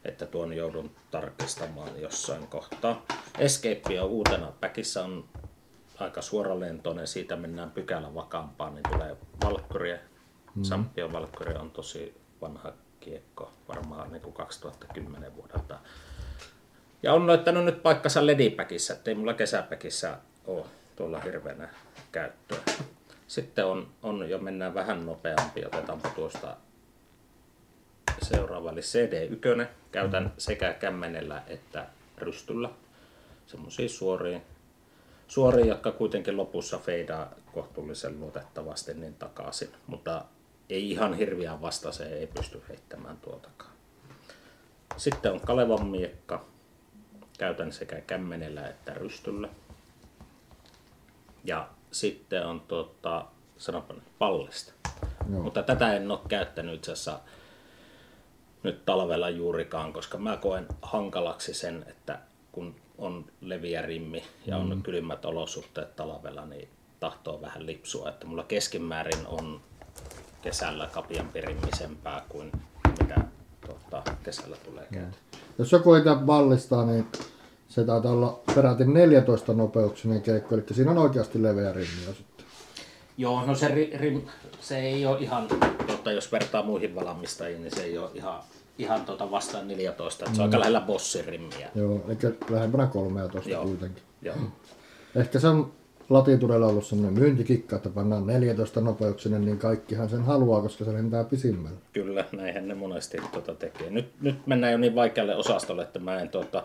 [0.05, 3.05] Että tuon joudun tarkistamaan jossain kohtaa.
[3.37, 4.51] Escape on uutena.
[4.59, 5.25] Päkissä on
[5.99, 7.07] aika suoralentoinen.
[7.07, 9.97] Siitä mennään pykälä vakaampaan, niin tulee valkkuria.
[10.55, 10.63] Mm.
[10.63, 15.79] Sampion valkkuri on tosi vanha kiekko, varmaan niin kuin 2010 vuodelta.
[17.03, 20.65] Ja on löytänyt nyt paikkansa ledipäkissä, ettei mulla kesäpäkissä ole
[20.97, 21.69] tuolla hirveänä
[22.11, 22.57] käyttöä.
[23.27, 26.57] Sitten on, on jo mennään vähän nopeampi, otetaanpa tuosta
[28.21, 29.67] seuraava, eli CD1.
[29.91, 31.85] Käytän sekä kämmenellä että
[32.17, 32.69] rystyllä.
[33.45, 34.39] Semmoisia suoria,
[35.27, 39.69] suoria, jotka kuitenkin lopussa feidaa kohtuullisen luotettavasti niin takaisin.
[39.87, 40.25] Mutta
[40.69, 43.71] ei ihan hirviän vasta, se ei pysty heittämään tuotakaan.
[44.97, 46.45] Sitten on Kalevan miekka.
[47.37, 49.49] Käytän sekä kämmenellä että rystyllä.
[51.47, 53.25] Ja sitten on tuota,
[53.57, 54.73] sanonpa nyt pallista.
[55.31, 55.41] Joo.
[55.41, 57.19] Mutta tätä en ole käyttänyt itse asiassa
[58.63, 62.19] nyt talvella juurikaan, koska mä koen hankalaksi sen, että
[62.51, 64.83] kun on leviä rimmi ja on mm.
[64.83, 66.69] kylmät olosuhteet talvella, niin
[66.99, 68.09] tahtoo vähän lipsua.
[68.09, 69.61] Että mulla keskimäärin on
[70.41, 72.51] kesällä kapiampi rimmisempää kuin
[72.99, 73.21] mitä
[73.65, 75.17] tuota, kesällä tulee käyty.
[75.57, 77.07] Jos joku ei tiedä ballistaa, niin
[77.69, 82.45] se taitaa olla peräti 14 nopeuksinen keikko, eli siinä on oikeasti leveä rimmi jo sitten.
[83.17, 84.21] Joo, no se, ri, rim,
[84.61, 85.47] se ei ole ihan,
[85.87, 88.39] tota, jos vertaa muihin valmistajiin, niin se ei ole ihan,
[88.77, 91.69] ihan tota vastaan 14, että se on aika lähellä bossirimmiä.
[91.75, 93.63] Joo, eli lähempänä 13 Joo.
[93.65, 94.03] kuitenkin.
[94.21, 94.35] Joo.
[95.15, 95.71] Ehkä se on
[96.09, 101.23] latituudella ollut semmoinen myyntikikka, että pannaan 14 nopeuksinen, niin kaikkihan sen haluaa, koska se lentää
[101.23, 101.77] pisimmällä.
[101.93, 103.89] Kyllä, näinhän ne monesti tuota tekee.
[103.89, 106.63] Nyt, nyt mennään jo niin vaikealle osastolle, että mä en tuota,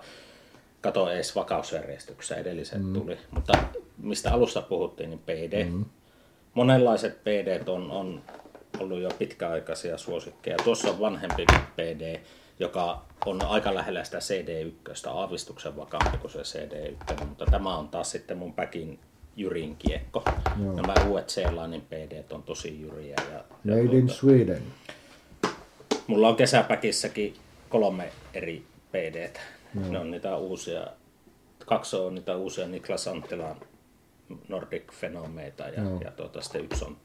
[0.83, 2.93] kato edes vakausjärjestyksessä edelliset mm.
[2.93, 3.19] tuli.
[3.31, 3.53] Mutta
[3.99, 5.65] mistä alussa puhuttiin, niin PD.
[5.65, 5.85] Mm.
[6.55, 8.23] Monenlaiset PD on, on
[8.79, 10.57] ollut jo pitkäaikaisia suosikkeja.
[10.65, 11.47] Tuossa on vanhempi
[11.77, 12.21] PD,
[12.59, 18.11] joka on aika lähellä sitä CD1, aavistuksen vakaampi kuin se CD1, mutta tämä on taas
[18.11, 18.99] sitten mun päkin
[19.37, 20.25] jyrin kiekko.
[20.63, 20.73] Joo.
[20.73, 23.17] Nämä uudet Seelainin PD on tosi jyriä.
[23.33, 24.63] Ja, ja Made in Sweden.
[26.07, 27.35] Mulla on kesäpäkissäkin
[27.69, 28.65] kolme eri
[29.75, 29.93] PDtä.
[29.93, 30.87] Ne on niitä uusia,
[31.67, 33.57] kaksi on niitä uusia Niklas Anttilan
[34.49, 36.97] Nordic Fenomeita ja, ja tuota, sitten yksi on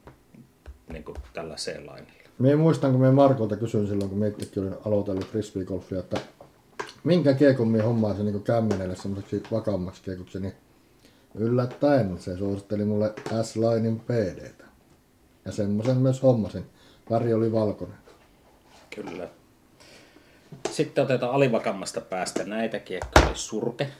[0.92, 2.28] niin kuin tällä C-lainilla.
[2.38, 6.20] Me muistan, kun me Markolta kysyin silloin, kun meittikin olin aloitellut frisbeegolfia, että
[7.04, 10.52] minkä kiekon me hommaisin niin kämmenelle semmoiseksi vakaammaksi kiekoksi, niin
[11.34, 14.64] yllättäen se suositteli mulle S-Linein PDtä.
[15.44, 16.66] Ja semmoisen myös hommasin.
[17.10, 17.98] Väri oli valkoinen.
[18.94, 19.28] Kyllä.
[20.70, 23.90] Sitten otetaan alivakammasta päästä näitä kiekkoja, surke.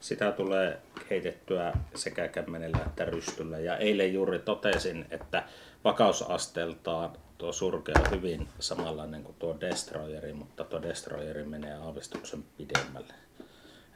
[0.00, 0.78] Sitä tulee
[1.10, 3.58] heitettyä sekä kämmenellä että rystyllä.
[3.58, 5.44] Ja eilen juuri totesin, että
[5.84, 13.14] vakausasteeltaan tuo surke on hyvin samanlainen kuin tuo Destroyeri, mutta tuo Destroyeri menee aavistuksen pidemmälle.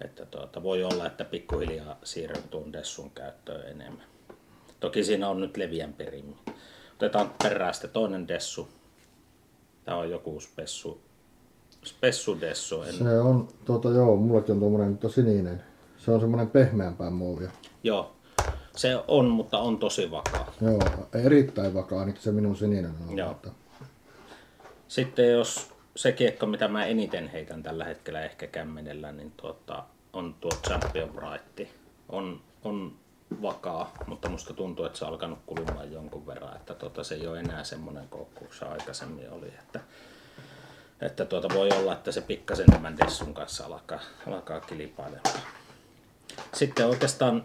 [0.04, 4.06] Että tuota, voi olla, että pikkuhiljaa siirryn tuon Dessun käyttöön enemmän.
[4.80, 6.36] Toki siinä on nyt leviämpi rimmi.
[6.94, 8.68] Otetaan perään sitten toinen Dessu.
[9.84, 11.02] Tämä on joku spessu,
[11.84, 12.82] spessu Dessu.
[12.82, 12.94] En...
[12.94, 15.62] Se on, tuota, joo, mullakin on tuommoinen, mutta sininen.
[15.98, 17.50] Se on semmoinen pehmeämpää muovia.
[17.82, 18.12] Joo,
[18.76, 20.52] se on, mutta on tosi vakaa.
[20.60, 20.80] Joo,
[21.24, 23.18] erittäin vakaa, ainakin se minun sininen on.
[23.18, 23.30] Joo.
[23.30, 23.50] Että,
[24.88, 30.34] Sitten jos se kiekko, mitä mä eniten heitän tällä hetkellä ehkä kämmenellä, niin tuota, on
[30.40, 31.72] tuo Champion Bright.
[32.08, 32.92] On, on
[33.42, 37.26] vakaa, mutta musta tuntuu, että se on alkanut kulumaan jonkun verran, että tuota, se ei
[37.26, 39.46] ole enää semmoinen koukku se aikaisemmin oli.
[39.46, 39.80] Että,
[41.02, 45.40] että tuota, voi olla, että se pikkasen tämän Dessun kanssa alkaa, alkaa kilpailemaan.
[46.54, 47.44] Sitten oikeastaan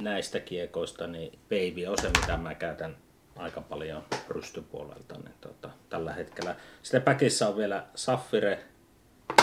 [0.00, 2.96] näistä kiekoista, niin Baby on se, mitä mä käytän
[3.36, 5.14] aika paljon rystypuolelta.
[5.14, 6.56] Niin tota, tällä hetkellä.
[6.82, 8.64] Sitten päkissä on vielä Saffire,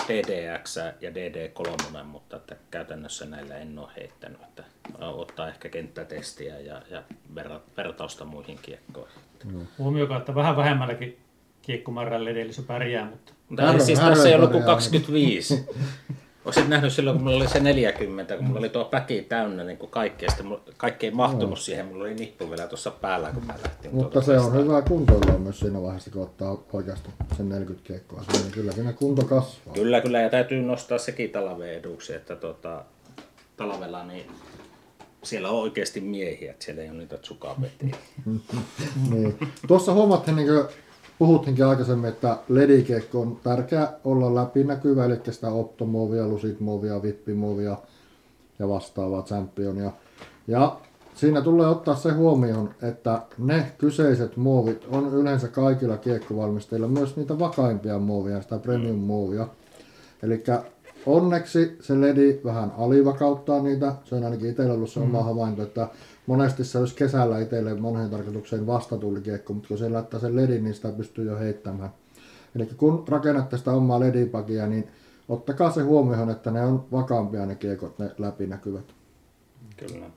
[0.08, 4.42] DDX ja DD3, mutta että käytännössä näillä en ole heittänyt.
[4.42, 4.64] Että
[5.00, 7.04] ottaa ehkä kenttätestiä ja, ja
[7.78, 9.22] vertausta muihin kiekkoihin.
[9.78, 11.29] Huomioikaa, että vähän vähemmälläkin
[11.62, 14.76] kiekkomäärällä edellisessä pärjää, mutta Mutta Härö- ei siis tässä ei ollut kuin häröpärjää.
[14.76, 15.66] 25.
[16.46, 19.78] Olisit nähnyt silloin, kun mulla oli se 40, kun mulla oli tuo päki täynnä niin
[19.78, 23.46] kuin kaikkea, sitten mulla, kaikki ei mahtunut siihen, mulla oli nippu vielä tuossa päällä, kun
[23.46, 23.96] mä lähtin.
[23.96, 28.24] mutta tuota se on hyvä kuntoilla myös siinä vaiheessa, kun ottaa oikeasti sen 40 kiekkoa.
[28.34, 29.74] Niin kyllä siinä kunto kasvaa.
[29.74, 32.86] Kyllä, kyllä, ja täytyy nostaa sekin talven eduksi, että tota,
[33.58, 34.26] talvella niin
[35.24, 37.96] siellä on oikeasti miehiä, että siellä ei ole niitä tsukavetiä.
[39.10, 39.38] Niin.
[39.68, 40.66] Tuossa huomattiin, niin kuin
[41.20, 47.78] puhuttiinkin aikaisemmin, että ledikeikko on tärkeä olla läpinäkyvä, eli sitä optomuovia, lusitmuovia, vippimuovia
[48.60, 49.92] ja vastaavaa championia.
[50.48, 50.78] Ja
[51.16, 57.40] siinä tulee ottaa se huomioon, että ne kyseiset muovit on yleensä kaikilla kiekkovalmistajilla myös niitä
[57.40, 59.48] vakaimpia muovia, sitä premium-muovia.
[60.24, 60.44] Eli
[61.06, 63.96] onneksi se ledi vähän alivakauttaa niitä.
[64.04, 65.88] Se on ainakin itsellä ollut se oma havainto, että
[66.30, 70.74] monesti se olisi kesällä itselle moneen tarkoitukseen vastatullikiekko, mutta kun se laittaa sen ledin, niin
[70.74, 71.90] sitä pystyy jo heittämään.
[72.56, 74.88] Eli kun rakennatte sitä omaa ledipakia, niin
[75.30, 78.94] ottakaa se huomioon, että ne on vakaampia ne kiekot, ne läpinäkyvät.
[79.78, 80.10] Kyllä.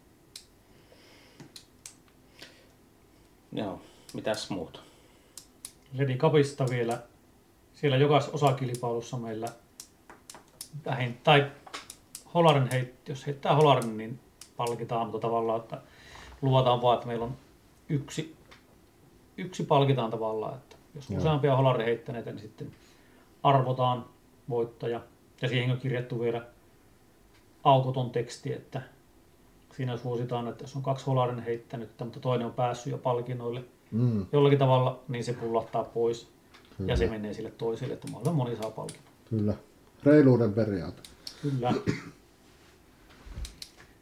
[3.53, 3.81] Joo,
[4.15, 4.81] mitäs muuta?
[5.93, 7.03] Ledi Cupista vielä,
[7.75, 9.49] siellä jokaisessa osakilpailussa meillä
[10.87, 11.51] vähin, tai
[12.35, 14.21] holarin heit, jos heittää holarin, niin
[14.57, 15.81] palkitaan, mutta tavallaan, että
[16.43, 17.37] luvataan vaan, että meillä on
[17.89, 18.37] yksi,
[19.39, 21.19] yksi palkitaan tavallaan, että jos Joo.
[21.21, 22.71] useampia holarin heittäneitä, niin sitten
[23.43, 24.05] arvotaan
[24.49, 25.01] voittaja.
[25.43, 26.47] Ja siihen on kirjattu vielä
[27.65, 28.83] aukoton teksti, että
[29.77, 34.27] siinä suositaan, että jos on kaksi holarin heittänyttä, mutta toinen on päässyt jo palkinnoille Mm,
[34.33, 36.29] jollakin tavalla, niin se pullahtaa pois
[36.79, 36.93] Kyllä.
[36.93, 39.13] ja se menee sille toiselle, että mahdollisimman moni saa palkinnon.
[39.31, 39.55] kyllä.
[40.03, 41.03] Reiluuden periaate.
[41.43, 41.75] Kyllä.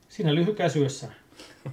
[0.08, 1.12] Siinä lyhykäisyydessä.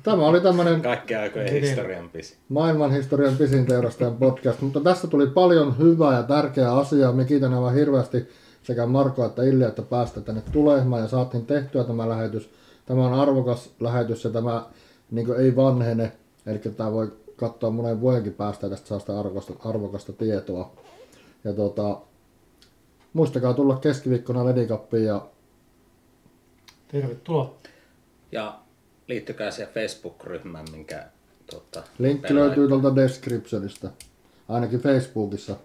[0.03, 2.38] Tämä oli tämmöinen Kaikki aikojen historian pisi.
[2.49, 7.11] maailmanhistorian pisin teurastajan podcast, mutta tässä tuli paljon hyvää ja tärkeää asiaa.
[7.11, 8.27] Me kiitän aivan hirveästi
[8.64, 12.49] sekä Marko että Illi, että päästä tänne tulemaan ja saatiin tehtyä tämä lähetys.
[12.85, 14.65] Tämä on arvokas lähetys ja tämä
[15.11, 16.11] niin ei vanhene,
[16.45, 20.72] eli tämä voi katsoa monen vuodenkin päästä ja tästä saa sitä arvokasta, arvokasta tietoa.
[21.43, 22.01] Ja tota,
[23.14, 25.22] muistakaa tulla keskiviikkona Ledikappiin ja
[26.88, 27.53] Tervetuloa.
[28.31, 28.59] Ja
[29.08, 31.08] liittykää siihen Facebook-ryhmään, minkä
[31.52, 33.90] tota, Linkki pelaa- löytyy tuolta descriptionista,
[34.50, 35.56] ainakin Facebookissa.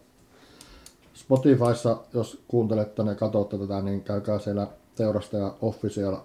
[1.14, 4.66] Spotifyssa, jos kuuntelette ja katsotte tätä, niin käykää siellä
[4.96, 6.16] Teurastaja Official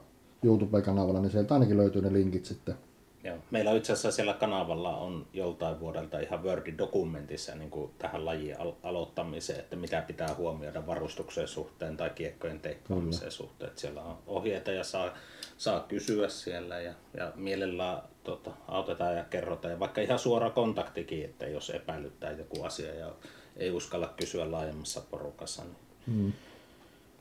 [0.43, 2.75] YouTube-kanavalla, niin sieltä ainakin löytyy ne linkit sitten.
[3.23, 3.37] Joo.
[3.51, 8.73] Meillä itse asiassa siellä kanavalla on joltain vuodelta ihan Word-dokumentissa niin kuin tähän lajien al-
[8.83, 13.69] aloittamiseen, että mitä pitää huomioida varustuksen suhteen tai kiekkojen teippaamisen suhteen.
[13.69, 15.11] Että siellä on ohjeita ja saa,
[15.57, 19.71] saa kysyä siellä ja, ja mielellään tota, autetaan ja kerrotaan.
[19.71, 23.11] Ja vaikka ihan suora kontaktikin, että jos epäilyttää joku asia ja
[23.57, 25.63] ei uskalla kysyä laajemmassa porukassa,
[26.07, 26.33] niin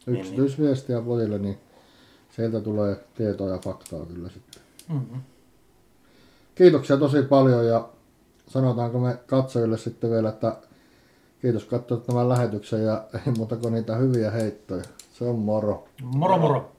[0.06, 1.58] Yksityisviestiä pojille, niin
[2.30, 4.62] sieltä tulee tietoa ja faktaa kyllä sitten.
[4.88, 5.20] Mm-hmm.
[6.54, 7.88] Kiitoksia tosi paljon ja
[8.46, 10.56] sanotaanko me katsojille sitten vielä, että
[11.42, 14.82] kiitos katsoa tämän lähetyksen ja ei muuta kuin niitä hyviä heittoja.
[15.12, 15.88] Se on moro.
[16.02, 16.75] Moro moro.